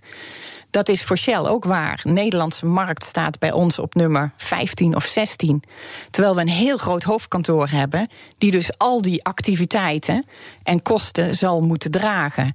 Dat 0.70 0.88
is 0.88 1.02
voor 1.02 1.18
Shell 1.18 1.38
ook 1.38 1.64
waar. 1.64 2.00
De 2.02 2.10
Nederlandse 2.10 2.66
markt 2.66 3.04
staat 3.04 3.38
bij 3.38 3.52
ons 3.52 3.78
op 3.78 3.94
nummer 3.94 4.32
15 4.36 4.96
of 4.96 5.04
16. 5.04 5.62
Terwijl 6.10 6.34
we 6.34 6.40
een 6.40 6.48
heel 6.48 6.76
groot 6.76 7.02
hoofdkantoor 7.02 7.68
hebben, 7.68 8.08
die 8.38 8.50
dus 8.50 8.78
al 8.78 9.02
die 9.02 9.24
activiteiten 9.24 10.26
en 10.62 10.82
kosten 10.82 11.34
zal 11.34 11.60
moeten 11.60 11.90
dragen. 11.90 12.54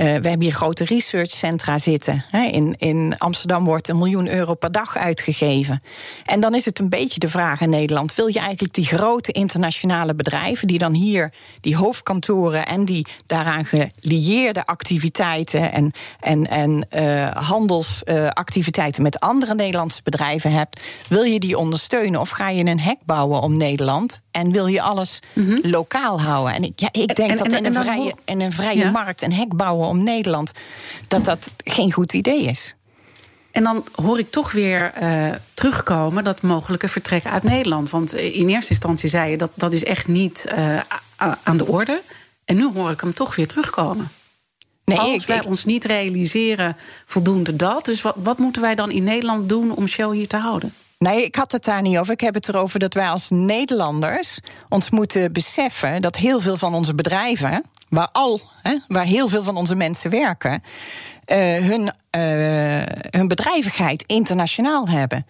Uh, 0.00 0.06
we 0.06 0.28
hebben 0.28 0.42
hier 0.42 0.52
grote 0.52 0.84
researchcentra 0.84 1.78
zitten. 1.78 2.24
In, 2.50 2.74
in 2.78 3.14
Amsterdam 3.18 3.64
wordt 3.64 3.88
een 3.88 3.98
miljoen 3.98 4.28
euro 4.28 4.54
per 4.54 4.72
dag 4.72 4.96
uitgegeven. 4.96 5.82
En 6.24 6.40
dan 6.40 6.54
is 6.54 6.64
het 6.64 6.78
een 6.78 6.88
beetje 6.88 7.20
de 7.20 7.28
vraag 7.28 7.60
in 7.60 7.70
Nederland: 7.70 8.14
wil 8.14 8.26
je 8.26 8.38
eigenlijk 8.38 8.74
die 8.74 8.84
grote 8.84 9.32
internationale 9.32 10.14
bedrijven, 10.14 10.66
die 10.66 10.78
dan 10.78 10.94
hier 10.94 11.32
die 11.60 11.76
hoofdkantoren 11.76 12.66
en 12.66 12.84
die 12.84 13.06
daaraan 13.26 13.64
gelieerde 13.64 14.66
activiteiten 14.66 15.72
en, 15.72 15.92
en, 16.20 16.46
en 16.46 16.86
uh, 16.96 17.28
handelsactiviteiten 17.30 18.98
uh, 19.00 19.06
met 19.06 19.20
andere 19.20 19.54
Nederlandse 19.54 20.00
bedrijven 20.02 20.52
hebt, 20.52 20.80
wil 21.08 21.22
je 21.22 21.40
die 21.40 21.58
ondersteunen 21.58 22.20
of 22.20 22.30
ga 22.30 22.48
je 22.48 22.64
een 22.64 22.80
hek 22.80 22.98
bouwen 23.04 23.40
om 23.40 23.56
Nederland? 23.56 24.20
En 24.30 24.52
wil 24.52 24.66
je 24.66 24.82
alles 24.82 25.18
mm-hmm. 25.32 25.60
lokaal 25.62 26.20
houden? 26.20 26.54
En 26.54 26.62
ik, 26.62 26.80
ja, 26.80 26.88
ik 26.92 27.16
denk 27.16 27.30
en, 27.30 27.36
dat 27.36 27.52
en, 27.52 27.58
in, 27.58 27.64
een 27.64 27.82
vrije, 27.82 28.14
in 28.24 28.40
een 28.40 28.52
vrije 28.52 28.78
ja. 28.78 28.90
markt 28.90 29.22
een 29.22 29.32
hek 29.32 29.56
bouwen 29.56 29.88
om 29.90 30.02
Nederland, 30.02 30.52
dat 31.08 31.24
dat 31.24 31.50
geen 31.64 31.92
goed 31.92 32.12
idee 32.12 32.42
is. 32.42 32.74
En 33.50 33.62
dan 33.62 33.84
hoor 33.94 34.18
ik 34.18 34.30
toch 34.30 34.52
weer 34.52 34.92
uh, 35.02 35.34
terugkomen 35.54 36.24
dat 36.24 36.42
mogelijke 36.42 36.88
vertrek 36.88 37.26
uit 37.26 37.42
Nederland. 37.42 37.90
Want 37.90 38.14
in 38.14 38.48
eerste 38.48 38.70
instantie 38.70 39.08
zei 39.08 39.30
je 39.30 39.36
dat 39.36 39.50
dat 39.54 39.72
is 39.72 39.84
echt 39.84 40.08
niet 40.08 40.46
uh, 40.58 40.80
aan 41.42 41.56
de 41.56 41.66
orde. 41.66 42.02
En 42.44 42.56
nu 42.56 42.70
hoor 42.72 42.90
ik 42.90 43.00
hem 43.00 43.14
toch 43.14 43.36
weer 43.36 43.46
terugkomen. 43.46 44.08
Nee, 44.84 44.98
Als 44.98 45.22
ik, 45.22 45.28
wij 45.28 45.36
ik... 45.36 45.46
ons 45.46 45.64
niet 45.64 45.84
realiseren 45.84 46.76
voldoende 47.06 47.56
dat. 47.56 47.84
Dus 47.84 48.02
wat, 48.02 48.14
wat 48.18 48.38
moeten 48.38 48.62
wij 48.62 48.74
dan 48.74 48.90
in 48.90 49.04
Nederland 49.04 49.48
doen 49.48 49.74
om 49.74 49.86
Shell 49.86 50.10
hier 50.10 50.28
te 50.28 50.36
houden? 50.36 50.74
Nee, 51.04 51.24
ik 51.24 51.36
had 51.36 51.52
het 51.52 51.64
daar 51.64 51.82
niet 51.82 51.98
over. 51.98 52.12
Ik 52.12 52.20
heb 52.20 52.34
het 52.34 52.48
erover 52.48 52.78
dat 52.78 52.94
wij 52.94 53.08
als 53.08 53.30
Nederlanders 53.30 54.40
ons 54.68 54.90
moeten 54.90 55.32
beseffen 55.32 56.02
dat 56.02 56.16
heel 56.16 56.40
veel 56.40 56.56
van 56.56 56.74
onze 56.74 56.94
bedrijven, 56.94 57.64
waar 57.88 58.08
al, 58.12 58.40
hè, 58.62 58.78
waar 58.88 59.04
heel 59.04 59.28
veel 59.28 59.42
van 59.42 59.56
onze 59.56 59.74
mensen 59.74 60.10
werken, 60.10 60.62
uh, 61.26 61.36
hun, 61.56 61.82
uh, 61.82 62.82
hun 63.10 63.28
bedrijvigheid 63.28 64.02
internationaal 64.06 64.88
hebben. 64.88 65.26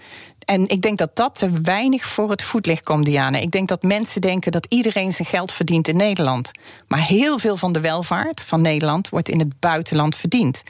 En 0.50 0.68
ik 0.68 0.82
denk 0.82 0.98
dat 0.98 1.16
dat 1.16 1.34
te 1.34 1.50
weinig 1.62 2.04
voor 2.04 2.30
het 2.30 2.42
voetlicht 2.42 2.82
komt, 2.82 3.04
Diana. 3.04 3.38
Ik 3.38 3.50
denk 3.50 3.68
dat 3.68 3.82
mensen 3.82 4.20
denken 4.20 4.52
dat 4.52 4.66
iedereen 4.68 5.12
zijn 5.12 5.28
geld 5.28 5.52
verdient 5.52 5.88
in 5.88 5.96
Nederland. 5.96 6.50
Maar 6.88 7.06
heel 7.06 7.38
veel 7.38 7.56
van 7.56 7.72
de 7.72 7.80
welvaart 7.80 8.42
van 8.42 8.60
Nederland 8.60 9.08
wordt 9.08 9.28
in 9.28 9.38
het 9.38 9.60
buitenland 9.60 10.16
verdiend. 10.16 10.62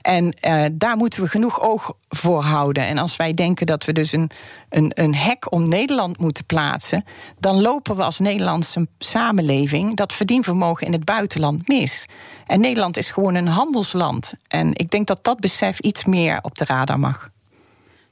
En 0.00 0.36
uh, 0.40 0.64
daar 0.72 0.96
moeten 0.96 1.22
we 1.22 1.28
genoeg 1.28 1.60
oog 1.60 1.92
voor 2.08 2.42
houden. 2.42 2.86
En 2.86 2.98
als 2.98 3.16
wij 3.16 3.34
denken 3.34 3.66
dat 3.66 3.84
we 3.84 3.92
dus 3.92 4.12
een, 4.12 4.30
een, 4.68 4.90
een 4.94 5.14
hek 5.14 5.52
om 5.52 5.68
Nederland 5.68 6.18
moeten 6.18 6.44
plaatsen, 6.44 7.04
dan 7.38 7.60
lopen 7.60 7.96
we 7.96 8.02
als 8.02 8.18
Nederlandse 8.18 8.88
samenleving 8.98 9.96
dat 9.96 10.12
verdienvermogen 10.12 10.86
in 10.86 10.92
het 10.92 11.04
buitenland 11.04 11.68
mis. 11.68 12.06
En 12.46 12.60
Nederland 12.60 12.96
is 12.96 13.10
gewoon 13.10 13.34
een 13.34 13.48
handelsland. 13.48 14.34
En 14.48 14.70
ik 14.74 14.90
denk 14.90 15.06
dat 15.06 15.24
dat 15.24 15.40
besef 15.40 15.78
iets 15.80 16.04
meer 16.04 16.38
op 16.42 16.54
de 16.54 16.64
radar 16.64 16.98
mag. 16.98 17.32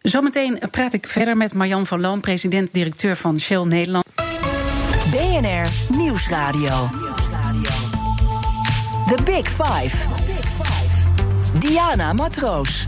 Zometeen 0.02 0.58
praat 0.70 0.92
ik 0.92 1.08
verder 1.08 1.36
met 1.36 1.54
Marjan 1.54 1.86
van 1.86 2.00
Loon, 2.00 2.20
president-directeur 2.20 3.16
van 3.16 3.40
Shell 3.40 3.62
Nederland. 3.64 4.04
BNR 5.10 5.96
Nieuwsradio. 5.96 6.88
The 9.06 9.22
Big 9.24 9.48
Five. 9.48 9.96
Diana 11.58 12.12
Matroos. 12.12 12.86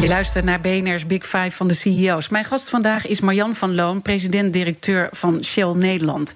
Je 0.00 0.08
luistert 0.08 0.44
naar 0.44 0.60
BNR's 0.60 1.06
Big 1.06 1.22
Five 1.22 1.50
van 1.50 1.68
de 1.68 1.74
CEO's. 1.74 2.28
Mijn 2.28 2.44
gast 2.44 2.68
vandaag 2.68 3.06
is 3.06 3.20
Marjan 3.20 3.54
van 3.54 3.74
Loon, 3.74 4.02
president-directeur 4.02 5.08
van 5.10 5.44
Shell 5.44 5.72
Nederland. 5.72 6.34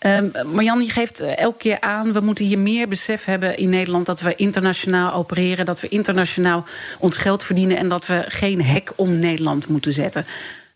Uh, 0.00 0.18
Marjan, 0.52 0.82
je 0.82 0.90
geeft 0.90 1.20
elke 1.20 1.58
keer 1.58 1.80
aan, 1.80 2.12
we 2.12 2.20
moeten 2.20 2.44
hier 2.44 2.58
meer 2.58 2.88
besef 2.88 3.24
hebben 3.24 3.56
in 3.56 3.68
Nederland 3.68 4.06
dat 4.06 4.20
we 4.20 4.34
internationaal 4.34 5.12
opereren, 5.12 5.64
dat 5.64 5.80
we 5.80 5.88
internationaal 5.88 6.64
ons 6.98 7.16
geld 7.16 7.44
verdienen 7.44 7.76
en 7.76 7.88
dat 7.88 8.06
we 8.06 8.24
geen 8.28 8.62
hek 8.62 8.92
om 8.96 9.18
Nederland 9.18 9.68
moeten 9.68 9.92
zetten. 9.92 10.26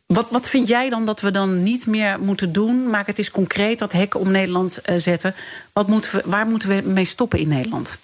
Wat, 0.07 0.27
wat 0.31 0.49
vind 0.49 0.69
jij 0.69 0.89
dan 0.89 1.05
dat 1.05 1.21
we 1.21 1.31
dan 1.31 1.63
niet 1.63 1.87
meer 1.87 2.21
moeten 2.21 2.53
doen? 2.53 2.91
Maak 2.91 3.07
het 3.07 3.19
eens 3.19 3.31
concreet, 3.31 3.79
dat 3.79 3.93
hek 3.93 4.15
om 4.15 4.31
Nederland 4.31 4.81
uh, 4.91 4.97
zetten. 4.97 5.35
Wat 5.73 5.89
moeten 5.89 6.17
we, 6.17 6.23
waar 6.25 6.47
moeten 6.47 6.69
we 6.69 6.83
mee 6.85 7.05
stoppen 7.05 7.39
in 7.39 7.49
Nederland? 7.49 7.99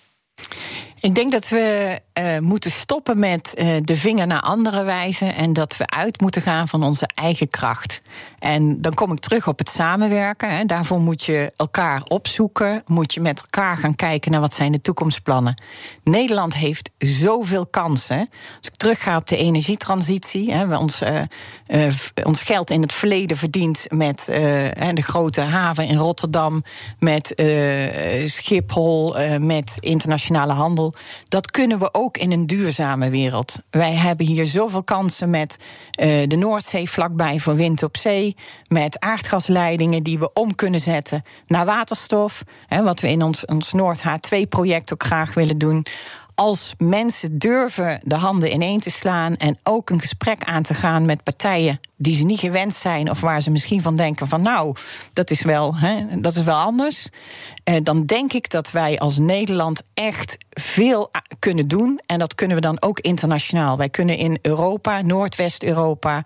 Ik 1.07 1.15
denk 1.15 1.33
dat 1.33 1.49
we 1.49 2.01
uh, 2.19 2.39
moeten 2.39 2.71
stoppen 2.71 3.19
met 3.19 3.55
uh, 3.59 3.77
de 3.83 3.97
vinger 3.97 4.27
naar 4.27 4.41
andere 4.41 4.85
wijzen 4.85 5.35
en 5.35 5.53
dat 5.53 5.77
we 5.77 5.87
uit 5.87 6.21
moeten 6.21 6.43
gaan 6.43 6.69
van 6.69 6.83
onze 6.83 7.09
eigen 7.15 7.49
kracht. 7.49 8.01
En 8.39 8.81
dan 8.81 8.95
kom 8.95 9.13
ik 9.13 9.19
terug 9.19 9.49
op 9.49 9.59
het 9.59 9.69
samenwerken. 9.69 10.57
Hè. 10.57 10.65
Daarvoor 10.65 11.01
moet 11.01 11.23
je 11.23 11.53
elkaar 11.57 12.03
opzoeken, 12.03 12.83
moet 12.87 13.15
je 13.15 13.21
met 13.21 13.41
elkaar 13.41 13.77
gaan 13.77 13.95
kijken 13.95 14.31
naar 14.31 14.41
wat 14.41 14.55
zijn 14.55 14.73
de 14.73 14.81
toekomstplannen. 14.81 15.63
Nederland 16.05 16.55
heeft 16.55 16.91
zoveel 16.99 17.67
kansen. 17.67 18.19
Als 18.59 18.69
ik 18.69 18.77
terugga 18.77 19.17
op 19.17 19.29
de 19.29 19.37
energietransitie, 19.37 20.53
hè, 20.53 20.67
we 20.67 20.79
ons, 20.79 21.03
uh, 21.03 21.89
ons 22.25 22.43
geld 22.43 22.71
in 22.71 22.83
het 22.83 22.93
verleden 22.93 23.37
verdiend 23.37 23.87
met 23.89 24.25
de 24.95 25.03
grote 25.03 25.41
haven 25.41 25.87
in 25.87 25.97
Rotterdam, 25.97 26.63
met 26.99 27.35
Schiphol, 28.27 29.17
met 29.39 29.77
internationale 29.81 30.53
handel. 30.53 30.95
Dat 31.29 31.51
kunnen 31.51 31.79
we 31.79 31.95
ook 31.95 32.17
in 32.17 32.33
een 32.33 32.47
duurzame 32.47 33.11
wereld. 33.11 33.59
Wij 33.71 33.95
hebben 33.95 34.27
hier 34.27 34.47
zoveel 34.47 34.85
kansen 34.85 35.31
met 35.31 35.57
uh, 35.57 36.07
de 36.27 36.37
Noordzee 36.37 36.91
vlakbij 36.91 37.39
voor 37.39 37.57
wind 37.57 37.83
op 37.83 37.97
zee. 37.97 38.37
Met 38.69 39.01
aardgasleidingen 39.01 40.03
die 40.03 40.19
we 40.19 40.33
om 40.33 40.55
kunnen 40.55 40.81
zetten 40.81 41.25
naar 41.47 41.65
waterstof. 41.67 42.43
Hè, 42.67 42.83
wat 42.83 43.01
we 43.01 43.09
in 43.09 43.23
ons, 43.23 43.45
ons 43.45 43.73
Noord 43.73 44.01
H2-project 44.01 44.93
ook 44.93 45.05
graag 45.05 45.35
willen 45.35 45.59
doen 45.59 45.85
als 46.37 46.75
mensen 46.79 47.39
durven 47.39 48.01
de 48.03 48.15
handen 48.15 48.53
ineen 48.53 48.81
te 48.81 48.91
slaan 48.91 49.37
en 49.37 49.59
ook 49.63 49.91
een 49.91 50.01
gesprek 50.01 50.45
aan 50.45 50.63
te 50.63 50.75
gaan 50.75 51.05
met 51.05 51.23
partijen 51.23 51.81
die 51.97 52.15
ze 52.15 52.25
niet 52.25 52.41
gewend 52.41 52.75
zijn 52.75 53.11
of 53.11 53.21
waar 53.21 53.41
ze 53.41 53.51
misschien 53.51 53.83
van 53.83 53.97
denken 53.97 54.29
van 54.29 54.43
nou, 54.43 54.77
dat 55.13 55.31
is 55.31 55.43
wel, 55.43 55.77
hè, 55.77 56.21
dat 56.21 56.35
is 56.35 56.43
wel 56.43 56.57
anders, 56.57 57.09
eh, 57.65 57.75
dan 57.83 58.05
denk 58.05 58.33
ik 58.33 58.51
dat 58.51 58.71
wij 58.71 58.99
als 58.99 59.19
Nederland 59.19 59.83
echt 59.95 60.39
veel 60.51 61.11
kunnen 61.39 61.69
doen 61.69 62.01
en 62.07 62.19
dat 62.19 62.35
kunnen 62.35 62.57
we 62.57 62.63
dan 62.63 62.83
ook 62.83 63.01
internationaal. 63.01 63.77
Wij 63.77 63.89
kunnen 63.89 64.17
in 64.17 64.39
Europa, 64.43 65.03
Noordwest-Europa, 65.03 66.23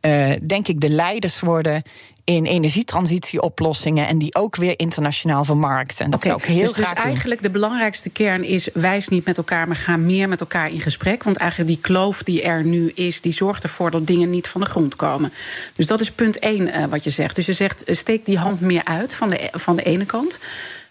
uh, 0.00 0.32
denk 0.42 0.68
ik 0.68 0.80
de 0.80 0.90
leiders 0.90 1.40
worden 1.40 1.82
in 2.28 2.44
energietransitieoplossingen 2.44 4.06
en 4.06 4.18
die 4.18 4.34
ook 4.34 4.56
weer 4.56 4.78
internationaal 4.78 5.44
vermarkten. 5.44 6.04
En 6.04 6.10
dat 6.10 6.24
okay, 6.24 6.32
ook 6.32 6.42
heel 6.42 6.58
dus, 6.58 6.72
dus 6.72 6.84
graag 6.84 6.94
dus 6.94 7.04
eigenlijk 7.04 7.42
de 7.42 7.50
belangrijkste 7.50 8.10
kern 8.10 8.44
is: 8.44 8.68
wijs 8.72 9.08
niet 9.08 9.24
met 9.24 9.36
elkaar, 9.36 9.66
maar 9.66 9.76
ga 9.76 9.96
meer 9.96 10.28
met 10.28 10.40
elkaar 10.40 10.70
in 10.70 10.80
gesprek. 10.80 11.22
Want 11.22 11.36
eigenlijk 11.36 11.70
die 11.70 11.80
kloof 11.80 12.22
die 12.22 12.42
er 12.42 12.64
nu 12.64 12.90
is, 12.94 13.20
die 13.20 13.32
zorgt 13.32 13.62
ervoor 13.62 13.90
dat 13.90 14.06
dingen 14.06 14.30
niet 14.30 14.48
van 14.48 14.60
de 14.60 14.66
grond 14.66 14.96
komen. 14.96 15.32
Dus 15.74 15.86
dat 15.86 16.00
is 16.00 16.10
punt 16.10 16.38
één 16.38 16.66
uh, 16.66 16.84
wat 16.84 17.04
je 17.04 17.10
zegt. 17.10 17.36
Dus 17.36 17.46
je 17.46 17.52
zegt: 17.52 17.88
uh, 17.88 17.96
steek 17.96 18.24
die 18.24 18.38
hand 18.38 18.60
meer 18.60 18.84
uit 18.84 19.14
van 19.14 19.28
de, 19.28 19.48
van 19.52 19.76
de 19.76 19.82
ene 19.82 20.06
kant. 20.06 20.38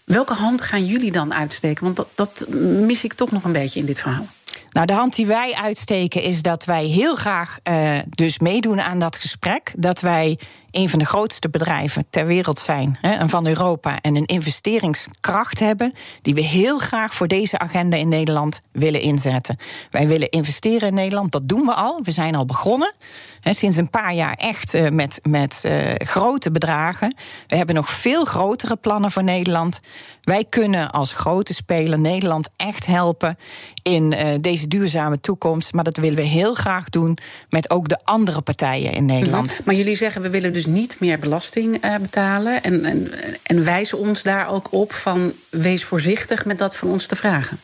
Welke 0.04 0.34
hand 0.34 0.62
gaan 0.62 0.86
jullie 0.86 1.12
dan 1.12 1.34
uitsteken? 1.34 1.84
Want 1.84 1.96
dat, 1.96 2.08
dat 2.14 2.46
mis 2.84 3.04
ik 3.04 3.12
toch 3.12 3.30
nog 3.30 3.44
een 3.44 3.52
beetje 3.52 3.80
in 3.80 3.86
dit 3.86 3.98
verhaal. 3.98 4.26
Nou, 4.70 4.86
de 4.86 4.92
hand 4.92 5.14
die 5.14 5.26
wij 5.26 5.54
uitsteken 5.54 6.22
is 6.22 6.42
dat 6.42 6.64
wij 6.64 6.84
heel 6.84 7.14
graag 7.14 7.58
uh, 7.70 7.98
dus 8.08 8.38
meedoen 8.38 8.80
aan 8.80 8.98
dat 8.98 9.16
gesprek. 9.16 9.72
Dat 9.76 10.00
wij 10.00 10.38
een 10.70 10.88
van 10.88 10.98
de 10.98 11.04
grootste 11.04 11.50
bedrijven 11.50 12.06
ter 12.10 12.26
wereld 12.26 12.58
zijn 12.58 12.98
hè, 13.00 13.10
en 13.10 13.28
van 13.28 13.46
Europa 13.46 14.00
en 14.00 14.16
een 14.16 14.26
investeringskracht 14.26 15.58
hebben 15.58 15.92
die 16.22 16.34
we 16.34 16.40
heel 16.40 16.78
graag 16.78 17.14
voor 17.14 17.28
deze 17.28 17.58
agenda 17.58 17.96
in 17.96 18.08
Nederland 18.08 18.60
willen 18.72 19.00
inzetten. 19.00 19.56
Wij 19.90 20.08
willen 20.08 20.28
investeren 20.28 20.88
in 20.88 20.94
Nederland, 20.94 21.32
dat 21.32 21.48
doen 21.48 21.64
we 21.64 21.74
al. 21.74 22.00
We 22.02 22.10
zijn 22.10 22.34
al 22.34 22.44
begonnen. 22.44 22.94
Hè, 23.40 23.54
sinds 23.54 23.76
een 23.76 23.90
paar 23.90 24.14
jaar 24.14 24.34
echt 24.34 24.74
uh, 24.74 24.88
met, 24.88 25.18
met 25.22 25.62
uh, 25.66 25.72
grote 25.96 26.50
bedragen. 26.50 27.14
We 27.46 27.56
hebben 27.56 27.74
nog 27.74 27.90
veel 27.90 28.24
grotere 28.24 28.76
plannen 28.76 29.12
voor 29.12 29.24
Nederland. 29.24 29.80
Wij 30.22 30.44
kunnen 30.48 30.90
als 30.90 31.12
grote 31.12 31.54
speler 31.54 31.98
Nederland 31.98 32.48
echt 32.56 32.86
helpen 32.86 33.36
in 33.82 34.12
uh, 34.12 34.20
deze 34.40 34.68
duurzame 34.68 35.20
toekomst. 35.20 35.72
Maar 35.72 35.84
dat 35.84 35.96
willen 35.96 36.16
we 36.16 36.22
heel 36.22 36.54
graag 36.54 36.88
doen 36.88 37.18
met 37.48 37.70
ook 37.70 37.88
de 37.88 37.98
andere 38.04 38.40
partijen 38.40 38.92
in 38.92 39.04
Nederland. 39.04 39.60
Maar 39.64 39.74
jullie 39.74 39.96
zeggen 39.96 40.22
we 40.22 40.30
willen 40.30 40.52
dus 40.64 40.66
niet 40.66 40.96
meer 41.00 41.18
belasting 41.18 41.84
uh, 41.84 41.96
betalen. 41.96 42.62
En, 42.62 42.84
en, 42.84 43.12
en 43.42 43.64
wijzen 43.64 43.98
ons 43.98 44.22
daar 44.22 44.48
ook 44.48 44.72
op 44.72 44.92
van 44.92 45.32
wees 45.50 45.84
voorzichtig 45.84 46.44
met 46.44 46.58
dat 46.58 46.76
van 46.76 46.90
ons 46.90 47.06
te 47.06 47.16
vragen. 47.16 47.60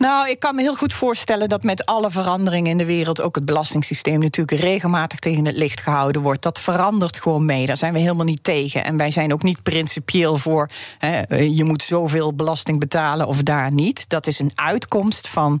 Nou, 0.00 0.28
ik 0.28 0.38
kan 0.38 0.54
me 0.54 0.62
heel 0.62 0.74
goed 0.74 0.92
voorstellen 0.92 1.48
dat 1.48 1.62
met 1.62 1.86
alle 1.86 2.10
veranderingen 2.10 2.70
in 2.70 2.78
de 2.78 2.84
wereld 2.84 3.20
ook 3.20 3.34
het 3.34 3.44
belastingssysteem 3.44 4.20
natuurlijk 4.20 4.60
regelmatig 4.60 5.18
tegen 5.18 5.44
het 5.44 5.56
licht 5.56 5.80
gehouden 5.80 6.22
wordt. 6.22 6.42
Dat 6.42 6.60
verandert 6.60 7.20
gewoon 7.20 7.44
mee. 7.44 7.66
Daar 7.66 7.76
zijn 7.76 7.92
we 7.92 7.98
helemaal 7.98 8.24
niet 8.24 8.44
tegen. 8.44 8.84
En 8.84 8.96
wij 8.96 9.10
zijn 9.10 9.32
ook 9.32 9.42
niet 9.42 9.62
principieel 9.62 10.36
voor 10.36 10.70
hè, 10.98 11.36
je 11.36 11.64
moet 11.64 11.82
zoveel 11.82 12.34
belasting 12.34 12.78
betalen 12.78 13.26
of 13.26 13.42
daar 13.42 13.72
niet. 13.72 14.08
Dat 14.08 14.26
is 14.26 14.38
een 14.38 14.52
uitkomst 14.54 15.28
van 15.28 15.60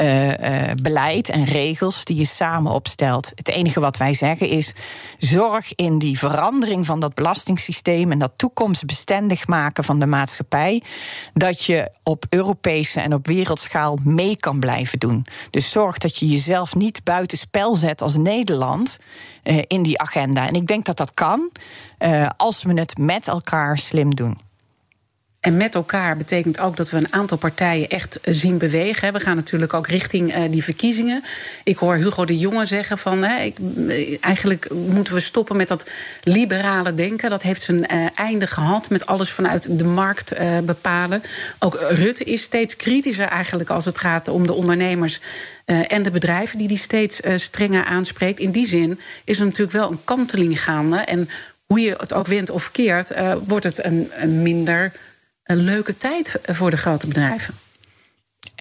uh, 0.00 0.28
uh, 0.28 0.72
beleid 0.82 1.28
en 1.28 1.44
regels 1.44 2.04
die 2.04 2.16
je 2.16 2.26
samen 2.26 2.72
opstelt. 2.72 3.32
Het 3.34 3.48
enige 3.48 3.80
wat 3.80 3.96
wij 3.96 4.14
zeggen 4.14 4.48
is: 4.48 4.74
zorg 5.18 5.74
in 5.74 5.98
die 5.98 6.18
verandering 6.18 6.86
van 6.86 7.00
dat 7.00 7.14
belastingssysteem 7.14 8.12
en 8.12 8.18
dat 8.18 8.32
toekomstbestendig 8.36 9.46
maken 9.46 9.84
van 9.84 9.98
de 9.98 10.06
maatschappij, 10.06 10.82
dat 11.34 11.64
je 11.64 11.90
op 12.02 12.24
Europese 12.28 13.00
en 13.00 13.14
op 13.14 13.26
wereldschaal 13.26 13.78
mee 14.02 14.36
kan 14.36 14.60
blijven 14.60 14.98
doen. 14.98 15.26
Dus 15.50 15.70
zorg 15.70 15.98
dat 15.98 16.16
je 16.16 16.26
jezelf 16.26 16.74
niet 16.74 17.04
buitenspel 17.04 17.76
zet 17.76 18.02
als 18.02 18.16
Nederland 18.16 18.98
uh, 19.44 19.62
in 19.66 19.82
die 19.82 20.00
agenda. 20.00 20.48
En 20.48 20.54
ik 20.54 20.66
denk 20.66 20.84
dat 20.84 20.96
dat 20.96 21.14
kan 21.14 21.50
uh, 21.98 22.26
als 22.36 22.62
we 22.62 22.72
het 22.72 22.98
met 22.98 23.28
elkaar 23.28 23.78
slim 23.78 24.14
doen. 24.14 24.49
En 25.40 25.56
met 25.56 25.74
elkaar 25.74 26.16
betekent 26.16 26.60
ook 26.60 26.76
dat 26.76 26.90
we 26.90 26.96
een 26.96 27.12
aantal 27.12 27.36
partijen 27.36 27.88
echt 27.88 28.20
eh, 28.20 28.34
zien 28.34 28.58
bewegen. 28.58 29.12
We 29.12 29.20
gaan 29.20 29.36
natuurlijk 29.36 29.74
ook 29.74 29.86
richting 29.86 30.36
uh, 30.36 30.42
die 30.50 30.64
verkiezingen. 30.64 31.22
Ik 31.64 31.76
hoor 31.76 31.94
Hugo 31.94 32.24
de 32.24 32.38
Jonge 32.38 32.66
zeggen 32.66 32.98
van... 32.98 33.24
Ik, 33.24 33.56
eigenlijk 34.20 34.70
moeten 34.74 35.14
we 35.14 35.20
stoppen 35.20 35.56
met 35.56 35.68
dat 35.68 35.90
liberale 36.22 36.94
denken. 36.94 37.30
Dat 37.30 37.42
heeft 37.42 37.62
zijn 37.62 37.86
einde 38.14 38.46
gehad 38.46 38.90
met 38.90 39.06
alles 39.06 39.30
vanuit 39.30 39.78
de 39.78 39.84
markt 39.84 40.34
bepalen. 40.64 41.22
Ook 41.58 41.80
Rutte 41.88 42.24
is 42.24 42.42
steeds 42.42 42.76
kritischer 42.76 43.26
eigenlijk 43.26 43.70
als 43.70 43.84
het 43.84 43.98
gaat 43.98 44.28
om 44.28 44.46
de 44.46 44.52
ondernemers... 44.52 45.20
en 45.64 46.02
de 46.02 46.10
bedrijven 46.10 46.58
die 46.58 46.68
die 46.68 46.76
steeds 46.76 47.20
strenger 47.34 47.84
aanspreekt. 47.84 48.40
In 48.40 48.50
die 48.50 48.66
zin 48.66 49.00
is 49.24 49.38
er 49.38 49.44
natuurlijk 49.44 49.72
wel 49.72 49.90
een 49.90 50.04
kanteling 50.04 50.62
gaande. 50.62 50.96
En 50.96 51.28
hoe 51.66 51.80
je 51.80 51.94
het 51.98 52.12
ook 52.12 52.26
wint 52.26 52.50
of 52.50 52.70
keert, 52.70 53.12
wordt 53.46 53.64
het 53.64 53.84
een 53.84 54.42
minder 54.42 54.92
een 55.50 55.64
leuke 55.64 55.96
tijd 55.96 56.38
voor 56.42 56.70
de 56.70 56.76
grote 56.76 57.06
bedrijven. 57.06 57.54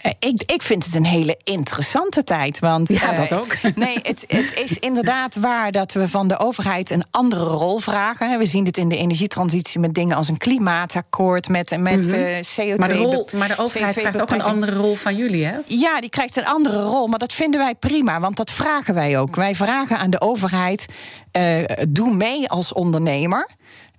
Eh, 0.02 0.12
ik, 0.20 0.44
ik 0.46 0.62
vind 0.62 0.86
het 0.86 0.96
een 0.96 1.06
hele 1.06 1.38
interessante 1.44 2.24
tijd. 2.24 2.60
Want, 2.60 2.90
ja, 2.90 3.14
dat 3.14 3.34
ook. 3.34 3.54
Uh, 3.54 3.72
nee, 3.86 4.00
het, 4.02 4.26
het 4.28 4.54
is 4.56 4.78
inderdaad 4.78 5.36
waar 5.36 5.72
dat 5.72 5.94
we 5.94 6.10
van 6.10 6.28
de 6.28 6.40
overheid 6.40 6.90
een 6.90 7.04
andere 7.12 7.46
rol 7.46 7.80
vragen. 7.80 8.38
We 8.38 8.46
zien 8.46 8.64
dit 8.64 8.78
in 8.78 8.90
de 8.90 8.98
energietransitie 8.98 9.80
met 9.80 9.94
dingen 9.94 10.16
als 10.16 10.28
een 10.28 10.38
klimaatakkoord, 10.38 11.50
met, 11.50 11.70
met 11.70 11.96
mm 11.96 12.12
-hmm. 12.12 12.14
uh, 12.14 12.38
CO2. 12.38 12.76
Maar 12.76 12.90
de, 12.90 12.96
rol, 12.96 13.30
maar 13.32 13.48
de 13.48 13.58
overheid 13.58 13.98
CO2 13.98 14.02
vraagt 14.02 14.22
ook 14.22 14.32
een 14.32 14.42
andere 14.42 14.76
rol 14.76 14.96
van 14.96 15.16
jullie, 15.16 15.46
hè? 15.46 15.58
Ja, 15.66 16.00
die 16.02 16.10
krijgt 16.10 16.36
een 16.36 16.46
andere 16.46 16.82
rol. 16.82 17.08
Maar 17.08 17.20
dat 17.20 17.34
vinden 17.34 17.60
wij 17.60 17.76
prima, 17.76 18.20
want 18.20 18.38
dat 18.38 18.52
vragen 18.52 18.94
wij 18.94 19.20
ook. 19.20 19.36
Wij 19.36 19.56
vragen 19.56 19.98
aan 19.98 20.10
de 20.10 20.22
overheid: 20.22 20.86
uh, 21.38 21.64
doe 21.90 22.14
mee 22.14 22.50
als 22.50 22.74
ondernemer. 22.74 23.50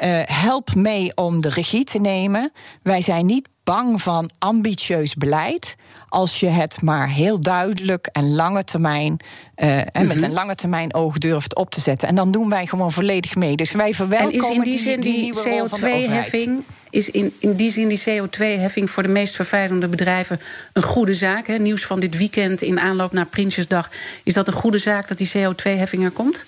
Uh, 0.03 0.21
help 0.25 0.75
mee 0.75 1.13
om 1.15 1.41
de 1.41 1.49
regie 1.49 1.85
te 1.85 1.99
nemen. 1.99 2.53
Wij 2.83 3.01
zijn 3.01 3.27
niet 3.27 3.49
bang 3.65 4.03
van 4.03 4.31
ambitieus 4.39 5.15
beleid 5.15 5.77
als 6.09 6.41
je 6.41 6.47
het 6.47 6.83
maar 6.83 7.09
heel 7.09 7.41
duidelijk 7.41 8.07
en 8.07 8.35
lange 8.35 8.65
termijn 8.65 9.21
uh, 9.57 9.79
en 9.79 9.85
mm 9.85 9.91
-hmm. 9.93 10.07
met 10.07 10.23
een 10.23 10.33
lange 10.33 10.55
termijn 10.55 10.95
oog 10.95 11.19
durft 11.19 11.55
op 11.55 11.71
te 11.71 11.81
zetten. 11.81 12.09
En 12.09 12.15
dan 12.15 12.31
doen 12.31 12.49
wij 12.49 12.67
gewoon 12.67 12.93
volledig 12.93 13.35
mee. 13.35 13.57
Dus 13.57 13.73
wij 13.73 13.95
verwelkomen 13.95 14.33
en 14.33 14.43
is 14.43 14.55
in 14.55 14.63
die, 14.63 14.71
die 14.73 14.79
zin 14.79 15.01
die, 15.01 15.33
die 15.33 15.35
CO2-heffing 15.35 16.65
is 16.91 17.11
in, 17.11 17.35
in 17.39 17.55
die 17.55 17.71
zin 17.71 17.89
die 17.89 18.01
CO2-heffing 18.01 18.91
voor 18.91 19.03
de 19.03 19.09
meest 19.09 19.35
vervuilende 19.35 19.89
bedrijven 19.89 20.41
een 20.73 20.83
goede 20.83 21.15
zaak. 21.15 21.47
Hè? 21.47 21.57
Nieuws 21.57 21.85
van 21.85 22.01
dit 22.01 22.17
weekend 22.17 22.63
in 22.63 22.81
aanloop 22.81 23.13
naar 23.13 23.27
Prinsjesdag. 23.27 23.91
Is 24.23 24.35
dat 24.35 24.47
een 24.47 24.53
goede 24.53 24.79
zaak 24.79 25.09
dat 25.09 25.19
die 25.19 25.29
CO2-heffing 25.29 26.05
er 26.05 26.11
komt? 26.11 26.47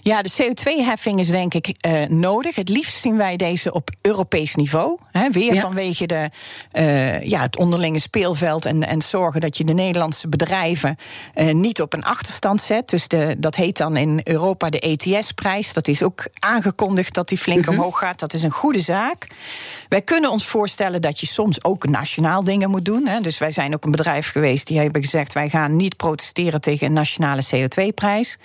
Ja, 0.00 0.22
de 0.22 0.32
CO2-heffing 0.42 1.20
is 1.20 1.28
denk 1.28 1.54
ik 1.54 1.66
uh, 1.86 2.04
nodig. 2.04 2.56
Het 2.56 2.68
liefst 2.68 3.00
zien 3.00 3.16
wij 3.16 3.36
deze 3.36 3.72
op 3.72 3.90
Europees 4.00 4.54
niveau. 4.54 4.98
Hè? 5.10 5.30
Weer 5.30 5.54
ja. 5.54 5.60
vanwege 5.60 6.06
de, 6.06 6.30
uh, 6.72 7.22
ja, 7.22 7.40
het 7.40 7.56
onderlinge 7.56 8.00
speelveld 8.00 8.64
en, 8.64 8.86
en 8.86 9.02
zorgen 9.02 9.40
dat 9.40 9.56
je 9.56 9.64
de 9.64 9.72
Nederlandse 9.72 10.28
bedrijven 10.28 10.96
uh, 11.34 11.52
niet 11.52 11.80
op 11.80 11.92
een 11.92 12.04
achterstand 12.04 12.62
zet. 12.62 12.88
Dus 12.88 13.08
de, 13.08 13.36
dat 13.38 13.54
heet 13.54 13.76
dan 13.76 13.96
in 13.96 14.20
Europa 14.24 14.70
de 14.70 14.80
ETS-prijs. 14.80 15.72
Dat 15.72 15.88
is 15.88 16.02
ook 16.02 16.26
aangekondigd 16.38 17.14
dat 17.14 17.28
die 17.28 17.38
flink 17.38 17.64
-hmm. 17.64 17.74
omhoog 17.74 17.98
gaat. 17.98 18.18
Dat 18.18 18.32
is 18.32 18.42
een 18.42 18.50
goede 18.50 18.80
zaak. 18.80 19.26
Wij 19.92 20.02
kunnen 20.02 20.30
ons 20.30 20.46
voorstellen 20.46 21.00
dat 21.00 21.20
je 21.20 21.26
soms 21.26 21.64
ook 21.64 21.86
nationaal 21.88 22.44
dingen 22.44 22.70
moet 22.70 22.84
doen. 22.84 23.06
Hè. 23.06 23.20
Dus 23.20 23.38
wij 23.38 23.50
zijn 23.50 23.74
ook 23.74 23.84
een 23.84 23.90
bedrijf 23.90 24.30
geweest 24.30 24.66
die 24.66 24.78
hebben 24.78 25.02
gezegd: 25.02 25.32
wij 25.32 25.48
gaan 25.48 25.76
niet 25.76 25.96
protesteren 25.96 26.60
tegen 26.60 26.86
een 26.86 26.92
nationale 26.92 27.42
CO2-prijs. 27.54 28.38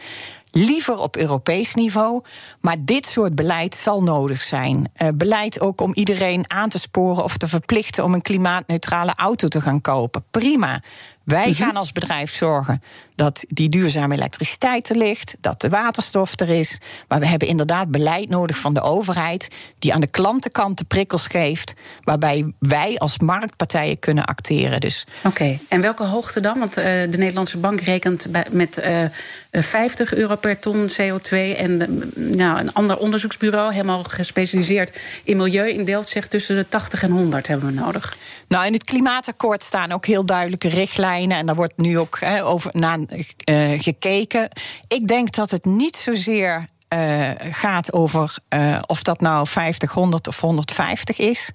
Liever 0.52 0.98
op 0.98 1.18
Europees 1.18 1.74
niveau. 1.74 2.24
Maar 2.62 2.76
dit 2.80 3.06
soort 3.06 3.36
beleid 3.36 3.76
zal 3.76 4.04
nodig 4.04 4.42
zijn. 4.42 4.92
Uh, 4.98 5.08
beleid 5.16 5.60
ook 5.60 5.82
om 5.82 5.94
iedereen 5.94 6.52
aan 6.52 6.70
te 6.70 6.80
sporen 6.80 7.24
of 7.24 7.38
te 7.38 7.48
verplichten 7.48 8.04
om 8.04 8.14
een 8.14 8.22
klimaatneutrale 8.22 9.14
auto 9.16 9.48
te 9.48 9.62
gaan 9.62 9.82
kopen. 9.82 10.24
Prima. 10.32 10.82
Wij 11.24 11.46
-hmm. 11.46 11.56
gaan 11.56 11.76
als 11.76 11.92
bedrijf 11.92 12.32
zorgen 12.32 12.82
dat 13.18 13.46
die 13.48 13.70
duurzame 13.70 14.16
elektriciteit 14.16 14.90
er 14.90 14.98
ligt, 14.98 15.36
dat 15.42 15.62
de 15.62 15.70
waterstof 15.70 16.40
er 16.40 16.50
is. 16.50 16.78
Maar 17.08 17.20
we 17.20 17.28
hebben 17.28 17.48
inderdaad 17.48 17.92
beleid 17.92 18.30
nodig 18.30 18.58
van 18.58 18.74
de 18.74 18.82
overheid 18.82 19.48
die 19.80 19.94
aan 19.94 20.02
de 20.02 20.08
klantenkant 20.08 20.78
de 20.78 20.84
prikkels 20.84 21.28
geeft, 21.28 21.74
waarbij 22.04 22.54
wij 22.60 22.98
als 22.98 23.20
marktpartijen 23.20 24.00
kunnen 24.00 24.26
acteren. 24.26 24.80
Dus. 24.80 25.06
Oké, 25.18 25.28
okay. 25.28 25.60
en 25.70 25.82
welke 25.82 26.04
hoogte 26.04 26.42
dan? 26.42 26.60
Want 26.60 26.78
uh, 26.78 26.84
de 26.84 27.18
Nederlandse 27.18 27.58
Bank 27.58 27.82
rekent 27.82 28.28
bij, 28.30 28.46
met 28.52 28.78
uh, 28.78 29.62
50 29.62 30.14
euro 30.14 30.36
per 30.36 30.60
ton 30.60 30.90
CO2 30.90 31.30
en 31.58 31.72
uh, 31.72 32.36
nou, 32.36 32.60
een 32.60 32.74
ander 32.74 32.98
onderzoeksbureau, 32.98 33.72
helemaal 33.72 34.04
gespecialiseerd 34.04 35.00
in 35.24 35.38
milieu 35.38 35.70
in 35.70 35.86
Delft, 35.86 36.10
zegt 36.10 36.30
tussen 36.30 36.56
de 36.56 36.68
80 36.70 37.04
en 37.04 37.12
100 37.12 37.48
hebben 37.48 37.68
we 37.68 37.74
nodig. 37.74 38.18
Nou, 38.48 38.66
in 38.66 38.74
het 38.74 38.84
klimaatakkoord 38.84 39.64
staan 39.64 39.92
ook 39.92 40.06
heel 40.06 40.26
duidelijke 40.26 40.70
richtlijnen. 40.70 41.38
En 41.38 41.46
daar 41.46 41.56
wordt 41.56 41.78
nu 41.78 42.00
ook 42.00 42.20
over 42.44 42.72
uh, 42.76 43.07
gekeken. 43.78 44.50
Ik 44.88 45.08
denk 45.08 45.32
dat 45.36 45.52
het 45.52 45.66
niet 45.66 45.96
zozeer 45.96 46.70
uh, 46.94 47.30
gaat 47.38 47.94
over 47.94 48.38
of 48.86 49.04
dat 49.04 49.22
nou 49.22 49.48
50, 49.48 49.92
100 49.92 50.28
of 50.28 50.40
150 50.40 51.18
is. 51.18 51.50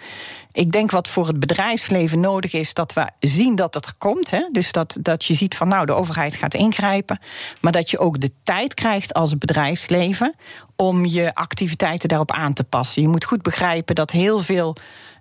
Ik 0.53 0.73
denk 0.73 0.91
wat 0.91 1.09
voor 1.09 1.27
het 1.27 1.41
bedrijfsleven 1.41 2.21
nodig 2.21 2.53
is, 2.53 2.75
dat 2.75 2.93
we 2.93 3.07
zien 3.19 3.55
dat 3.55 3.75
het 3.75 3.87
er 3.87 3.95
komt. 3.99 4.31
Hè? 4.31 4.49
Dus 4.53 4.73
dat, 4.73 4.99
dat 5.01 5.25
je 5.25 5.35
ziet 5.35 5.55
van 5.55 5.69
nou, 5.69 5.87
de 5.87 5.93
overheid 5.93 6.35
gaat 6.35 6.55
ingrijpen. 6.55 7.19
Maar 7.61 7.73
dat 7.73 7.91
je 7.91 7.99
ook 7.99 8.21
de 8.21 8.31
tijd 8.43 8.75
krijgt 8.75 9.15
als 9.15 9.39
bedrijfsleven 9.39 10.35
om 10.77 11.05
je 11.07 11.35
activiteiten 11.35 12.09
daarop 12.09 12.31
aan 12.31 12.53
te 12.53 12.65
passen. 12.65 13.03
Je 13.03 13.09
moet 13.09 13.25
goed 13.25 13.43
begrijpen 13.43 13.95
dat 13.95 14.11
heel 14.11 14.41
veel. 14.41 14.77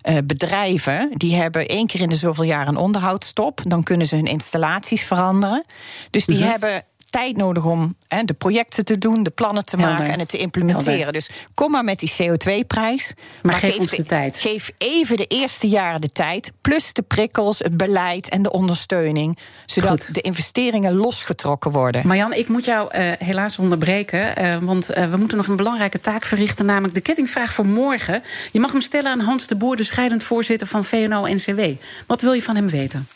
Uh, 0.10 0.18
bedrijven 0.26 1.12
die 1.18 1.36
hebben 1.36 1.68
één 1.68 1.88
keer 1.88 2.02
in 2.02 2.10
de 2.10 2.16
zoveel 2.16 2.44
jaar 2.44 2.68
een 2.68 2.78
onderhoudsstop. 2.78 3.62
Dan 3.68 3.84
kunnen 3.84 4.08
ze 4.08 4.16
hun 4.16 4.26
installaties 4.26 5.04
veranderen. 5.04 5.64
Dus 6.10 6.26
die 6.26 6.40
mhm. 6.40 6.50
hebben 6.50 6.84
tijd 7.12 7.38
nodig 7.38 7.66
om 7.66 7.96
hè, 8.08 8.24
de 8.24 8.34
projecten 8.34 8.86
te 8.86 8.98
doen, 8.98 9.24
de 9.24 9.30
plannen 9.30 9.66
te 9.66 9.78
maken 9.78 10.06
en 10.06 10.20
het 10.20 10.30
te 10.30 10.38
implementeren. 10.38 11.14
Dus 11.14 11.30
kom 11.54 11.72
maar 11.72 11.84
met 11.84 12.00
die 12.00 12.12
CO2-prijs. 12.12 13.14
Maar, 13.42 13.54
geef, 13.54 13.78
ons 13.78 13.90
de, 13.90 14.04
tijd. 14.04 14.38
Geef 14.38 14.72
even 14.78 15.18
de 15.18 15.26
eerste 15.26 15.68
jaren 15.68 16.02
de 16.02 16.12
tijd, 16.12 16.52
plus 16.62 16.94
de 16.94 17.02
prikkels, 17.02 17.60
het 17.60 17.78
beleid 17.78 18.30
en 18.30 18.42
de 18.42 18.52
ondersteuning, 18.52 19.38
zodat 19.66 20.10
de 20.12 20.22
investeringen 20.22 20.94
losgetrokken 20.94 21.72
worden. 21.72 22.08
Marjan, 22.08 22.34
ik 22.34 22.48
moet 22.48 22.66
jou 22.66 22.98
uh, 22.98 23.12
helaas 23.18 23.60
onderbreken, 23.60 24.42
uh, 24.42 24.58
want 24.58 24.98
uh, 24.98 25.10
we 25.10 25.18
moeten 25.18 25.38
nog 25.38 25.48
een 25.48 25.56
belangrijke 25.56 26.00
taak 26.00 26.26
verrichten, 26.26 26.66
namelijk 26.66 26.94
de 26.94 27.02
kettingvraag 27.02 27.54
voor 27.54 27.66
morgen. 27.66 28.24
Je 28.52 28.60
mag 28.60 28.72
hem 28.72 28.82
stellen 28.82 29.12
aan 29.12 29.20
Hans 29.20 29.48
de 29.48 29.56
Boer, 29.56 29.76
de 29.76 29.84
scheidend 29.84 30.24
voorzitter 30.24 30.68
van 30.68 30.86
VNO-NCW. 30.86 31.62
Wat 32.08 32.22
wil 32.22 32.34
je 32.34 32.42
van 32.42 32.56
hem 32.56 32.70
weten? 32.70 33.08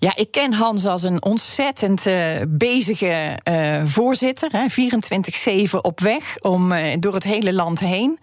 Ja, 0.00 0.16
ik 0.16 0.30
ken 0.30 0.52
Hans 0.52 0.86
als 0.86 1.02
een 1.02 1.24
ontzettend 1.24 2.06
uh, 2.06 2.14
bezige 2.48 3.38
uh, 3.48 3.84
voorzitter. 3.84 4.50
24-7 4.50 5.70
op 5.70 6.00
weg 6.00 6.38
om, 6.38 6.72
uh, 6.72 6.86
door 6.98 7.14
het 7.14 7.22
hele 7.22 7.52
land 7.52 7.78
heen. 7.78 8.18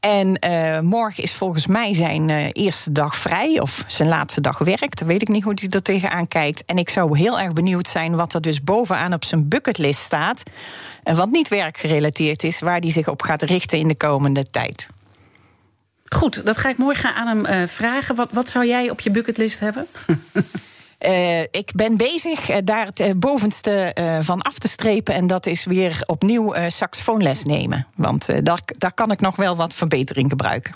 En 0.00 0.38
morgen 0.84 1.22
is 1.22 1.34
volgens 1.34 1.66
mij 1.66 1.94
zijn 1.94 2.30
eerste 2.52 2.92
dag 2.92 3.16
vrij 3.16 3.60
of 3.60 3.84
zijn 3.86 4.08
laatste 4.08 4.40
dag 4.40 4.58
werk. 4.58 4.98
Dan 4.98 5.08
weet 5.08 5.22
ik 5.22 5.28
niet 5.28 5.42
hoe 5.42 5.52
hij 5.54 5.68
er 5.68 5.82
tegenaan 5.82 6.28
kijkt. 6.28 6.64
En 6.64 6.78
ik 6.78 6.90
zou 6.90 7.18
heel 7.18 7.40
erg 7.40 7.52
benieuwd 7.52 7.88
zijn 7.88 8.16
wat 8.16 8.34
er 8.34 8.40
dus 8.40 8.62
bovenaan 8.62 9.12
op 9.12 9.24
zijn 9.24 9.48
bucketlist 9.48 10.00
staat. 10.00 10.42
En 11.02 11.16
wat 11.16 11.30
niet 11.30 11.48
werkgerelateerd 11.48 12.44
is, 12.44 12.60
waar 12.60 12.80
hij 12.80 12.90
zich 12.90 13.08
op 13.08 13.22
gaat 13.22 13.42
richten 13.42 13.78
in 13.78 13.88
de 13.88 13.96
komende 13.96 14.50
tijd. 14.50 14.86
Goed, 16.04 16.46
dat 16.46 16.56
ga 16.56 16.68
ik 16.68 16.78
morgen 16.78 17.14
aan 17.14 17.26
hem 17.26 17.68
vragen. 17.68 18.14
Wat, 18.14 18.32
wat 18.32 18.48
zou 18.48 18.66
jij 18.66 18.90
op 18.90 19.00
je 19.00 19.10
bucketlist 19.10 19.60
hebben? 19.60 19.86
Uh, 21.06 21.40
ik 21.40 21.70
ben 21.74 21.96
bezig 21.96 22.50
uh, 22.50 22.56
daar 22.64 22.86
het 22.86 23.00
uh, 23.00 23.10
bovenste 23.16 23.94
van 24.20 24.42
af 24.42 24.58
te 24.58 24.68
strepen. 24.68 25.14
En 25.14 25.26
dat 25.26 25.46
is 25.46 25.64
weer 25.64 26.02
opnieuw 26.06 26.54
saxofoonles 26.68 27.44
nemen. 27.44 27.86
Want 27.96 28.44
daar, 28.44 28.60
daar 28.78 28.92
kan 28.92 29.10
ik 29.10 29.20
nog 29.20 29.36
wel 29.36 29.56
wat 29.56 29.74
verbetering 29.74 30.30
gebruiken. 30.30 30.72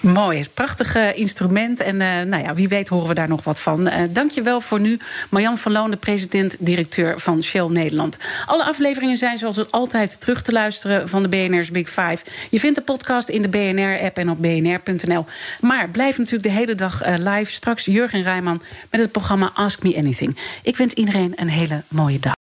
Mooi, 0.00 0.44
prachtig 0.54 1.14
instrument. 1.14 1.80
En 1.80 1.94
uh, 2.00 2.20
nou 2.20 2.42
ja, 2.42 2.54
wie 2.54 2.68
weet 2.68 2.88
horen 2.88 3.08
we 3.08 3.14
daar 3.14 3.28
nog 3.28 3.44
wat 3.44 3.60
van. 3.60 3.88
Uh, 3.88 3.94
Dank 4.10 4.30
je 4.30 4.42
wel 4.42 4.60
voor 4.60 4.80
nu. 4.80 4.98
Marjan 5.30 5.58
van 5.58 5.72
Loon, 5.72 5.90
de 5.90 5.96
president-directeur 5.96 7.20
van 7.20 7.42
Shell 7.42 7.66
Nederland. 7.66 8.18
Alle 8.46 8.64
afleveringen 8.64 9.16
zijn 9.16 9.38
zoals 9.38 9.70
altijd 9.70 10.20
terug 10.20 10.42
te 10.42 10.52
luisteren 10.52 11.08
van 11.08 11.22
de 11.22 11.28
BNR's 11.28 11.70
Big 11.70 11.88
Five. 11.88 12.18
Je 12.50 12.60
vindt 12.60 12.76
de 12.76 12.82
podcast 12.82 13.28
in 13.28 13.42
de 13.42 13.48
BNR-app 13.48 14.18
en 14.18 14.30
op 14.30 14.42
bnr.nl. 14.42 15.24
Maar 15.60 15.88
blijf 15.88 16.18
natuurlijk 16.18 16.44
de 16.44 16.50
hele 16.58 16.74
dag 16.74 17.06
uh, 17.06 17.14
live. 17.18 17.52
Straks 17.52 17.84
Jurgen 17.84 18.22
Rijman 18.22 18.62
met 18.90 19.00
het 19.00 19.12
programma 19.12 19.50
Ask 19.54 19.82
Me 19.82 19.96
Anything. 19.96 20.38
Ik 20.62 20.76
wens 20.76 20.94
iedereen 20.94 21.32
een 21.36 21.48
hele 21.48 21.82
mooie 21.88 22.18
dag. 22.18 22.43